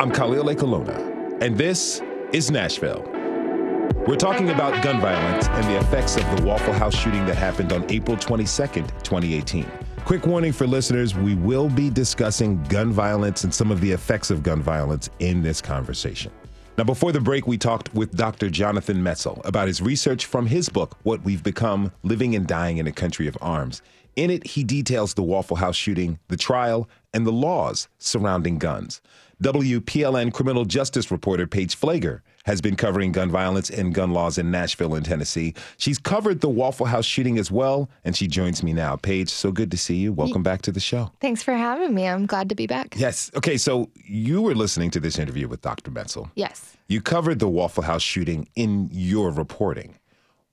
I'm 0.06 0.12
Khalil 0.12 0.44
Ekulona, 0.44 1.42
and 1.42 1.58
this 1.58 2.00
is 2.32 2.48
Nashville. 2.48 3.02
We're 4.06 4.14
talking 4.14 4.50
about 4.50 4.80
gun 4.84 5.00
violence 5.00 5.48
and 5.48 5.66
the 5.66 5.80
effects 5.80 6.16
of 6.16 6.22
the 6.36 6.44
Waffle 6.44 6.74
House 6.74 6.94
shooting 6.94 7.26
that 7.26 7.34
happened 7.34 7.72
on 7.72 7.84
April 7.90 8.16
22nd, 8.16 8.86
2018. 9.02 9.68
Quick 10.04 10.24
warning 10.24 10.52
for 10.52 10.64
listeners 10.64 11.16
we 11.16 11.34
will 11.34 11.68
be 11.68 11.90
discussing 11.90 12.62
gun 12.68 12.92
violence 12.92 13.42
and 13.42 13.52
some 13.52 13.72
of 13.72 13.80
the 13.80 13.90
effects 13.90 14.30
of 14.30 14.44
gun 14.44 14.62
violence 14.62 15.10
in 15.18 15.42
this 15.42 15.60
conversation. 15.60 16.30
Now, 16.78 16.84
before 16.84 17.10
the 17.10 17.20
break, 17.20 17.48
we 17.48 17.58
talked 17.58 17.92
with 17.92 18.16
Dr. 18.16 18.48
Jonathan 18.48 18.98
Metzl 18.98 19.44
about 19.44 19.66
his 19.66 19.82
research 19.82 20.26
from 20.26 20.46
his 20.46 20.68
book, 20.68 20.96
What 21.02 21.24
We've 21.24 21.42
Become 21.42 21.90
Living 22.04 22.36
and 22.36 22.46
Dying 22.46 22.78
in 22.78 22.86
a 22.86 22.92
Country 22.92 23.26
of 23.26 23.36
Arms. 23.40 23.82
In 24.14 24.30
it, 24.30 24.46
he 24.46 24.62
details 24.62 25.14
the 25.14 25.24
Waffle 25.24 25.56
House 25.56 25.76
shooting, 25.76 26.20
the 26.28 26.36
trial, 26.36 26.88
and 27.12 27.26
the 27.26 27.32
laws 27.32 27.88
surrounding 27.98 28.58
guns. 28.58 29.02
WPLN 29.42 30.33
criminal 30.33 30.64
justice 30.64 31.11
reporter 31.11 31.46
Paige 31.46 31.79
Pfleger 31.79 32.22
has 32.46 32.62
been 32.62 32.75
covering 32.75 33.12
gun 33.12 33.31
violence 33.31 33.68
and 33.68 33.92
gun 33.92 34.12
laws 34.12 34.38
in 34.38 34.51
Nashville 34.51 34.94
and 34.94 35.05
Tennessee. 35.05 35.53
She's 35.77 35.99
covered 35.99 36.40
the 36.40 36.49
Waffle 36.49 36.87
House 36.87 37.05
shooting 37.05 37.37
as 37.37 37.51
well, 37.51 37.90
and 38.03 38.16
she 38.16 38.29
joins 38.29 38.62
me 38.62 38.72
now. 38.72 38.96
Paige, 38.96 39.29
so 39.29 39.53
good 39.53 39.70
to 39.72 39.77
see 39.77 39.96
you. 39.96 40.11
Welcome 40.11 40.42
back 40.42 40.62
to 40.62 40.72
the 40.72 40.81
show. 40.81 41.12
Thanks 41.20 41.42
for 41.42 41.53
having 41.53 41.94
me. 41.94 42.09
I'm 42.09 42.25
glad 42.25 42.49
to 42.49 42.55
be 42.55 42.66
back. 42.66 42.94
Yes. 42.96 43.31
Okay, 43.37 43.59
so 43.59 43.90
you 44.07 44.40
were 44.40 44.55
listening 44.55 44.90
to 44.92 45.01
this 45.01 45.18
interview 45.18 45.49
with 45.49 45.61
Dr. 45.61 45.90
Metzl. 45.90 46.31
Yes. 46.35 46.75
You 46.88 47.03
covered 47.03 47.38
the 47.38 47.49
Waffle 47.49 47.83
House 47.83 48.03
shooting 48.03 48.49
in 48.55 48.88
your 48.90 49.31
reporting. 49.31 49.96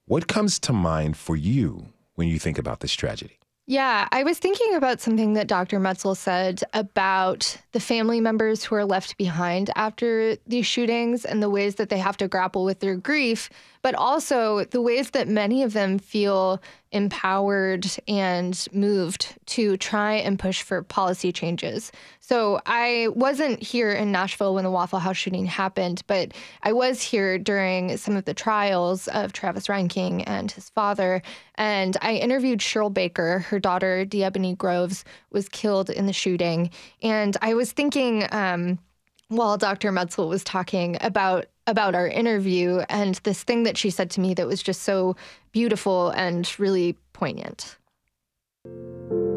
What 0.07 0.27
comes 0.27 0.59
to 0.59 0.73
mind 0.73 1.15
for 1.15 1.37
you 1.37 1.85
when 2.15 2.27
you 2.27 2.37
think 2.37 2.57
about 2.57 2.81
this 2.81 2.93
tragedy? 2.93 3.37
Yeah, 3.65 4.09
I 4.11 4.23
was 4.23 4.39
thinking 4.39 4.75
about 4.75 4.99
something 4.99 5.33
that 5.33 5.47
Dr. 5.47 5.79
Metzl 5.79 6.17
said 6.17 6.63
about 6.73 7.57
the 7.71 7.79
family 7.79 8.19
members 8.19 8.65
who 8.65 8.75
are 8.75 8.83
left 8.83 9.17
behind 9.17 9.69
after 9.75 10.35
these 10.45 10.65
shootings 10.65 11.23
and 11.23 11.41
the 11.41 11.49
ways 11.49 11.75
that 11.75 11.87
they 11.87 11.99
have 11.99 12.17
to 12.17 12.27
grapple 12.27 12.65
with 12.65 12.81
their 12.81 12.97
grief, 12.97 13.49
but 13.83 13.93
also 13.95 14.63
the 14.63 14.81
ways 14.81 15.11
that 15.11 15.27
many 15.27 15.61
of 15.61 15.73
them 15.73 15.99
feel 15.99 16.59
empowered 16.93 17.85
and 18.07 18.67
moved 18.71 19.35
to 19.45 19.75
try 19.77 20.13
and 20.13 20.39
push 20.39 20.61
for 20.61 20.81
policy 20.83 21.31
changes. 21.31 21.91
So 22.21 22.61
I 22.65 23.09
wasn't 23.13 23.61
here 23.61 23.91
in 23.91 24.11
Nashville 24.11 24.55
when 24.55 24.63
the 24.63 24.71
Waffle 24.71 24.99
House 24.99 25.17
shooting 25.17 25.45
happened, 25.45 26.01
but 26.07 26.33
I 26.63 26.71
was 26.71 27.01
here 27.01 27.37
during 27.37 27.97
some 27.97 28.15
of 28.15 28.23
the 28.23 28.33
trials 28.33 29.09
of 29.09 29.33
Travis 29.33 29.67
Reinking 29.67 30.23
and 30.25 30.49
his 30.49 30.69
father. 30.69 31.21
And 31.55 31.97
I 32.01 32.13
interviewed 32.13 32.59
Cheryl 32.59 32.93
Baker. 32.93 33.39
Her 33.39 33.59
daughter, 33.59 34.05
D'Ebony 34.05 34.55
Groves, 34.55 35.03
was 35.29 35.49
killed 35.49 35.89
in 35.89 36.05
the 36.05 36.13
shooting. 36.13 36.69
And 37.01 37.35
I 37.41 37.53
was 37.53 37.73
thinking, 37.73 38.25
um, 38.31 38.79
while 39.27 39.57
Dr. 39.57 39.91
Metzl 39.91 40.29
was 40.29 40.43
talking 40.43 40.97
about 41.01 41.45
about 41.65 41.95
our 41.95 42.07
interview 42.07 42.79
and 42.89 43.15
this 43.23 43.43
thing 43.43 43.63
that 43.63 43.77
she 43.77 43.89
said 43.89 44.09
to 44.11 44.19
me 44.19 44.33
that 44.33 44.45
was 44.45 44.61
just 44.61 44.81
so 44.81 45.15
beautiful 45.53 46.09
and 46.09 46.53
really 46.59 46.97
poignant. 47.13 47.77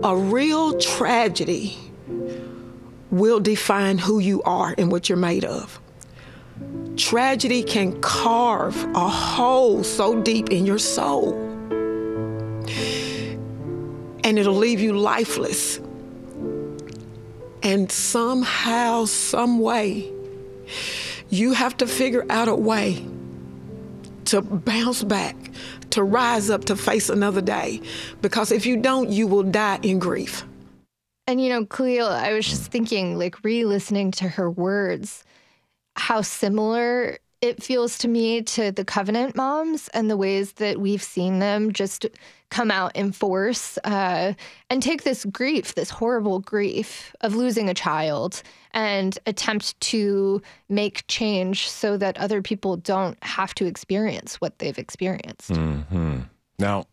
A 0.02 0.16
real 0.16 0.76
tragedy 0.78 1.76
will 3.10 3.40
define 3.40 3.98
who 3.98 4.18
you 4.18 4.42
are 4.42 4.74
and 4.76 4.90
what 4.90 5.08
you're 5.08 5.16
made 5.16 5.44
of. 5.44 5.80
Tragedy 6.96 7.62
can 7.62 8.00
carve 8.00 8.76
a 8.94 9.08
hole 9.08 9.84
so 9.84 10.20
deep 10.22 10.50
in 10.50 10.66
your 10.66 10.78
soul, 10.78 11.34
and 14.24 14.38
it'll 14.38 14.54
leave 14.54 14.80
you 14.80 14.96
lifeless. 14.96 15.78
And 17.66 17.90
somehow, 17.90 19.06
some 19.06 19.58
way, 19.58 20.08
you 21.30 21.52
have 21.52 21.76
to 21.78 21.88
figure 21.88 22.24
out 22.30 22.46
a 22.46 22.54
way 22.54 23.04
to 24.26 24.40
bounce 24.40 25.02
back, 25.02 25.34
to 25.90 26.04
rise 26.04 26.48
up, 26.48 26.66
to 26.66 26.76
face 26.76 27.08
another 27.08 27.40
day. 27.40 27.80
Because 28.22 28.52
if 28.52 28.66
you 28.66 28.76
don't, 28.76 29.08
you 29.10 29.26
will 29.26 29.42
die 29.42 29.80
in 29.82 29.98
grief. 29.98 30.44
And 31.26 31.40
you 31.40 31.48
know, 31.48 31.66
Khalil, 31.66 32.06
I 32.06 32.34
was 32.34 32.46
just 32.46 32.70
thinking, 32.70 33.18
like 33.18 33.42
re 33.42 33.64
listening 33.64 34.12
to 34.12 34.28
her 34.28 34.48
words, 34.48 35.24
how 35.96 36.20
similar 36.20 37.18
it 37.46 37.62
feels 37.62 37.96
to 37.98 38.08
me 38.08 38.42
to 38.42 38.72
the 38.72 38.84
Covenant 38.84 39.36
moms 39.36 39.88
and 39.88 40.10
the 40.10 40.16
ways 40.16 40.52
that 40.54 40.80
we've 40.80 41.02
seen 41.02 41.38
them 41.38 41.72
just 41.72 42.04
come 42.50 42.70
out 42.70 42.94
in 42.96 43.12
force 43.12 43.78
uh, 43.84 44.32
and 44.68 44.82
take 44.82 45.04
this 45.04 45.24
grief, 45.26 45.74
this 45.74 45.90
horrible 45.90 46.40
grief 46.40 47.14
of 47.20 47.34
losing 47.34 47.68
a 47.68 47.74
child, 47.74 48.42
and 48.72 49.18
attempt 49.26 49.78
to 49.80 50.42
make 50.68 51.06
change 51.06 51.68
so 51.68 51.96
that 51.96 52.18
other 52.18 52.42
people 52.42 52.76
don't 52.76 53.22
have 53.22 53.54
to 53.54 53.66
experience 53.66 54.40
what 54.40 54.58
they've 54.58 54.78
experienced. 54.78 55.52
Mm-hmm. 55.52 56.20
Now, 56.58 56.86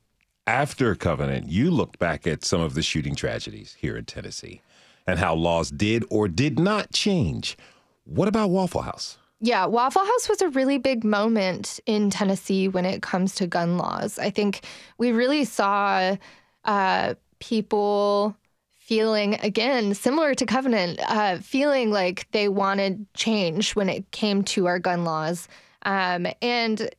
after 0.46 0.94
Covenant, 0.96 1.50
you 1.50 1.72
looked 1.72 1.98
back 2.00 2.28
at 2.28 2.46
some 2.46 2.62
of 2.62 2.76
the 2.76 2.84
shooting 2.84 3.16
tragedies 3.16 3.76
here 3.80 3.98
in 3.98 4.06
Tennessee 4.06 4.62
and 5.08 5.20
how 5.20 5.34
laws 5.34 5.72
did 5.72 6.06
or 6.10 6.28
did 6.28 6.60
not 6.60 6.92
change. 6.94 7.58
What 8.06 8.28
about 8.28 8.50
Waffle 8.50 8.84
House? 8.84 9.18
Yeah, 9.44 9.66
Waffle 9.66 10.06
House 10.06 10.30
was 10.30 10.42
a 10.42 10.48
really 10.48 10.78
big 10.78 11.04
moment 11.04 11.82
in 11.86 12.10
Tennessee 12.10 12.70
when 12.70 12.86
it 12.86 13.02
comes 13.02 13.36
to 13.36 13.46
gun 13.46 13.78
laws. 13.78 14.18
I 14.18 14.30
think 14.30 14.62
we 14.98 15.12
really 15.12 15.44
saw 15.44 16.16
uh, 16.64 17.16
people 17.40 18.38
feeling, 18.80 19.34
again, 19.42 19.96
similar 19.96 20.34
to 20.34 20.46
Covenant, 20.46 21.02
uh, 21.06 21.40
feeling 21.40 21.92
like 21.92 22.26
they 22.32 22.48
wanted 22.48 23.06
change 23.16 23.76
when 23.76 23.90
it 23.90 24.10
came 24.12 24.44
to 24.44 24.66
our 24.66 24.80
gun 24.80 25.04
laws. 25.04 25.50
Um, 25.82 26.26
and 26.42 26.90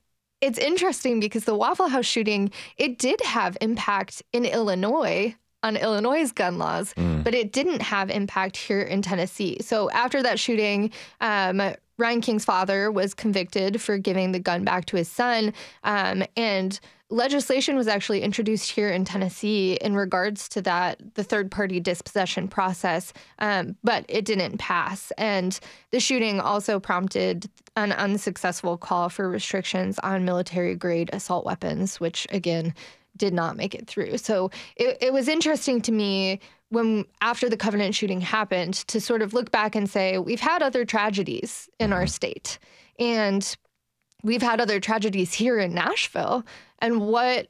it's 0.43 0.59
interesting 0.59 1.21
because 1.21 1.45
the 1.45 1.57
Waffle 1.57 1.89
House 1.89 2.05
shooting, 2.05 2.51
it 2.77 2.99
did 2.99 3.23
have 3.23 3.57
impact 3.63 4.23
in 4.35 4.45
Illinois 4.45 5.35
on 5.63 5.79
Illinois' 5.79 6.31
gun 6.31 6.59
laws, 6.59 6.93
mm. 6.93 7.25
but 7.25 7.35
it 7.35 7.51
didn't 7.53 7.81
have 7.81 8.11
impact 8.11 8.55
here 8.55 8.83
in 8.83 9.01
Tennessee. 9.01 9.57
So 9.63 9.91
after 9.93 10.23
that 10.23 10.39
shooting, 10.39 10.91
um, 11.23 11.75
Reinking's 11.99 12.45
father 12.45 12.91
was 12.91 13.15
convicted 13.15 13.81
for 13.81 13.99
giving 13.99 14.33
the 14.33 14.39
gun 14.39 14.65
back 14.65 14.87
to 14.87 14.97
his 14.97 15.09
son. 15.09 15.53
Um, 15.85 16.25
and 16.37 16.79
legislation 17.11 17.77
was 17.77 17.87
actually 17.87 18.23
introduced 18.23 18.71
here 18.71 18.91
in 18.91 19.05
Tennessee 19.05 19.79
in 19.81 19.95
regards 19.95 20.49
to 20.51 20.63
that, 20.63 21.15
the 21.15 21.23
third 21.23 21.51
party 21.51 21.79
dispossession 21.81 22.49
process, 22.49 23.13
um, 23.39 23.77
but 23.85 24.05
it 24.09 24.25
didn't 24.25 24.59
pass. 24.59 25.13
And 25.19 25.59
the 25.91 26.01
shooting 26.01 26.41
also 26.41 26.81
prompted 26.81 27.49
an 27.77 27.93
unsuccessful 27.93 28.77
call 28.77 29.09
for 29.09 29.29
restrictions 29.29 29.99
on 30.01 30.25
military 30.25 30.75
grade 30.75 31.11
assault 31.13 31.45
weapons, 31.45 32.01
which 32.01 32.27
again, 32.31 32.75
did 33.17 33.33
not 33.33 33.57
make 33.57 33.75
it 33.75 33.87
through. 33.87 34.19
So 34.19 34.51
it, 34.77 34.99
it 35.01 35.13
was 35.13 35.29
interesting 35.29 35.81
to 35.83 35.93
me 35.93 36.41
when 36.75 37.07
after 37.21 37.49
the 37.49 37.57
Covenant 37.57 37.95
shooting 37.95 38.21
happened 38.21 38.75
to 38.75 39.01
sort 39.01 39.23
of 39.23 39.33
look 39.33 39.51
back 39.51 39.75
and 39.75 39.89
say, 39.89 40.19
we've 40.19 40.41
had 40.41 40.63
other 40.63 40.85
tragedies 40.85 41.69
in 41.79 41.93
our 41.93 42.07
state. 42.07 42.59
And 42.99 43.57
we've 44.23 44.43
had 44.43 44.61
other 44.61 44.81
tragedies 44.81 45.33
here 45.33 45.59
in 45.59 45.75
Nashville. 45.75 46.45
And 46.81 47.01
what 47.01 47.49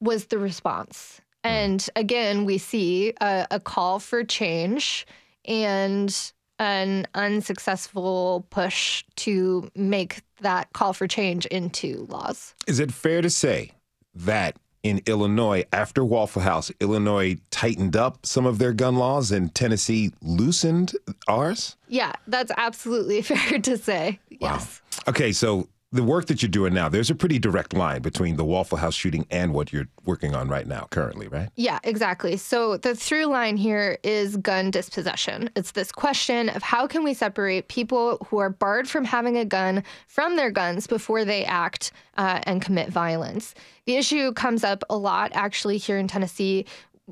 was 0.00 0.26
the 0.26 0.38
response? 0.38 1.20
Mm. 1.44 1.50
And 1.50 1.90
again, 1.96 2.44
we 2.44 2.58
see 2.58 3.12
a, 3.20 3.46
a 3.50 3.60
call 3.60 3.98
for 3.98 4.24
change 4.24 5.06
and 5.44 6.32
an 6.58 7.06
unsuccessful 7.14 8.46
push 8.50 9.04
to 9.16 9.70
make 9.74 10.22
that 10.40 10.72
call 10.72 10.92
for 10.92 11.06
change 11.06 11.46
into 11.46 12.06
laws. 12.08 12.54
Is 12.66 12.80
it 12.80 12.92
fair 12.92 13.20
to 13.22 13.30
say 13.30 13.72
that 14.14 14.56
in 14.88 15.02
Illinois, 15.06 15.64
after 15.72 16.04
Waffle 16.04 16.42
House, 16.42 16.70
Illinois 16.80 17.36
tightened 17.50 17.96
up 17.96 18.24
some 18.24 18.46
of 18.46 18.58
their 18.58 18.72
gun 18.72 18.96
laws 18.96 19.32
and 19.32 19.54
Tennessee 19.54 20.12
loosened 20.22 20.94
ours? 21.26 21.76
Yeah, 21.88 22.12
that's 22.26 22.52
absolutely 22.56 23.22
fair 23.30 23.58
to 23.58 23.76
say. 23.76 24.20
Yes. 24.30 24.80
Okay, 25.08 25.32
so 25.32 25.68
the 25.92 26.02
work 26.02 26.26
that 26.26 26.42
you're 26.42 26.50
doing 26.50 26.74
now, 26.74 26.88
there's 26.88 27.10
a 27.10 27.14
pretty 27.14 27.38
direct 27.38 27.72
line 27.72 28.02
between 28.02 28.36
the 28.36 28.44
Waffle 28.44 28.78
House 28.78 28.94
shooting 28.94 29.26
and 29.30 29.54
what 29.54 29.72
you're 29.72 29.88
working 30.04 30.34
on 30.34 30.48
right 30.48 30.66
now, 30.66 30.88
currently, 30.90 31.28
right? 31.28 31.48
Yeah, 31.54 31.78
exactly. 31.84 32.36
So 32.36 32.76
the 32.76 32.94
through 32.94 33.26
line 33.26 33.56
here 33.56 33.98
is 34.02 34.36
gun 34.36 34.70
dispossession. 34.70 35.48
It's 35.54 35.72
this 35.72 35.92
question 35.92 36.48
of 36.48 36.62
how 36.62 36.86
can 36.86 37.04
we 37.04 37.14
separate 37.14 37.68
people 37.68 38.18
who 38.28 38.38
are 38.38 38.50
barred 38.50 38.88
from 38.88 39.04
having 39.04 39.36
a 39.36 39.44
gun 39.44 39.84
from 40.08 40.36
their 40.36 40.50
guns 40.50 40.86
before 40.86 41.24
they 41.24 41.44
act 41.44 41.92
uh, 42.16 42.40
and 42.44 42.60
commit 42.60 42.90
violence. 42.90 43.54
The 43.86 43.96
issue 43.96 44.32
comes 44.32 44.64
up 44.64 44.82
a 44.90 44.96
lot 44.96 45.30
actually 45.34 45.78
here 45.78 45.98
in 45.98 46.08
Tennessee 46.08 46.66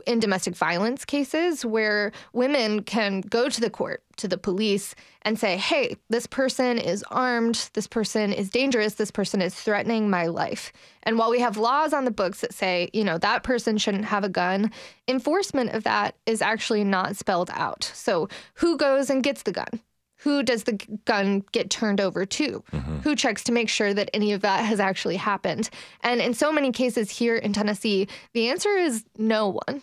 in 0.06 0.20
domestic 0.20 0.56
violence 0.56 1.04
cases 1.04 1.64
where 1.64 2.12
women 2.32 2.82
can 2.82 3.20
go 3.20 3.48
to 3.48 3.60
the 3.60 3.70
court, 3.70 4.02
to 4.16 4.28
the 4.28 4.38
police, 4.38 4.94
and 5.22 5.38
say, 5.38 5.56
hey, 5.56 5.96
this 6.10 6.26
person 6.26 6.78
is 6.78 7.04
armed, 7.10 7.70
this 7.74 7.86
person 7.86 8.32
is 8.32 8.50
dangerous, 8.50 8.94
this 8.94 9.10
person 9.10 9.40
is 9.40 9.54
threatening 9.54 10.10
my 10.10 10.26
life. 10.26 10.72
And 11.04 11.18
while 11.18 11.30
we 11.30 11.40
have 11.40 11.56
laws 11.56 11.92
on 11.92 12.04
the 12.04 12.10
books 12.10 12.40
that 12.40 12.54
say, 12.54 12.90
you 12.92 13.04
know, 13.04 13.18
that 13.18 13.42
person 13.42 13.78
shouldn't 13.78 14.06
have 14.06 14.24
a 14.24 14.28
gun, 14.28 14.70
enforcement 15.08 15.70
of 15.70 15.84
that 15.84 16.16
is 16.26 16.42
actually 16.42 16.84
not 16.84 17.16
spelled 17.16 17.50
out. 17.52 17.84
So 17.94 18.28
who 18.54 18.76
goes 18.76 19.10
and 19.10 19.22
gets 19.22 19.42
the 19.42 19.52
gun? 19.52 19.80
Who 20.24 20.42
does 20.42 20.64
the 20.64 20.72
gun 21.04 21.44
get 21.52 21.68
turned 21.68 22.00
over 22.00 22.24
to? 22.24 22.64
Mm-hmm. 22.72 23.00
Who 23.00 23.14
checks 23.14 23.44
to 23.44 23.52
make 23.52 23.68
sure 23.68 23.92
that 23.92 24.08
any 24.14 24.32
of 24.32 24.40
that 24.40 24.64
has 24.64 24.80
actually 24.80 25.16
happened? 25.16 25.68
And 26.00 26.18
in 26.18 26.32
so 26.32 26.50
many 26.50 26.72
cases 26.72 27.10
here 27.10 27.36
in 27.36 27.52
Tennessee, 27.52 28.08
the 28.32 28.48
answer 28.48 28.70
is 28.70 29.04
no 29.18 29.50
one. 29.66 29.82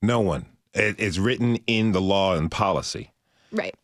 No 0.00 0.20
one. 0.20 0.46
It's 0.72 1.18
written 1.18 1.58
in 1.66 1.90
the 1.90 2.00
law 2.00 2.36
and 2.36 2.48
policy. 2.48 3.10
Right. 3.50 3.74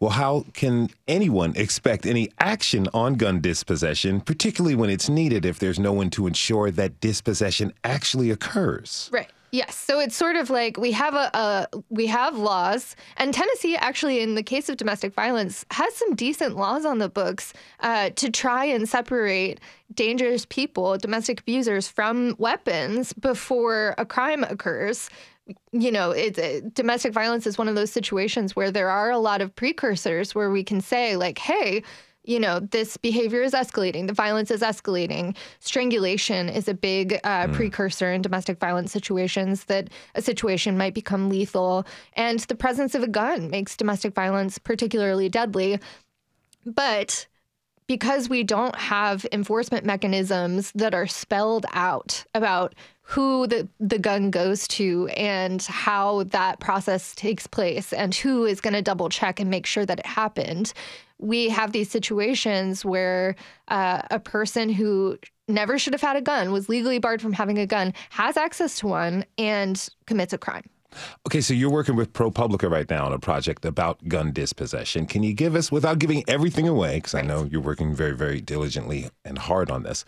Well, 0.00 0.10
how 0.10 0.44
can 0.52 0.90
anyone 1.08 1.54
expect 1.56 2.04
any 2.04 2.28
action 2.38 2.86
on 2.92 3.14
gun 3.14 3.40
dispossession, 3.40 4.20
particularly 4.20 4.74
when 4.74 4.90
it's 4.90 5.08
needed 5.08 5.46
if 5.46 5.58
there's 5.58 5.78
no 5.78 5.94
one 5.94 6.10
to 6.10 6.26
ensure 6.26 6.70
that 6.72 7.00
dispossession 7.00 7.72
actually 7.84 8.30
occurs? 8.30 9.08
Right. 9.10 9.30
Yes. 9.52 9.76
So 9.76 9.98
it's 9.98 10.14
sort 10.14 10.36
of 10.36 10.48
like 10.48 10.76
we 10.76 10.92
have 10.92 11.14
a, 11.14 11.30
a, 11.34 11.66
we 11.88 12.06
have 12.06 12.38
laws, 12.38 12.94
and 13.16 13.34
Tennessee 13.34 13.76
actually, 13.76 14.20
in 14.20 14.36
the 14.36 14.44
case 14.44 14.68
of 14.68 14.76
domestic 14.76 15.12
violence, 15.12 15.66
has 15.72 15.92
some 15.96 16.14
decent 16.14 16.54
laws 16.56 16.84
on 16.84 16.98
the 16.98 17.08
books 17.08 17.52
uh, 17.80 18.10
to 18.10 18.30
try 18.30 18.64
and 18.64 18.88
separate 18.88 19.58
dangerous 19.92 20.46
people, 20.46 20.96
domestic 20.98 21.40
abusers, 21.40 21.88
from 21.88 22.36
weapons 22.38 23.12
before 23.12 23.96
a 23.98 24.06
crime 24.06 24.44
occurs. 24.44 25.10
You 25.72 25.90
know, 25.90 26.12
it, 26.12 26.38
it, 26.38 26.74
domestic 26.74 27.12
violence 27.12 27.44
is 27.44 27.58
one 27.58 27.66
of 27.66 27.74
those 27.74 27.90
situations 27.90 28.54
where 28.54 28.70
there 28.70 28.88
are 28.88 29.10
a 29.10 29.18
lot 29.18 29.40
of 29.40 29.52
precursors 29.56 30.32
where 30.32 30.50
we 30.52 30.62
can 30.62 30.80
say, 30.80 31.16
like, 31.16 31.38
hey 31.38 31.82
you 32.24 32.38
know, 32.38 32.60
this 32.60 32.96
behavior 32.96 33.42
is 33.42 33.52
escalating, 33.52 34.06
the 34.06 34.12
violence 34.12 34.50
is 34.50 34.60
escalating. 34.60 35.34
Strangulation 35.58 36.48
is 36.48 36.68
a 36.68 36.74
big 36.74 37.14
uh, 37.24 37.46
mm. 37.46 37.52
precursor 37.52 38.12
in 38.12 38.22
domestic 38.22 38.58
violence 38.58 38.92
situations 38.92 39.64
that 39.64 39.88
a 40.14 40.22
situation 40.22 40.76
might 40.76 40.94
become 40.94 41.28
lethal. 41.28 41.86
And 42.14 42.40
the 42.40 42.54
presence 42.54 42.94
of 42.94 43.02
a 43.02 43.08
gun 43.08 43.50
makes 43.50 43.76
domestic 43.76 44.14
violence 44.14 44.58
particularly 44.58 45.28
deadly. 45.28 45.80
But 46.66 47.26
because 47.90 48.28
we 48.28 48.44
don't 48.44 48.76
have 48.76 49.26
enforcement 49.32 49.84
mechanisms 49.84 50.70
that 50.76 50.94
are 50.94 51.08
spelled 51.08 51.66
out 51.72 52.24
about 52.36 52.72
who 53.02 53.48
the, 53.48 53.66
the 53.80 53.98
gun 53.98 54.30
goes 54.30 54.68
to 54.68 55.08
and 55.16 55.60
how 55.62 56.22
that 56.22 56.60
process 56.60 57.16
takes 57.16 57.48
place 57.48 57.92
and 57.92 58.14
who 58.14 58.44
is 58.44 58.60
going 58.60 58.74
to 58.74 58.80
double 58.80 59.08
check 59.08 59.40
and 59.40 59.50
make 59.50 59.66
sure 59.66 59.84
that 59.84 59.98
it 59.98 60.06
happened, 60.06 60.72
we 61.18 61.48
have 61.48 61.72
these 61.72 61.90
situations 61.90 62.84
where 62.84 63.34
uh, 63.66 64.02
a 64.12 64.20
person 64.20 64.68
who 64.68 65.18
never 65.48 65.76
should 65.76 65.92
have 65.92 66.00
had 66.00 66.14
a 66.14 66.20
gun, 66.20 66.52
was 66.52 66.68
legally 66.68 67.00
barred 67.00 67.20
from 67.20 67.32
having 67.32 67.58
a 67.58 67.66
gun, 67.66 67.92
has 68.10 68.36
access 68.36 68.78
to 68.78 68.86
one 68.86 69.24
and 69.36 69.88
commits 70.06 70.32
a 70.32 70.38
crime. 70.38 70.70
Okay, 71.26 71.40
so 71.40 71.54
you're 71.54 71.70
working 71.70 71.96
with 71.96 72.12
ProPublica 72.12 72.70
right 72.70 72.88
now 72.88 73.06
on 73.06 73.12
a 73.12 73.18
project 73.18 73.64
about 73.64 74.08
gun 74.08 74.32
dispossession. 74.32 75.06
Can 75.06 75.22
you 75.22 75.32
give 75.32 75.54
us, 75.54 75.70
without 75.70 75.98
giving 75.98 76.24
everything 76.28 76.68
away, 76.68 76.96
because. 76.96 77.14
I 77.14 77.22
know 77.22 77.44
you're 77.44 77.60
working 77.60 77.94
very, 77.94 78.16
very 78.16 78.40
diligently 78.40 79.10
and 79.24 79.38
hard 79.38 79.70
on 79.70 79.82
this, 79.82 80.04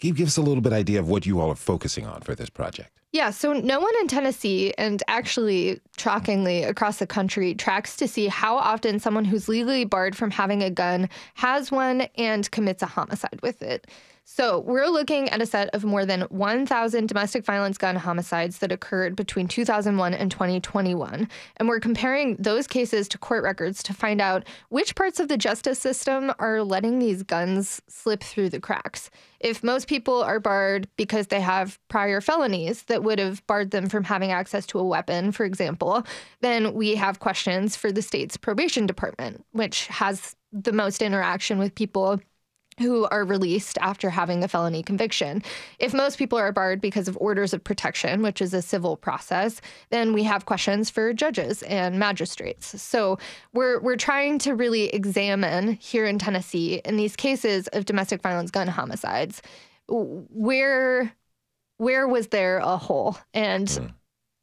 give, 0.00 0.16
give 0.16 0.28
us 0.28 0.36
a 0.36 0.42
little 0.42 0.60
bit 0.60 0.72
idea 0.72 0.98
of 0.98 1.08
what 1.08 1.26
you 1.26 1.40
all 1.40 1.50
are 1.50 1.54
focusing 1.54 2.06
on 2.06 2.20
for 2.22 2.34
this 2.34 2.50
project. 2.50 2.90
Yeah, 3.12 3.28
so 3.28 3.52
no 3.52 3.78
one 3.78 3.92
in 4.00 4.08
Tennessee, 4.08 4.72
and 4.78 5.02
actually 5.06 5.80
shockingly 5.98 6.62
across 6.62 6.98
the 6.98 7.06
country, 7.06 7.54
tracks 7.54 7.94
to 7.96 8.08
see 8.08 8.26
how 8.26 8.56
often 8.56 8.98
someone 8.98 9.26
who's 9.26 9.50
legally 9.50 9.84
barred 9.84 10.16
from 10.16 10.30
having 10.30 10.62
a 10.62 10.70
gun 10.70 11.10
has 11.34 11.70
one 11.70 12.02
and 12.16 12.50
commits 12.50 12.82
a 12.82 12.86
homicide 12.86 13.38
with 13.42 13.60
it. 13.60 13.86
So, 14.24 14.60
we're 14.60 14.86
looking 14.86 15.28
at 15.30 15.42
a 15.42 15.46
set 15.46 15.68
of 15.74 15.84
more 15.84 16.06
than 16.06 16.22
1,000 16.22 17.08
domestic 17.08 17.44
violence 17.44 17.76
gun 17.76 17.96
homicides 17.96 18.58
that 18.58 18.70
occurred 18.70 19.16
between 19.16 19.48
2001 19.48 20.14
and 20.14 20.30
2021. 20.30 21.28
And 21.56 21.68
we're 21.68 21.80
comparing 21.80 22.36
those 22.36 22.68
cases 22.68 23.08
to 23.08 23.18
court 23.18 23.42
records 23.42 23.82
to 23.82 23.92
find 23.92 24.20
out 24.20 24.46
which 24.68 24.94
parts 24.94 25.18
of 25.18 25.26
the 25.26 25.36
justice 25.36 25.80
system 25.80 26.32
are 26.38 26.62
letting 26.62 27.00
these 27.00 27.24
guns 27.24 27.82
slip 27.88 28.22
through 28.22 28.50
the 28.50 28.60
cracks. 28.60 29.10
If 29.40 29.64
most 29.64 29.88
people 29.88 30.22
are 30.22 30.38
barred 30.38 30.88
because 30.96 31.26
they 31.26 31.40
have 31.40 31.80
prior 31.88 32.20
felonies 32.20 32.84
that 32.84 33.02
would 33.02 33.18
have 33.18 33.44
barred 33.48 33.72
them 33.72 33.88
from 33.88 34.04
having 34.04 34.30
access 34.30 34.66
to 34.66 34.78
a 34.78 34.84
weapon, 34.84 35.32
for 35.32 35.44
example, 35.44 36.06
then 36.40 36.74
we 36.74 36.94
have 36.94 37.18
questions 37.18 37.74
for 37.74 37.90
the 37.90 38.02
state's 38.02 38.36
probation 38.36 38.86
department, 38.86 39.44
which 39.50 39.88
has 39.88 40.36
the 40.52 40.72
most 40.72 41.02
interaction 41.02 41.58
with 41.58 41.74
people 41.74 42.20
who 42.78 43.06
are 43.10 43.24
released 43.24 43.78
after 43.80 44.10
having 44.10 44.42
a 44.42 44.48
felony 44.48 44.82
conviction. 44.82 45.42
If 45.78 45.92
most 45.92 46.18
people 46.18 46.38
are 46.38 46.52
barred 46.52 46.80
because 46.80 47.08
of 47.08 47.16
orders 47.20 47.52
of 47.52 47.62
protection, 47.62 48.22
which 48.22 48.40
is 48.40 48.54
a 48.54 48.62
civil 48.62 48.96
process, 48.96 49.60
then 49.90 50.12
we 50.12 50.22
have 50.24 50.46
questions 50.46 50.90
for 50.90 51.12
judges 51.12 51.62
and 51.64 51.98
magistrates. 51.98 52.80
So 52.80 53.18
we're 53.52 53.80
we're 53.80 53.96
trying 53.96 54.38
to 54.40 54.54
really 54.54 54.84
examine 54.86 55.74
here 55.74 56.06
in 56.06 56.18
Tennessee 56.18 56.80
in 56.84 56.96
these 56.96 57.16
cases 57.16 57.68
of 57.68 57.84
domestic 57.84 58.22
violence 58.22 58.50
gun 58.50 58.68
homicides 58.68 59.42
where 59.88 61.12
where 61.78 62.06
was 62.06 62.28
there 62.28 62.58
a 62.58 62.76
hole 62.76 63.16
and 63.34 63.92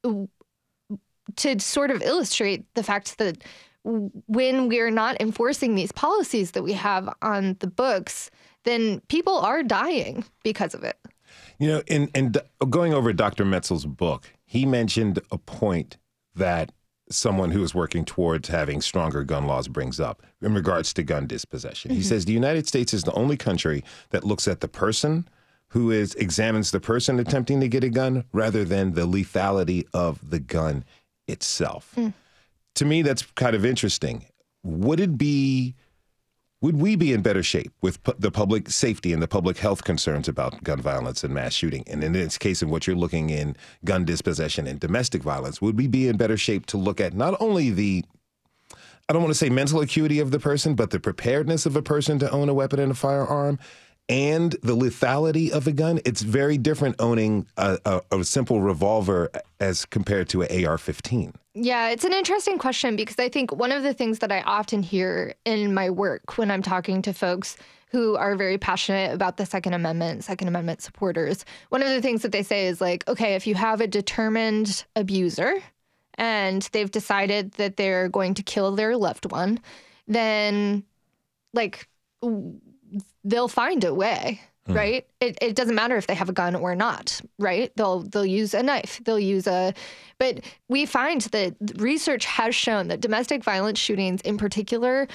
mm. 0.04 0.28
to 1.38 1.60
sort 1.60 1.92
of 1.92 2.02
illustrate 2.02 2.66
the 2.76 2.84
fact 2.84 3.18
that 3.18 3.44
when 3.84 4.70
we're 4.70 4.92
not 4.92 5.20
enforcing 5.20 5.76
these 5.76 5.92
policies 5.92 6.52
that 6.52 6.64
we 6.64 6.74
have 6.74 7.14
on 7.22 7.56
the 7.60 7.68
books, 7.68 8.30
then 8.66 9.02
people 9.08 9.38
are 9.38 9.64
dying 9.64 10.26
because 10.44 10.74
of 10.74 10.84
it. 10.84 10.98
You 11.60 11.68
know, 11.68 11.82
in, 11.88 12.10
in 12.16 12.34
going 12.70 12.94
over 12.94 13.14
Dr. 13.14 13.46
Metzl's 13.46 13.86
book, 13.86 14.32
he 14.46 14.66
mentioned 14.66 15.20
a 15.32 15.38
point 15.38 15.98
that 16.36 16.72
someone 17.12 17.52
who 17.52 17.64
is 17.64 17.74
working 17.74 18.06
towards 18.06 18.50
having 18.50 18.82
stronger 18.82 19.24
gun 19.24 19.48
laws 19.48 19.68
brings 19.68 20.00
up 20.00 20.22
in 20.42 20.54
regards 20.54 20.94
to 20.94 21.04
gun 21.04 21.26
dispossession. 21.26 21.90
Mm-hmm. 21.90 21.98
He 21.98 22.04
says 22.04 22.26
the 22.26 22.34
United 22.34 22.68
States 22.68 22.94
is 22.94 23.04
the 23.04 23.14
only 23.14 23.36
country 23.36 23.84
that 24.12 24.24
looks 24.24 24.48
at 24.48 24.62
the 24.62 24.68
person 24.68 25.28
who 25.70 25.92
is 25.92 26.16
examines 26.16 26.72
the 26.72 26.80
person 26.80 27.20
attempting 27.20 27.60
to 27.60 27.68
get 27.68 27.84
a 27.84 27.90
gun 27.90 28.26
rather 28.34 28.64
than 28.64 28.94
the 28.94 29.08
lethality 29.08 29.86
of 29.94 30.30
the 30.30 30.40
gun 30.40 30.84
itself. 31.28 31.94
Mm 31.96 32.14
to 32.76 32.86
me, 32.86 33.02
that's 33.02 33.24
kind 33.36 33.56
of 33.56 33.66
interesting. 33.66 34.26
Would 34.64 35.00
it 35.00 35.18
be, 35.18 35.76
would 36.62 36.78
we 36.78 36.96
be 36.96 37.14
in 37.14 37.22
better 37.22 37.44
shape 37.44 37.72
with 37.82 38.02
pu- 38.04 38.16
the 38.20 38.32
public 38.32 38.70
safety 38.70 39.14
and 39.14 39.22
the 39.22 39.28
public 39.28 39.58
health 39.58 39.84
concerns 39.84 40.28
about 40.28 40.64
gun 40.64 40.82
violence 40.82 41.24
and 41.24 41.34
mass 41.34 41.54
shooting? 41.54 41.84
And 41.88 42.04
in 42.04 42.14
this 42.14 42.38
case, 42.38 42.62
in 42.62 42.70
what 42.70 42.88
you're 42.88 42.96
looking 42.96 43.30
in 43.30 43.56
gun 43.86 44.06
dispossession 44.06 44.68
and 44.68 44.80
domestic 44.80 45.24
violence, 45.24 45.62
would 45.62 45.78
we 45.78 45.88
be 45.88 46.08
in 46.08 46.18
better 46.18 46.38
shape 46.38 46.66
to 46.68 46.78
look 46.78 47.00
at 47.00 47.14
not 47.14 47.36
only 47.40 47.70
the 47.70 48.04
I 49.08 49.14
don't 49.14 49.24
want 49.24 49.34
to 49.34 49.40
say 49.40 49.50
mental 49.50 49.82
acuity 49.82 50.20
of 50.20 50.30
the 50.30 50.38
person, 50.38 50.76
but 50.76 50.92
the 50.92 51.00
preparedness 51.00 51.66
of 51.66 51.76
a 51.76 51.82
person 51.82 52.20
to 52.20 52.30
own 52.30 52.48
a 52.48 52.54
weapon 52.54 52.80
and 52.80 52.92
a 52.92 52.96
firearm 52.96 53.58
and 54.10 54.54
the 54.64 54.76
lethality 54.76 55.52
of 55.52 55.68
a 55.68 55.72
gun, 55.72 56.00
it's 56.04 56.22
very 56.22 56.58
different 56.58 56.96
owning 57.00 57.46
a, 57.58 57.78
a, 57.86 58.02
a 58.12 58.24
simple 58.24 58.60
revolver 58.60 59.30
as 59.60 59.86
compared 59.86 60.28
to 60.30 60.42
an 60.42 60.66
AR 60.66 60.80
15. 60.80 61.34
Yeah, 61.54 61.90
it's 61.90 62.04
an 62.04 62.14
interesting 62.14 62.58
question 62.58 62.96
because 62.96 63.20
I 63.20 63.30
think 63.30 63.56
one 63.56 63.72
of 63.72 63.84
the 63.84 63.94
things 63.94 64.20
that 64.20 64.32
I 64.32 64.42
often 64.42 64.82
hear 64.82 65.36
in 65.46 65.74
my 65.74 65.90
work 65.90 66.38
when 66.38 66.50
I'm 66.50 66.64
talking 66.64 67.02
to 67.04 67.14
folks 67.14 67.56
who 67.92 68.16
are 68.16 68.36
very 68.36 68.58
passionate 68.58 69.14
about 69.14 69.38
the 69.38 69.46
Second 69.46 69.74
Amendment, 69.74 70.24
Second 70.24 70.48
Amendment 70.48 70.82
supporters, 70.82 71.46
one 71.70 71.82
of 71.82 71.90
the 71.90 72.02
things 72.02 72.22
that 72.22 72.32
they 72.32 72.44
say 72.44 72.68
is 72.68 72.82
like, 72.82 73.08
okay, 73.08 73.36
if 73.36 73.46
you 73.48 73.56
have 73.56 73.82
a 73.82 73.88
determined 73.88 74.86
abuser 74.96 75.56
and 76.16 76.70
they've 76.72 76.92
decided 76.92 77.54
that 77.54 77.78
they're 77.78 78.10
going 78.10 78.36
to 78.36 78.44
kill 78.44 78.76
their 78.76 78.96
loved 78.96 79.32
one, 79.32 79.60
then 80.08 80.84
like 81.54 81.88
they'll 83.24 83.48
find 83.48 83.84
a 83.84 83.94
way. 83.94 84.42
right? 84.76 85.08
It, 85.20 85.38
it 85.42 85.56
doesn't 85.56 85.74
matter 85.74 85.98
if 85.98 86.06
they 86.06 86.14
have 86.14 86.30
a 86.30 86.34
gun 86.34 86.56
or 86.56 86.76
not, 86.76 87.20
right? 87.40 87.72
They'll 87.76 88.02
they'll 88.02 88.26
use 88.26 88.54
a 88.54 88.62
knife, 88.62 89.02
they'll 89.04 89.20
use 89.20 89.48
a, 89.48 89.74
but 90.20 90.42
we 90.68 90.86
find 90.86 91.22
that 91.22 91.56
research 91.78 92.26
has 92.26 92.54
shown 92.54 92.88
that 92.90 93.02
domestic 93.02 93.44
violence 93.44 93.80
shootings, 93.80 94.22
in 94.22 94.38
particular, 94.38 95.08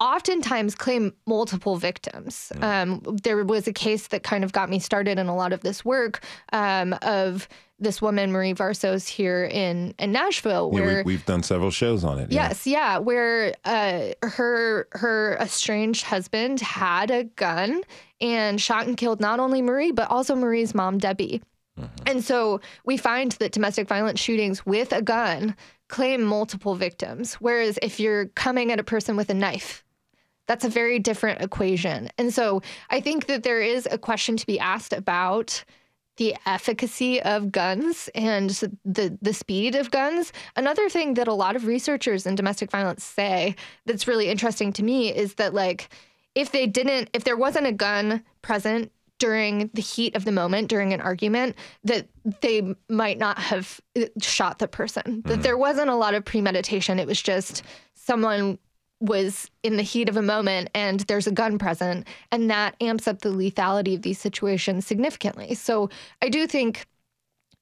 oftentimes 0.00 0.74
claim 0.74 1.12
multiple 1.26 1.76
victims. 1.76 2.52
Um, 2.62 3.02
there 3.22 3.44
was 3.44 3.66
a 3.66 3.72
case 3.72 4.08
that 4.08 4.22
kind 4.22 4.44
of 4.44 4.52
got 4.52 4.70
me 4.70 4.78
started 4.78 5.18
in 5.18 5.26
a 5.26 5.36
lot 5.36 5.52
of 5.52 5.60
this 5.60 5.84
work 5.84 6.22
um, 6.52 6.94
of 7.02 7.48
this 7.78 8.00
woman 8.00 8.32
Marie 8.32 8.54
Varsos 8.54 9.06
here 9.06 9.44
in 9.44 9.94
in 9.98 10.12
Nashville, 10.12 10.70
Yeah, 10.72 10.80
where 10.80 10.96
we, 11.04 11.14
we've 11.14 11.26
done 11.26 11.42
several 11.42 11.70
shows 11.70 12.04
on 12.04 12.18
it. 12.18 12.32
Yes, 12.32 12.66
yeah, 12.66 12.98
where 12.98 13.54
uh, 13.64 14.12
her 14.22 14.88
her 14.92 15.36
estranged 15.40 16.04
husband 16.04 16.60
had 16.60 17.10
a 17.10 17.24
gun 17.24 17.82
and 18.20 18.60
shot 18.60 18.86
and 18.86 18.96
killed 18.96 19.20
not 19.20 19.40
only 19.40 19.60
Marie 19.62 19.92
but 19.92 20.10
also 20.10 20.34
Marie's 20.34 20.74
mom 20.74 20.98
Debbie. 20.98 21.42
And 22.06 22.24
so 22.24 22.62
we 22.86 22.96
find 22.96 23.32
that 23.32 23.52
domestic 23.52 23.86
violence 23.86 24.18
shootings 24.18 24.64
with 24.64 24.92
a 24.92 25.02
gun 25.02 25.54
claim 25.88 26.22
multiple 26.22 26.74
victims, 26.74 27.34
whereas 27.34 27.78
if 27.82 28.00
you're 28.00 28.26
coming 28.28 28.72
at 28.72 28.80
a 28.80 28.82
person 28.82 29.14
with 29.14 29.28
a 29.28 29.34
knife, 29.34 29.84
that's 30.46 30.64
a 30.64 30.70
very 30.70 30.98
different 30.98 31.42
equation. 31.42 32.08
And 32.16 32.32
so 32.32 32.62
I 32.88 33.00
think 33.00 33.26
that 33.26 33.42
there 33.42 33.60
is 33.60 33.86
a 33.90 33.98
question 33.98 34.38
to 34.38 34.46
be 34.46 34.58
asked 34.58 34.94
about 34.94 35.64
the 36.16 36.34
efficacy 36.46 37.20
of 37.22 37.52
guns 37.52 38.08
and 38.14 38.50
the 38.84 39.16
the 39.20 39.34
speed 39.34 39.74
of 39.74 39.90
guns. 39.90 40.32
Another 40.56 40.88
thing 40.88 41.14
that 41.14 41.28
a 41.28 41.34
lot 41.34 41.56
of 41.56 41.66
researchers 41.66 42.26
in 42.26 42.34
domestic 42.34 42.70
violence 42.70 43.04
say 43.04 43.54
that's 43.84 44.08
really 44.08 44.28
interesting 44.28 44.72
to 44.74 44.82
me 44.82 45.14
is 45.14 45.34
that 45.34 45.54
like 45.54 45.88
if 46.34 46.52
they 46.52 46.66
didn't 46.66 47.10
if 47.12 47.24
there 47.24 47.36
wasn't 47.36 47.66
a 47.66 47.72
gun 47.72 48.22
present 48.42 48.92
during 49.18 49.70
the 49.72 49.82
heat 49.82 50.14
of 50.14 50.24
the 50.24 50.32
moment 50.32 50.68
during 50.68 50.92
an 50.92 51.00
argument 51.00 51.56
that 51.84 52.06
they 52.42 52.74
might 52.88 53.18
not 53.18 53.38
have 53.38 53.80
uh, 53.98 54.04
shot 54.20 54.58
the 54.58 54.68
person. 54.68 55.22
That 55.24 55.42
there 55.42 55.56
wasn't 55.56 55.88
a 55.88 55.94
lot 55.94 56.14
of 56.14 56.24
premeditation. 56.24 56.98
It 56.98 57.06
was 57.06 57.22
just 57.22 57.62
someone 57.94 58.58
was 59.00 59.50
in 59.62 59.76
the 59.76 59.82
heat 59.82 60.08
of 60.08 60.16
a 60.16 60.22
moment 60.22 60.70
and 60.74 61.00
there's 61.00 61.26
a 61.26 61.32
gun 61.32 61.58
present 61.58 62.06
and 62.32 62.50
that 62.50 62.74
amps 62.80 63.06
up 63.06 63.20
the 63.20 63.28
lethality 63.28 63.94
of 63.94 64.02
these 64.02 64.18
situations 64.18 64.86
significantly. 64.86 65.54
So 65.54 65.90
i 66.22 66.28
do 66.28 66.46
think 66.46 66.86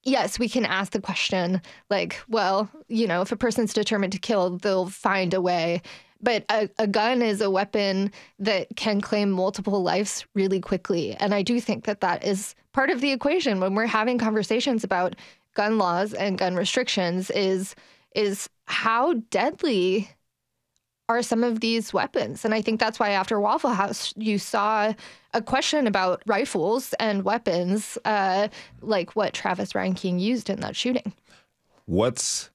yes 0.03 0.39
we 0.39 0.47
can 0.47 0.65
ask 0.65 0.91
the 0.91 1.01
question 1.01 1.61
like 1.89 2.21
well 2.29 2.69
you 2.87 3.07
know 3.07 3.21
if 3.21 3.31
a 3.31 3.35
person's 3.35 3.73
determined 3.73 4.13
to 4.13 4.19
kill 4.19 4.57
they'll 4.57 4.87
find 4.87 5.33
a 5.33 5.41
way. 5.41 5.81
But 6.21 6.45
a, 6.49 6.69
a 6.79 6.87
gun 6.87 7.21
is 7.21 7.41
a 7.41 7.51
weapon 7.51 8.11
that 8.39 8.67
can 8.77 9.01
claim 9.01 9.29
multiple 9.29 9.83
lives 9.83 10.25
really 10.33 10.61
quickly. 10.61 11.15
And 11.15 11.33
i 11.33 11.41
do 11.41 11.59
think 11.59 11.83
that 11.85 12.01
that 12.01 12.23
is 12.23 12.55
part 12.71 12.89
of 12.89 13.01
the 13.01 13.11
equation 13.11 13.59
when 13.59 13.75
we're 13.75 13.85
having 13.85 14.17
conversations 14.17 14.83
about 14.83 15.15
gun 15.53 15.77
laws 15.77 16.13
and 16.13 16.37
gun 16.37 16.55
restrictions 16.55 17.29
is 17.31 17.75
is 18.15 18.49
how 18.67 19.13
deadly 19.29 20.09
are 21.07 21.21
some 21.21 21.43
of 21.43 21.59
these 21.59 21.93
weapons. 21.93 22.45
And 22.45 22.53
I 22.53 22.61
think 22.61 22.79
that's 22.79 22.99
why 22.99 23.11
after 23.11 23.39
Waffle 23.39 23.71
House, 23.71 24.13
you 24.17 24.39
saw 24.39 24.93
a 25.33 25.41
question 25.41 25.87
about 25.87 26.23
rifles 26.25 26.93
and 26.99 27.23
weapons, 27.23 27.97
uh, 28.05 28.47
like 28.81 29.15
what 29.15 29.33
Travis 29.33 29.73
Reinking 29.73 30.19
used 30.19 30.49
in 30.49 30.61
that 30.61 30.75
shooting. 30.75 31.13
What's 31.85 32.49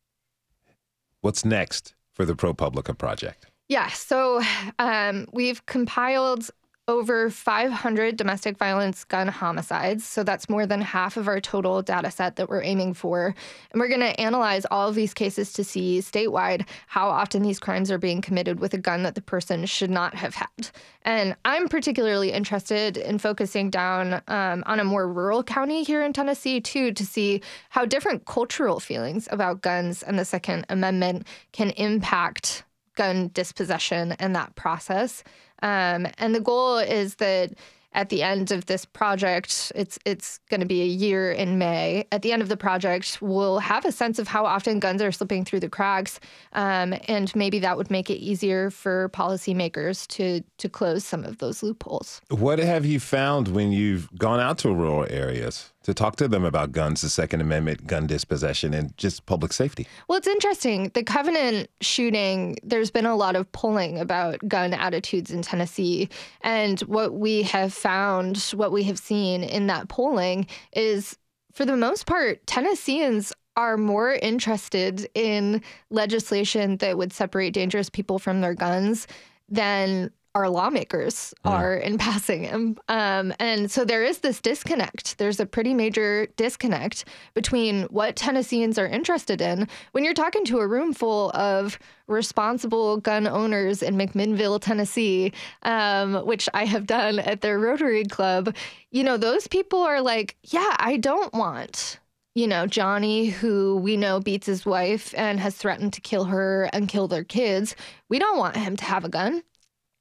what's 1.21 1.45
next 1.45 1.95
for 2.13 2.25
the 2.25 2.35
ProPublica 2.35 2.97
project? 2.97 3.47
Yeah, 3.69 3.89
so 3.91 4.43
um, 4.81 5.29
we've 5.33 5.65
compiled 5.67 6.51
over 6.91 7.31
500 7.31 8.17
domestic 8.17 8.59
violence 8.59 9.05
gun 9.05 9.29
homicides. 9.29 10.05
So 10.05 10.25
that's 10.25 10.49
more 10.49 10.67
than 10.67 10.81
half 10.81 11.17
of 11.17 11.29
our 11.29 11.41
total 11.41 11.83
data 11.83 12.11
set 12.11 12.35
that 12.35 12.49
we're 12.49 12.65
aiming 12.65 12.95
for. 12.95 13.33
And 13.71 13.81
we're 13.81 13.89
going 13.89 14.01
to 14.01 14.21
analyze 14.21 14.67
all 14.73 14.89
of 14.89 14.97
these 14.97 15.15
cases 15.15 15.53
to 15.53 15.63
see 15.63 16.01
statewide 16.01 16.67
how 16.89 17.09
often 17.09 17.43
these 17.43 17.61
crimes 17.61 17.93
are 17.93 17.99
being 17.99 18.21
committed 18.21 18.59
with 18.59 18.75
a 18.75 18.79
gun 18.79 19.05
that 19.05 19.15
the 19.15 19.23
person 19.23 19.67
should 19.67 19.91
not 19.91 20.15
have 20.15 20.35
had. 20.35 20.71
And 21.03 21.37
I'm 21.45 21.69
particularly 21.69 22.33
interested 22.33 22.97
in 22.97 23.19
focusing 23.19 23.71
down 23.71 24.21
um, 24.27 24.65
on 24.67 24.81
a 24.81 24.85
more 24.85 25.11
rural 25.11 25.45
county 25.45 25.85
here 25.85 26.03
in 26.03 26.13
Tennessee, 26.13 26.61
too, 26.61 26.91
to 26.93 27.07
see 27.07 27.41
how 27.69 27.85
different 27.85 28.27
cultural 28.27 28.81
feelings 28.81 29.29
about 29.31 29.63
guns 29.63 30.03
and 30.03 30.19
the 30.19 30.25
Second 30.25 30.67
Amendment 30.69 31.29
can 31.53 31.71
impact 31.71 32.65
gun 33.01 33.31
dispossession 33.33 34.13
and 34.19 34.37
that 34.37 34.55
process. 34.57 35.25
Um, 35.63 36.07
and 36.19 36.35
the 36.35 36.41
goal 36.41 36.79
is 36.79 37.17
that 37.17 37.53
at 37.93 38.09
the 38.09 38.23
end 38.23 38.53
of 38.53 38.67
this 38.67 38.85
project, 38.85 39.73
it's 39.75 39.99
it's 40.05 40.39
going 40.49 40.61
to 40.61 40.67
be 40.67 40.83
a 40.83 40.87
year 40.87 41.33
in 41.33 41.59
May. 41.59 42.07
At 42.13 42.23
the 42.23 42.33
end 42.33 42.43
of 42.43 42.49
the 42.49 42.57
project, 42.57 43.19
we'll 43.21 43.59
have 43.59 43.85
a 43.85 43.93
sense 43.93 44.19
of 44.19 44.29
how 44.29 44.47
often 44.47 44.79
guns 44.79 45.03
are 45.03 45.11
slipping 45.11 45.45
through 45.45 45.61
the 45.61 45.69
cracks, 45.69 46.21
um, 46.53 46.95
and 47.09 47.35
maybe 47.35 47.59
that 47.61 47.77
would 47.77 47.91
make 47.91 48.09
it 48.09 48.19
easier 48.19 48.71
for 48.71 49.09
policymakers 49.09 50.07
to 50.09 50.43
to 50.59 50.69
close 50.69 51.05
some 51.05 51.25
of 51.25 51.39
those 51.39 51.63
loopholes. 51.63 52.21
What 52.29 52.61
have 52.61 52.87
you 52.87 53.01
found 53.01 53.49
when 53.49 53.73
you've 53.73 54.09
gone 54.17 54.39
out 54.39 54.59
to 54.59 54.73
rural 54.73 55.07
areas 55.11 55.73
to 55.91 55.95
talk 55.95 56.17
to 56.17 56.29
them 56.29 56.45
about 56.45 56.73
guns, 56.73 57.03
the 57.03 57.11
Second 57.11 57.41
Amendment, 57.41 57.87
gun 57.87 58.07
dispossession, 58.07 58.73
and 58.75 58.97
just 58.97 59.27
public 59.27 59.53
safety? 59.53 59.87
Well, 60.09 60.19
it's 60.19 60.27
interesting. 60.27 60.91
The 60.95 61.03
Covenant 61.03 61.69
shooting, 61.81 62.57
there's 62.63 62.91
been 62.91 63.07
a 63.07 63.17
lot 63.17 63.37
of 63.37 63.51
polling 63.53 63.99
about 63.99 64.41
gun 64.49 64.73
attitudes 64.73 65.31
in 65.31 65.43
Tennessee. 65.43 66.09
And 66.43 66.81
what 66.81 67.15
we 67.15 67.43
have 67.43 67.75
found, 67.75 68.39
what 68.55 68.73
we 68.73 68.85
have 68.85 68.99
seen 68.99 69.43
in 69.43 69.67
that 69.67 69.89
polling 69.89 70.47
is 70.73 71.17
for 71.53 71.65
the 71.65 71.77
most 71.77 72.07
part, 72.07 72.47
Tennesseans 72.47 73.33
are 73.57 73.77
more 73.77 74.15
interested 74.15 75.09
in 75.15 75.63
legislation 75.91 76.77
that 76.79 76.97
would 76.97 77.13
separate 77.13 77.53
dangerous 77.53 77.91
people 77.91 78.19
from 78.19 78.41
their 78.41 78.55
guns 78.55 79.07
than 79.49 80.11
our 80.35 80.49
lawmakers 80.49 81.35
are 81.45 81.75
in 81.75 81.99
passing 81.99 82.43
them. 82.43 82.77
Um, 82.89 83.33
and 83.39 83.71
so 83.71 83.85
there 83.85 84.03
is 84.05 84.19
this 84.19 84.41
disconnect. 84.41 85.19
There's 85.19 85.41
a 85.41 85.47
pretty 85.47 85.75
major 85.75 86.27
disconnect 86.37 87.05
between 87.35 87.85
what 87.85 88.17
Tennesseans 88.17 88.79
are 88.79 88.87
interested 88.87 89.41
in 89.41 89.69
when 89.93 90.05
you're 90.05 90.15
talking 90.15 90.45
to 90.47 90.59
a 90.59 90.67
room 90.67 90.93
full 90.93 91.31
of 91.35 91.79
responsible 92.07 92.99
gun 92.99 93.27
owners 93.27 93.83
in 93.83 93.97
McMinnville, 93.97 94.61
Tennessee, 94.61 95.33
um, 95.63 96.27
which 96.27 96.49
I 96.55 96.65
have 96.65 96.87
done 96.87 97.19
at 97.19 97.41
their 97.41 97.59
Rotary 97.59 98.05
Club. 98.05 98.55
You 98.91 99.05
know, 99.05 99.17
those 99.17 99.47
people 99.47 99.81
are 99.81 100.01
like, 100.01 100.37
yeah, 100.45 100.77
I 100.79 100.97
don't 100.97 101.33
want 101.35 101.99
you 102.37 102.47
know, 102.47 102.65
Johnny, 102.65 103.27
who 103.27 103.77
we 103.79 103.97
know 103.97 104.21
beats 104.21 104.47
his 104.47 104.65
wife 104.65 105.13
and 105.17 105.41
has 105.41 105.57
threatened 105.57 105.93
to 105.95 106.01
kill 106.01 106.25
her 106.25 106.71
and 106.73 106.89
kill 106.89 107.09
their 107.09 107.25
kids. 107.25 107.75
We 108.09 108.21
don't 108.21 108.39
want 108.39 108.57
him 108.57 108.77
to 108.77 108.85
have 108.85 109.05
a 109.05 109.09
gun. 109.09 109.43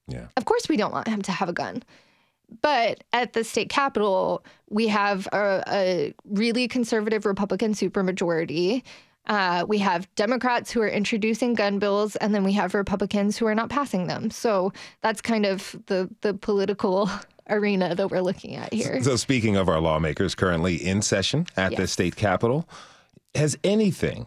Yeah. 0.10 0.28
Of 0.38 0.46
course, 0.46 0.68
we 0.70 0.78
don't 0.78 0.92
want 0.92 1.08
him 1.08 1.22
to 1.24 1.32
have 1.32 1.50
a 1.50 1.54
gun. 1.54 1.84
But 2.62 3.04
at 3.14 3.34
the 3.34 3.44
state 3.44 3.70
capitol, 3.70 4.44
we 4.70 4.88
have 4.88 5.28
a, 5.28 5.64
a 5.68 6.14
really 6.26 6.68
conservative 6.68 7.26
Republican 7.26 7.74
supermajority. 7.74 8.84
Uh, 9.28 9.66
we 9.68 9.78
have 9.78 10.14
Democrats 10.16 10.72
who 10.72 10.82
are 10.82 10.88
introducing 10.88 11.54
gun 11.54 11.78
bills, 11.78 12.16
and 12.16 12.34
then 12.34 12.44
we 12.44 12.54
have 12.54 12.74
Republicans 12.74 13.38
who 13.38 13.46
are 13.46 13.54
not 13.54 13.70
passing 13.70 14.08
them. 14.08 14.32
So 14.32 14.74
that's 15.02 15.22
kind 15.22 15.46
of 15.46 15.76
the 15.86 16.10
the 16.22 16.34
political 16.34 17.10
arena 17.50 17.94
that 17.94 18.10
we're 18.10 18.22
looking 18.22 18.56
at 18.56 18.74
here. 18.74 19.02
So, 19.04 19.16
speaking 19.16 19.56
of 19.56 19.70
our 19.70 19.80
lawmakers 19.80 20.34
currently 20.34 20.76
in 20.76 21.02
session 21.04 21.46
at 21.56 21.76
the 21.76 21.86
state 21.86 22.16
capitol, 22.16 22.68
has 23.36 23.58
anything 23.64 24.26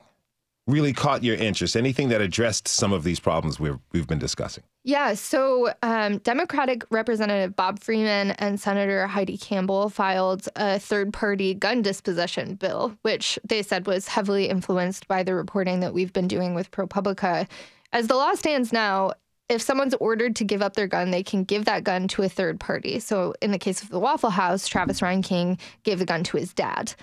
really 0.66 0.92
caught 0.92 1.24
your 1.24 1.36
interest? 1.36 1.76
Anything 1.76 2.08
that 2.10 2.20
addressed 2.20 2.68
some 2.68 2.92
of 2.92 3.04
these 3.04 3.20
problems 3.20 3.58
we've, 3.58 3.78
we've 3.92 4.06
been 4.06 4.18
discussing? 4.18 4.64
Yeah, 4.84 5.14
so 5.14 5.72
um, 5.82 6.18
Democratic 6.18 6.84
Representative 6.90 7.54
Bob 7.54 7.78
Freeman 7.78 8.32
and 8.32 8.58
Senator 8.58 9.06
Heidi 9.06 9.38
Campbell 9.38 9.88
filed 9.88 10.48
a 10.56 10.78
third 10.78 11.12
party 11.12 11.54
gun 11.54 11.82
dispossession 11.82 12.56
bill, 12.56 12.96
which 13.02 13.38
they 13.44 13.62
said 13.62 13.86
was 13.86 14.08
heavily 14.08 14.48
influenced 14.48 15.06
by 15.06 15.22
the 15.22 15.34
reporting 15.34 15.80
that 15.80 15.94
we've 15.94 16.12
been 16.12 16.28
doing 16.28 16.54
with 16.54 16.70
ProPublica. 16.70 17.48
As 17.92 18.08
the 18.08 18.16
law 18.16 18.34
stands 18.34 18.72
now, 18.72 19.12
if 19.48 19.62
someone's 19.62 19.94
ordered 19.94 20.34
to 20.36 20.44
give 20.44 20.62
up 20.62 20.74
their 20.74 20.86
gun, 20.86 21.10
they 21.10 21.22
can 21.22 21.44
give 21.44 21.66
that 21.66 21.84
gun 21.84 22.08
to 22.08 22.22
a 22.22 22.28
third 22.28 22.58
party. 22.58 22.98
So 22.98 23.34
in 23.42 23.50
the 23.50 23.58
case 23.58 23.82
of 23.82 23.90
the 23.90 24.00
Waffle 24.00 24.30
House, 24.30 24.66
Travis 24.66 25.00
Reinking 25.00 25.60
gave 25.84 25.98
the 25.98 26.06
gun 26.06 26.24
to 26.24 26.38
his 26.38 26.54
dad. 26.54 26.94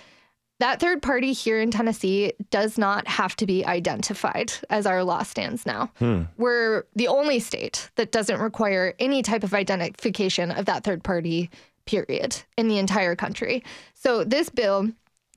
That 0.59 0.81
third 0.81 1.01
party 1.01 1.31
here 1.31 1.61
in 1.61 1.71
Tennessee 1.71 2.33
does 2.51 2.77
not 2.77 3.07
have 3.07 3.35
to 3.37 3.45
be 3.45 3.65
identified 3.65 4.51
as 4.69 4.85
our 4.85 5.05
law 5.05 5.23
stands 5.23 5.65
now. 5.65 5.91
Hmm. 5.99 6.23
We're 6.37 6.83
the 6.95 7.07
only 7.07 7.39
state 7.39 7.89
that 7.95 8.11
doesn't 8.11 8.41
require 8.41 8.93
any 8.99 9.21
type 9.21 9.45
of 9.45 9.53
identification 9.53 10.51
of 10.51 10.65
that 10.65 10.83
third 10.83 11.01
party, 11.01 11.49
period, 11.85 12.43
in 12.57 12.67
the 12.67 12.77
entire 12.77 13.15
country. 13.15 13.63
So 13.93 14.25
this 14.25 14.49
bill 14.49 14.91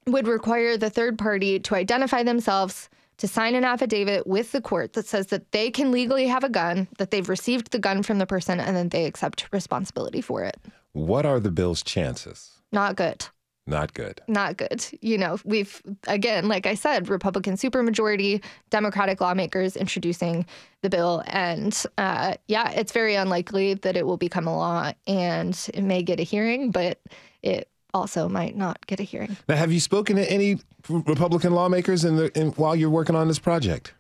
would 0.08 0.26
require 0.26 0.76
the 0.76 0.90
third 0.90 1.18
party 1.18 1.60
to 1.60 1.76
identify 1.76 2.24
themselves, 2.24 2.88
to 3.18 3.28
sign 3.28 3.54
an 3.54 3.64
affidavit 3.64 4.26
with 4.26 4.50
the 4.50 4.60
court 4.60 4.94
that 4.94 5.06
says 5.06 5.28
that 5.28 5.52
they 5.52 5.70
can 5.70 5.92
legally 5.92 6.26
have 6.26 6.42
a 6.42 6.48
gun, 6.48 6.88
that 6.98 7.12
they've 7.12 7.28
received 7.28 7.70
the 7.70 7.78
gun 7.78 8.02
from 8.02 8.18
the 8.18 8.26
person, 8.26 8.58
and 8.58 8.76
then 8.76 8.88
they 8.88 9.04
accept 9.04 9.46
responsibility 9.52 10.20
for 10.20 10.42
it. 10.42 10.58
What 10.92 11.24
are 11.24 11.38
the 11.38 11.52
bill's 11.52 11.84
chances? 11.84 12.58
Not 12.72 12.96
good. 12.96 13.26
Not 13.72 13.94
good. 13.94 14.20
Not 14.28 14.56
good. 14.56 14.86
You 15.00 15.18
know, 15.18 15.38
we've, 15.44 15.82
again, 16.06 16.46
like 16.46 16.66
I 16.66 16.74
said, 16.74 17.08
Republican 17.08 17.54
supermajority, 17.54 18.42
Democratic 18.70 19.20
lawmakers 19.20 19.76
introducing 19.76 20.46
the 20.82 20.90
bill. 20.90 21.22
And 21.26 21.82
uh, 21.98 22.34
yeah, 22.46 22.70
it's 22.70 22.92
very 22.92 23.14
unlikely 23.14 23.74
that 23.74 23.96
it 23.96 24.06
will 24.06 24.16
become 24.18 24.46
a 24.46 24.56
law 24.56 24.92
and 25.06 25.58
it 25.74 25.82
may 25.82 26.02
get 26.02 26.20
a 26.20 26.22
hearing, 26.22 26.70
but 26.70 27.00
it 27.42 27.68
also 27.94 28.28
might 28.28 28.56
not 28.56 28.86
get 28.86 29.00
a 29.00 29.02
hearing. 29.02 29.36
Now, 29.48 29.56
have 29.56 29.72
you 29.72 29.80
spoken 29.80 30.16
to 30.16 30.30
any 30.30 30.58
Republican 30.88 31.52
lawmakers 31.52 32.04
in 32.04 32.16
the 32.16 32.30
in, 32.38 32.48
while 32.52 32.76
you're 32.76 32.90
working 32.90 33.16
on 33.16 33.28
this 33.28 33.38
project? 33.38 33.94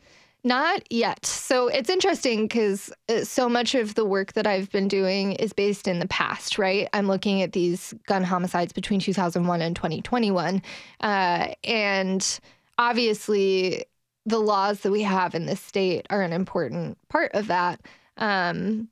Not 0.44 0.82
yet. 0.90 1.24
So 1.24 1.68
it's 1.68 1.88
interesting 1.88 2.48
because 2.48 2.92
uh, 3.08 3.22
so 3.22 3.48
much 3.48 3.76
of 3.76 3.94
the 3.94 4.04
work 4.04 4.32
that 4.32 4.46
I've 4.46 4.70
been 4.72 4.88
doing 4.88 5.32
is 5.34 5.52
based 5.52 5.86
in 5.86 6.00
the 6.00 6.08
past, 6.08 6.58
right? 6.58 6.88
I'm 6.92 7.06
looking 7.06 7.42
at 7.42 7.52
these 7.52 7.94
gun 8.08 8.24
homicides 8.24 8.72
between 8.72 8.98
2001 8.98 9.62
and 9.62 9.76
2021. 9.76 10.60
Uh, 11.00 11.48
and 11.62 12.40
obviously, 12.76 13.84
the 14.26 14.40
laws 14.40 14.80
that 14.80 14.90
we 14.90 15.02
have 15.02 15.36
in 15.36 15.46
this 15.46 15.60
state 15.60 16.06
are 16.10 16.22
an 16.22 16.32
important 16.32 16.98
part 17.08 17.30
of 17.34 17.46
that. 17.46 17.80
Um, 18.16 18.88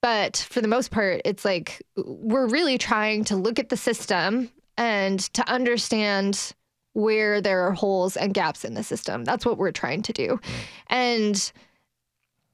but 0.00 0.46
for 0.48 0.60
the 0.60 0.68
most 0.68 0.92
part, 0.92 1.22
it's 1.24 1.44
like 1.44 1.82
we're 1.96 2.48
really 2.48 2.78
trying 2.78 3.24
to 3.24 3.36
look 3.36 3.58
at 3.58 3.68
the 3.68 3.76
system 3.76 4.50
and 4.76 5.18
to 5.34 5.48
understand 5.50 6.52
where 6.94 7.40
there 7.40 7.66
are 7.66 7.72
holes 7.72 8.16
and 8.16 8.32
gaps 8.32 8.64
in 8.64 8.74
the 8.74 8.82
system. 8.82 9.24
That's 9.24 9.44
what 9.44 9.58
we're 9.58 9.72
trying 9.72 10.02
to 10.02 10.12
do. 10.12 10.40
And 10.88 11.52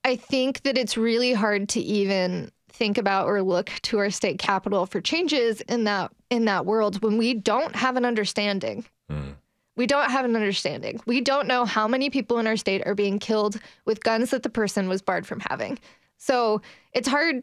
I 0.04 0.16
think 0.16 0.62
that 0.62 0.76
it's 0.76 0.96
really 0.96 1.32
hard 1.32 1.68
to 1.70 1.80
even 1.80 2.50
think 2.68 2.98
about 2.98 3.26
or 3.26 3.42
look 3.42 3.70
to 3.82 3.98
our 3.98 4.10
state 4.10 4.38
capital 4.38 4.86
for 4.86 5.00
changes 5.00 5.60
in 5.62 5.84
that 5.84 6.10
in 6.30 6.46
that 6.46 6.64
world 6.64 7.02
when 7.02 7.18
we 7.18 7.34
don't 7.34 7.76
have 7.76 7.96
an 7.96 8.04
understanding. 8.04 8.84
Mm. 9.10 9.34
We 9.76 9.86
don't 9.86 10.10
have 10.10 10.24
an 10.24 10.34
understanding. 10.34 11.00
We 11.06 11.20
don't 11.20 11.46
know 11.46 11.64
how 11.64 11.86
many 11.86 12.10
people 12.10 12.38
in 12.38 12.46
our 12.46 12.56
state 12.56 12.82
are 12.86 12.94
being 12.94 13.18
killed 13.18 13.60
with 13.84 14.02
guns 14.02 14.30
that 14.30 14.42
the 14.42 14.50
person 14.50 14.88
was 14.88 15.02
barred 15.02 15.26
from 15.26 15.40
having. 15.48 15.78
So, 16.18 16.60
it's 16.92 17.08
hard 17.08 17.42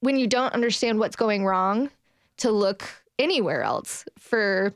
when 0.00 0.16
you 0.16 0.26
don't 0.26 0.52
understand 0.52 0.98
what's 0.98 1.16
going 1.16 1.44
wrong 1.44 1.90
to 2.38 2.50
look 2.50 2.84
anywhere 3.18 3.62
else 3.62 4.04
for 4.18 4.72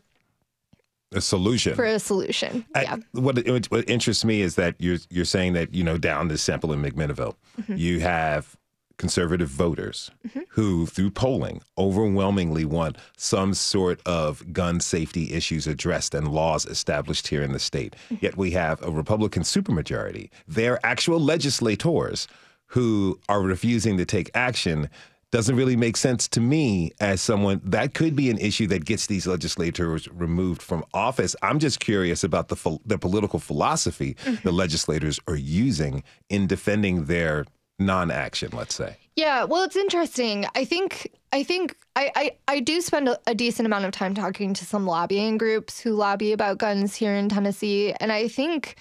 a 1.12 1.20
solution 1.20 1.74
for 1.74 1.84
a 1.84 1.98
solution. 1.98 2.64
Yeah. 2.74 2.96
I, 2.96 3.18
what, 3.18 3.46
what 3.70 3.88
interests 3.88 4.24
me 4.24 4.42
is 4.42 4.56
that 4.56 4.74
you're 4.78 4.98
you're 5.10 5.24
saying 5.24 5.54
that 5.54 5.74
you 5.74 5.82
know 5.84 5.98
down 5.98 6.28
this 6.28 6.42
sample 6.42 6.72
in 6.72 6.82
McMinnville, 6.82 7.34
mm-hmm. 7.60 7.76
you 7.76 8.00
have 8.00 8.56
conservative 8.98 9.48
voters 9.48 10.10
mm-hmm. 10.26 10.40
who, 10.50 10.84
through 10.86 11.10
polling, 11.10 11.62
overwhelmingly 11.78 12.64
want 12.64 12.98
some 13.16 13.54
sort 13.54 14.00
of 14.04 14.52
gun 14.52 14.80
safety 14.80 15.32
issues 15.32 15.66
addressed 15.66 16.14
and 16.14 16.28
laws 16.28 16.66
established 16.66 17.28
here 17.28 17.42
in 17.42 17.52
the 17.52 17.58
state. 17.58 17.94
Mm-hmm. 18.06 18.24
Yet 18.24 18.36
we 18.36 18.50
have 18.50 18.82
a 18.82 18.90
Republican 18.90 19.44
supermajority. 19.44 20.30
They're 20.46 20.84
actual 20.84 21.20
legislators 21.20 22.26
who 22.66 23.18
are 23.28 23.40
refusing 23.40 23.96
to 23.96 24.04
take 24.04 24.30
action 24.34 24.90
doesn't 25.30 25.56
really 25.56 25.76
make 25.76 25.96
sense 25.96 26.26
to 26.28 26.40
me 26.40 26.92
as 27.00 27.20
someone 27.20 27.60
that 27.64 27.94
could 27.94 28.16
be 28.16 28.30
an 28.30 28.38
issue 28.38 28.66
that 28.68 28.84
gets 28.84 29.06
these 29.06 29.26
legislators 29.26 30.08
removed 30.08 30.62
from 30.62 30.84
office. 30.94 31.36
I'm 31.42 31.58
just 31.58 31.80
curious 31.80 32.24
about 32.24 32.48
the 32.48 32.78
the 32.86 32.98
political 32.98 33.38
philosophy 33.38 34.14
mm-hmm. 34.24 34.42
the 34.42 34.52
legislators 34.52 35.20
are 35.28 35.36
using 35.36 36.02
in 36.28 36.46
defending 36.46 37.04
their 37.04 37.44
non-action, 37.78 38.50
let's 38.52 38.74
say. 38.74 38.96
Yeah, 39.16 39.44
well, 39.44 39.62
it's 39.64 39.76
interesting. 39.76 40.46
I 40.54 40.64
think 40.64 41.12
I 41.32 41.42
think 41.42 41.76
I 41.94 42.10
I, 42.14 42.30
I 42.48 42.60
do 42.60 42.80
spend 42.80 43.08
a, 43.08 43.18
a 43.26 43.34
decent 43.34 43.66
amount 43.66 43.84
of 43.84 43.92
time 43.92 44.14
talking 44.14 44.54
to 44.54 44.64
some 44.64 44.86
lobbying 44.86 45.38
groups 45.38 45.80
who 45.80 45.92
lobby 45.92 46.32
about 46.32 46.58
guns 46.58 46.94
here 46.94 47.14
in 47.14 47.28
Tennessee, 47.28 47.94
and 48.00 48.12
I 48.12 48.28
think 48.28 48.76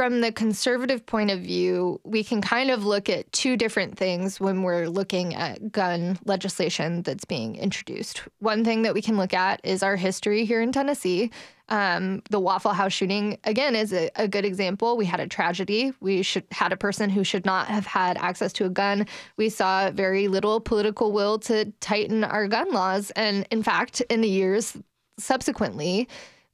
from 0.00 0.22
the 0.22 0.32
conservative 0.32 1.04
point 1.04 1.30
of 1.30 1.40
view, 1.40 2.00
we 2.04 2.24
can 2.24 2.40
kind 2.40 2.70
of 2.70 2.86
look 2.86 3.10
at 3.10 3.30
two 3.32 3.54
different 3.54 3.98
things 3.98 4.40
when 4.40 4.62
we're 4.62 4.88
looking 4.88 5.34
at 5.34 5.70
gun 5.70 6.18
legislation 6.24 7.02
that's 7.02 7.26
being 7.26 7.54
introduced. 7.56 8.22
One 8.38 8.64
thing 8.64 8.80
that 8.80 8.94
we 8.94 9.02
can 9.02 9.18
look 9.18 9.34
at 9.34 9.60
is 9.62 9.82
our 9.82 9.96
history 9.96 10.46
here 10.46 10.62
in 10.62 10.72
Tennessee. 10.72 11.30
Um, 11.68 12.22
the 12.30 12.40
Waffle 12.40 12.72
House 12.72 12.94
shooting, 12.94 13.36
again, 13.44 13.76
is 13.76 13.92
a, 13.92 14.08
a, 14.16 14.26
good 14.26 14.46
example. 14.46 14.96
We 14.96 15.04
had 15.04 15.20
a 15.20 15.26
tragedy. 15.26 15.92
We 16.00 16.22
should 16.22 16.44
had 16.50 16.72
a 16.72 16.78
person 16.78 17.10
who 17.10 17.22
should 17.22 17.44
not 17.44 17.66
have 17.66 17.84
had 17.84 18.16
access 18.16 18.54
to 18.54 18.64
a 18.64 18.70
gun. 18.70 19.06
We 19.36 19.50
saw 19.50 19.90
very 19.90 20.28
little 20.28 20.60
political 20.60 21.12
will 21.12 21.38
to 21.40 21.66
tighten 21.80 22.24
our 22.24 22.48
gun 22.48 22.72
laws. 22.72 23.10
And 23.16 23.46
in 23.50 23.62
fact, 23.62 24.00
in 24.08 24.22
the 24.22 24.30
years 24.30 24.78
subsequently, 25.18 26.08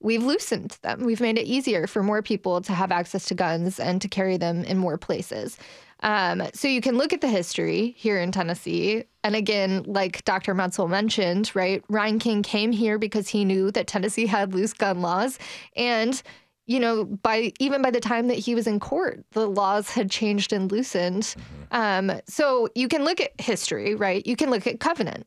we've 0.07 0.23
loosened 0.23 0.79
them. 0.83 1.05
We've 1.05 1.21
made 1.21 1.37
it 1.37 1.47
easier 1.47 1.89
for 1.89 2.01
more 2.01 2.23
people 2.23 2.61
to 2.61 2.73
have 2.73 2.93
access 2.93 3.27
to 3.27 3.35
guns 3.35 3.81
and 3.81 4.01
to 4.01 4.07
carry 4.07 4.37
them 4.37 4.63
in 4.63 4.79
more 4.79 4.97
places. 4.97 5.59
Um, 6.01 6.45
so 6.55 6.69
you 6.69 6.81
can 6.81 6.97
look 6.97 7.13
at 7.13 7.23
the 7.23 7.29
history 7.29 7.93
here 7.99 8.21
in 8.21 8.31
Tennessee. 8.31 9.03
And 9.25 9.35
again, 9.35 9.83
like 9.83 10.25
Dr. 10.25 10.55
Metzl 10.55 10.89
mentioned, 10.89 11.51
right, 11.55 11.83
Reinking 11.89 12.45
came 12.45 12.71
here 12.71 12.99
because 12.99 13.27
he 13.29 13.45
knew 13.45 13.73
that 13.73 13.89
Tennessee 13.89 14.27
had 14.27 14.55
loose 14.55 14.73
gun 14.73 15.01
laws. 15.03 15.41
And 15.75 16.23
you 16.67 16.79
know, 16.79 17.05
by 17.05 17.53
even 17.59 17.83
by 17.83 17.91
the 17.91 18.01
time 18.01 18.29
that 18.29 18.39
he 18.39 18.55
was 18.55 18.67
in 18.69 18.79
court, 18.79 19.25
the 19.33 19.49
laws 19.49 19.91
had 19.91 20.11
changed 20.11 20.53
and 20.53 20.71
loosened. 20.71 21.23
Mm-hmm. 21.23 22.11
Um, 22.11 22.21
so 22.29 22.69
you 22.77 22.87
can 22.87 23.05
look 23.05 23.21
at 23.21 23.41
history, 23.41 23.97
right? 23.97 24.25
You 24.25 24.37
can 24.37 24.51
look 24.51 24.67
at 24.67 24.79
Covenant, 24.79 25.27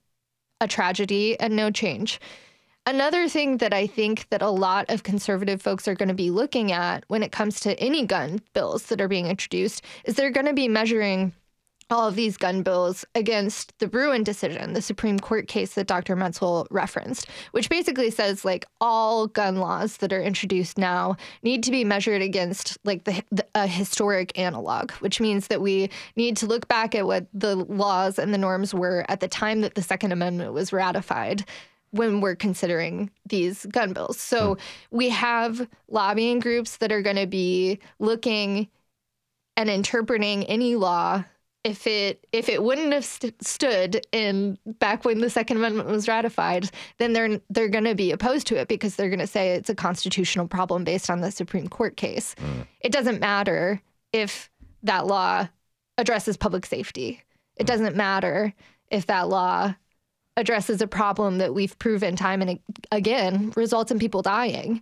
a 0.61 0.67
tragedy 0.67 1.37
and 1.39 1.55
no 1.55 1.69
change. 1.69 2.19
Another 2.89 3.29
thing 3.29 3.57
that 3.57 3.71
I 3.71 3.85
think 3.85 4.27
that 4.31 4.41
a 4.41 4.49
lot 4.49 4.89
of 4.89 5.03
conservative 5.03 5.61
folks 5.61 5.87
are 5.87 5.93
going 5.93 6.09
to 6.09 6.15
be 6.15 6.31
looking 6.31 6.71
at 6.71 7.03
when 7.07 7.21
it 7.21 7.31
comes 7.31 7.59
to 7.59 7.79
any 7.79 8.03
gun 8.03 8.41
bills 8.55 8.87
that 8.87 8.99
are 8.99 9.07
being 9.07 9.27
introduced 9.27 9.85
is 10.05 10.15
they're 10.15 10.31
going 10.31 10.47
to 10.47 10.53
be 10.53 10.67
measuring 10.67 11.33
all 11.91 12.07
of 12.07 12.15
these 12.15 12.35
gun 12.35 12.63
bills 12.63 13.05
against 13.13 13.77
the 13.77 13.87
Bruen 13.87 14.23
decision, 14.23 14.73
the 14.73 14.81
Supreme 14.81 15.19
Court 15.19 15.47
case 15.47 15.75
that 15.75 15.85
Dr. 15.85 16.15
Metzl 16.15 16.65
referenced, 16.71 17.27
which 17.51 17.69
basically 17.69 18.09
says 18.09 18.43
like 18.43 18.65
all 18.81 19.27
gun 19.27 19.57
laws 19.57 19.97
that 19.97 20.11
are 20.11 20.21
introduced 20.21 20.79
now 20.79 21.15
need 21.43 21.61
to 21.65 21.71
be 21.71 21.83
measured 21.83 22.23
against 22.23 22.79
like 22.85 23.03
the, 23.03 23.21
the, 23.31 23.45
a 23.53 23.67
historic 23.67 24.35
analog, 24.37 24.91
which 24.93 25.21
means 25.21 25.45
that 25.47 25.61
we 25.61 25.91
need 26.15 26.35
to 26.37 26.47
look 26.47 26.67
back 26.67 26.95
at 26.95 27.05
what 27.05 27.27
the 27.35 27.55
laws 27.55 28.17
and 28.17 28.33
the 28.33 28.39
norms 28.39 28.73
were 28.73 29.05
at 29.09 29.19
the 29.19 29.27
time 29.27 29.61
that 29.61 29.75
the 29.75 29.83
Second 29.83 30.11
Amendment 30.11 30.53
was 30.53 30.73
ratified 30.73 31.45
when 31.91 32.21
we're 32.21 32.35
considering 32.35 33.09
these 33.25 33.65
gun 33.67 33.93
bills. 33.93 34.19
So 34.19 34.55
mm. 34.55 34.59
we 34.91 35.09
have 35.09 35.67
lobbying 35.87 36.39
groups 36.39 36.77
that 36.77 36.91
are 36.91 37.01
going 37.01 37.15
to 37.15 37.27
be 37.27 37.79
looking 37.99 38.67
and 39.57 39.69
interpreting 39.69 40.45
any 40.45 40.75
law 40.75 41.23
if 41.63 41.85
it 41.85 42.25
if 42.31 42.47
it 42.47 42.63
wouldn't 42.63 42.93
have 42.93 43.03
st- 43.03 43.45
stood 43.45 44.01
in 44.11 44.57
back 44.79 45.03
when 45.03 45.19
the 45.19 45.29
second 45.29 45.57
amendment 45.57 45.89
was 45.89 46.07
ratified 46.07 46.69
then 46.97 47.11
they're 47.11 47.41
they're 47.49 47.67
going 47.67 47.83
to 47.83 47.95
be 47.95 48.11
opposed 48.11 48.47
to 48.47 48.55
it 48.55 48.67
because 48.67 48.95
they're 48.95 49.09
going 49.09 49.19
to 49.19 49.27
say 49.27 49.49
it's 49.49 49.69
a 49.69 49.75
constitutional 49.75 50.47
problem 50.47 50.83
based 50.83 51.09
on 51.09 51.19
the 51.19 51.31
supreme 51.31 51.67
court 51.67 51.97
case 51.97 52.33
mm. 52.35 52.65
it 52.79 52.91
doesn't 52.91 53.19
matter 53.19 53.81
if 54.13 54.49
that 54.83 55.05
law 55.05 55.47
addresses 55.97 56.37
public 56.37 56.65
safety 56.65 57.21
it 57.57 57.67
doesn't 57.67 57.95
matter 57.95 58.53
if 58.89 59.05
that 59.07 59.27
law 59.27 59.73
addresses 60.39 60.81
a 60.81 60.87
problem 60.87 61.37
that 61.37 61.53
we've 61.53 61.77
proven 61.79 62.15
time 62.15 62.41
and 62.41 62.59
again 62.91 63.51
results 63.55 63.91
in 63.91 63.99
people 63.99 64.21
dying 64.21 64.81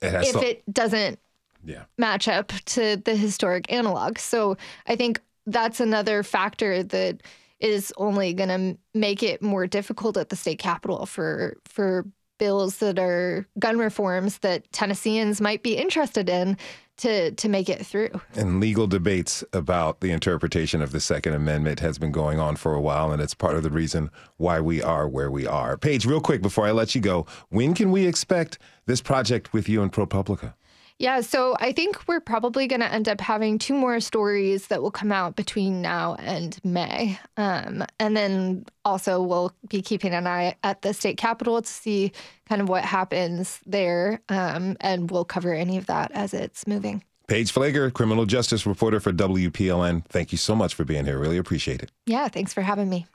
it 0.00 0.14
if 0.14 0.32
to, 0.32 0.50
it 0.50 0.72
doesn't 0.72 1.18
yeah. 1.64 1.84
match 1.96 2.28
up 2.28 2.52
to 2.66 2.96
the 2.96 3.14
historic 3.14 3.70
analog. 3.72 4.18
So 4.18 4.56
I 4.86 4.96
think 4.96 5.20
that's 5.46 5.80
another 5.80 6.22
factor 6.22 6.82
that 6.82 7.22
is 7.60 7.92
only 7.96 8.34
going 8.34 8.48
to 8.48 8.78
make 8.98 9.22
it 9.22 9.42
more 9.42 9.66
difficult 9.66 10.16
at 10.16 10.28
the 10.28 10.36
state 10.36 10.58
capitol 10.58 11.06
for 11.06 11.56
for 11.64 12.06
bills 12.38 12.76
that 12.78 13.00
are 13.00 13.48
gun 13.58 13.78
reforms 13.78 14.38
that 14.38 14.70
Tennesseans 14.72 15.40
might 15.40 15.64
be 15.64 15.76
interested 15.76 16.28
in 16.28 16.56
to 16.98 17.32
to 17.32 17.48
make 17.48 17.68
it 17.68 17.84
through. 17.84 18.20
And 18.34 18.60
legal 18.60 18.86
debates 18.86 19.42
about 19.52 20.00
the 20.00 20.10
interpretation 20.10 20.82
of 20.82 20.92
the 20.92 21.00
Second 21.00 21.34
Amendment 21.34 21.80
has 21.80 21.98
been 21.98 22.12
going 22.12 22.38
on 22.38 22.56
for 22.56 22.74
a 22.74 22.80
while, 22.80 23.10
and 23.12 23.22
it's 23.22 23.34
part 23.34 23.56
of 23.56 23.62
the 23.62 23.70
reason 23.70 24.10
why 24.36 24.60
we 24.60 24.82
are 24.82 25.08
where 25.08 25.30
we 25.30 25.46
are. 25.46 25.76
Paige, 25.76 26.06
real 26.06 26.20
quick 26.20 26.42
before 26.42 26.66
I 26.66 26.72
let 26.72 26.94
you 26.94 27.00
go, 27.00 27.26
when 27.48 27.74
can 27.74 27.90
we 27.90 28.06
expect 28.06 28.58
this 28.86 29.00
project 29.00 29.52
with 29.52 29.68
you 29.68 29.82
and 29.82 29.92
ProPublica? 29.92 30.54
Yeah, 30.98 31.20
so 31.20 31.56
I 31.60 31.70
think 31.72 32.08
we're 32.08 32.20
probably 32.20 32.66
going 32.66 32.80
to 32.80 32.92
end 32.92 33.08
up 33.08 33.20
having 33.20 33.58
two 33.58 33.74
more 33.74 34.00
stories 34.00 34.66
that 34.66 34.82
will 34.82 34.90
come 34.90 35.12
out 35.12 35.36
between 35.36 35.80
now 35.80 36.16
and 36.16 36.58
May. 36.64 37.20
Um, 37.36 37.84
and 38.00 38.16
then 38.16 38.64
also 38.84 39.22
we'll 39.22 39.52
be 39.68 39.80
keeping 39.80 40.12
an 40.12 40.26
eye 40.26 40.56
at 40.64 40.82
the 40.82 40.92
state 40.92 41.16
capitol 41.16 41.62
to 41.62 41.68
see 41.68 42.12
kind 42.48 42.60
of 42.60 42.68
what 42.68 42.84
happens 42.84 43.60
there. 43.64 44.20
Um, 44.28 44.76
and 44.80 45.08
we'll 45.08 45.24
cover 45.24 45.54
any 45.54 45.78
of 45.78 45.86
that 45.86 46.10
as 46.12 46.34
it's 46.34 46.66
moving. 46.66 47.04
Paige 47.28 47.54
Pfleger, 47.54 47.92
criminal 47.92 48.26
justice 48.26 48.66
reporter 48.66 48.98
for 48.98 49.12
WPLN. 49.12 50.04
Thank 50.06 50.32
you 50.32 50.38
so 50.38 50.56
much 50.56 50.74
for 50.74 50.84
being 50.84 51.04
here. 51.04 51.18
Really 51.18 51.36
appreciate 51.36 51.82
it. 51.82 51.92
Yeah, 52.06 52.26
thanks 52.28 52.52
for 52.52 52.62
having 52.62 52.88
me. 52.88 53.06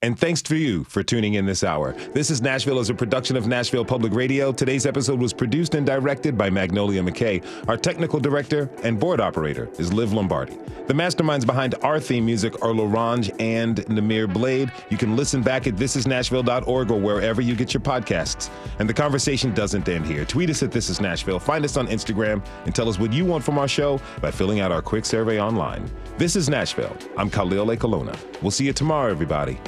And 0.00 0.16
thanks 0.16 0.42
to 0.42 0.56
you 0.56 0.84
for 0.84 1.02
tuning 1.02 1.34
in 1.34 1.44
this 1.44 1.64
hour. 1.64 1.92
This 2.14 2.30
is 2.30 2.40
Nashville 2.40 2.78
as 2.78 2.88
a 2.88 2.94
production 2.94 3.36
of 3.36 3.48
Nashville 3.48 3.84
Public 3.84 4.12
Radio. 4.12 4.52
Today's 4.52 4.86
episode 4.86 5.18
was 5.18 5.32
produced 5.32 5.74
and 5.74 5.84
directed 5.84 6.38
by 6.38 6.50
Magnolia 6.50 7.02
McKay. 7.02 7.44
Our 7.68 7.76
technical 7.76 8.20
director 8.20 8.70
and 8.84 9.00
board 9.00 9.20
operator 9.20 9.68
is 9.76 9.92
Liv 9.92 10.12
Lombardi. 10.12 10.56
The 10.86 10.94
masterminds 10.94 11.44
behind 11.44 11.74
our 11.82 11.98
theme 11.98 12.24
music 12.24 12.54
are 12.62 12.72
Larange 12.72 13.34
and 13.40 13.78
Namir 13.86 14.32
Blade. 14.32 14.70
You 14.88 14.96
can 14.96 15.16
listen 15.16 15.42
back 15.42 15.66
at 15.66 15.74
thisisnashville.org 15.74 16.92
or 16.92 17.00
wherever 17.00 17.40
you 17.42 17.56
get 17.56 17.74
your 17.74 17.80
podcasts. 17.80 18.50
And 18.78 18.88
the 18.88 18.94
conversation 18.94 19.52
doesn't 19.52 19.88
end 19.88 20.06
here. 20.06 20.24
Tweet 20.24 20.48
us 20.48 20.62
at 20.62 20.70
This 20.70 20.90
Is 20.90 21.00
Nashville, 21.00 21.40
find 21.40 21.64
us 21.64 21.76
on 21.76 21.88
Instagram, 21.88 22.40
and 22.66 22.72
tell 22.72 22.88
us 22.88 23.00
what 23.00 23.12
you 23.12 23.24
want 23.24 23.42
from 23.42 23.58
our 23.58 23.66
show 23.66 24.00
by 24.22 24.30
filling 24.30 24.60
out 24.60 24.70
our 24.70 24.80
quick 24.80 25.04
survey 25.04 25.40
online. 25.40 25.90
This 26.18 26.36
is 26.36 26.48
Nashville. 26.48 26.96
I'm 27.16 27.30
Khalil 27.30 27.66
Ekulona. 27.66 28.16
We'll 28.42 28.52
see 28.52 28.64
you 28.64 28.72
tomorrow, 28.72 29.10
everybody 29.10 29.58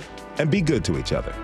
and 0.40 0.50
be 0.50 0.62
good 0.62 0.82
to 0.86 0.98
each 0.98 1.12
other. 1.12 1.34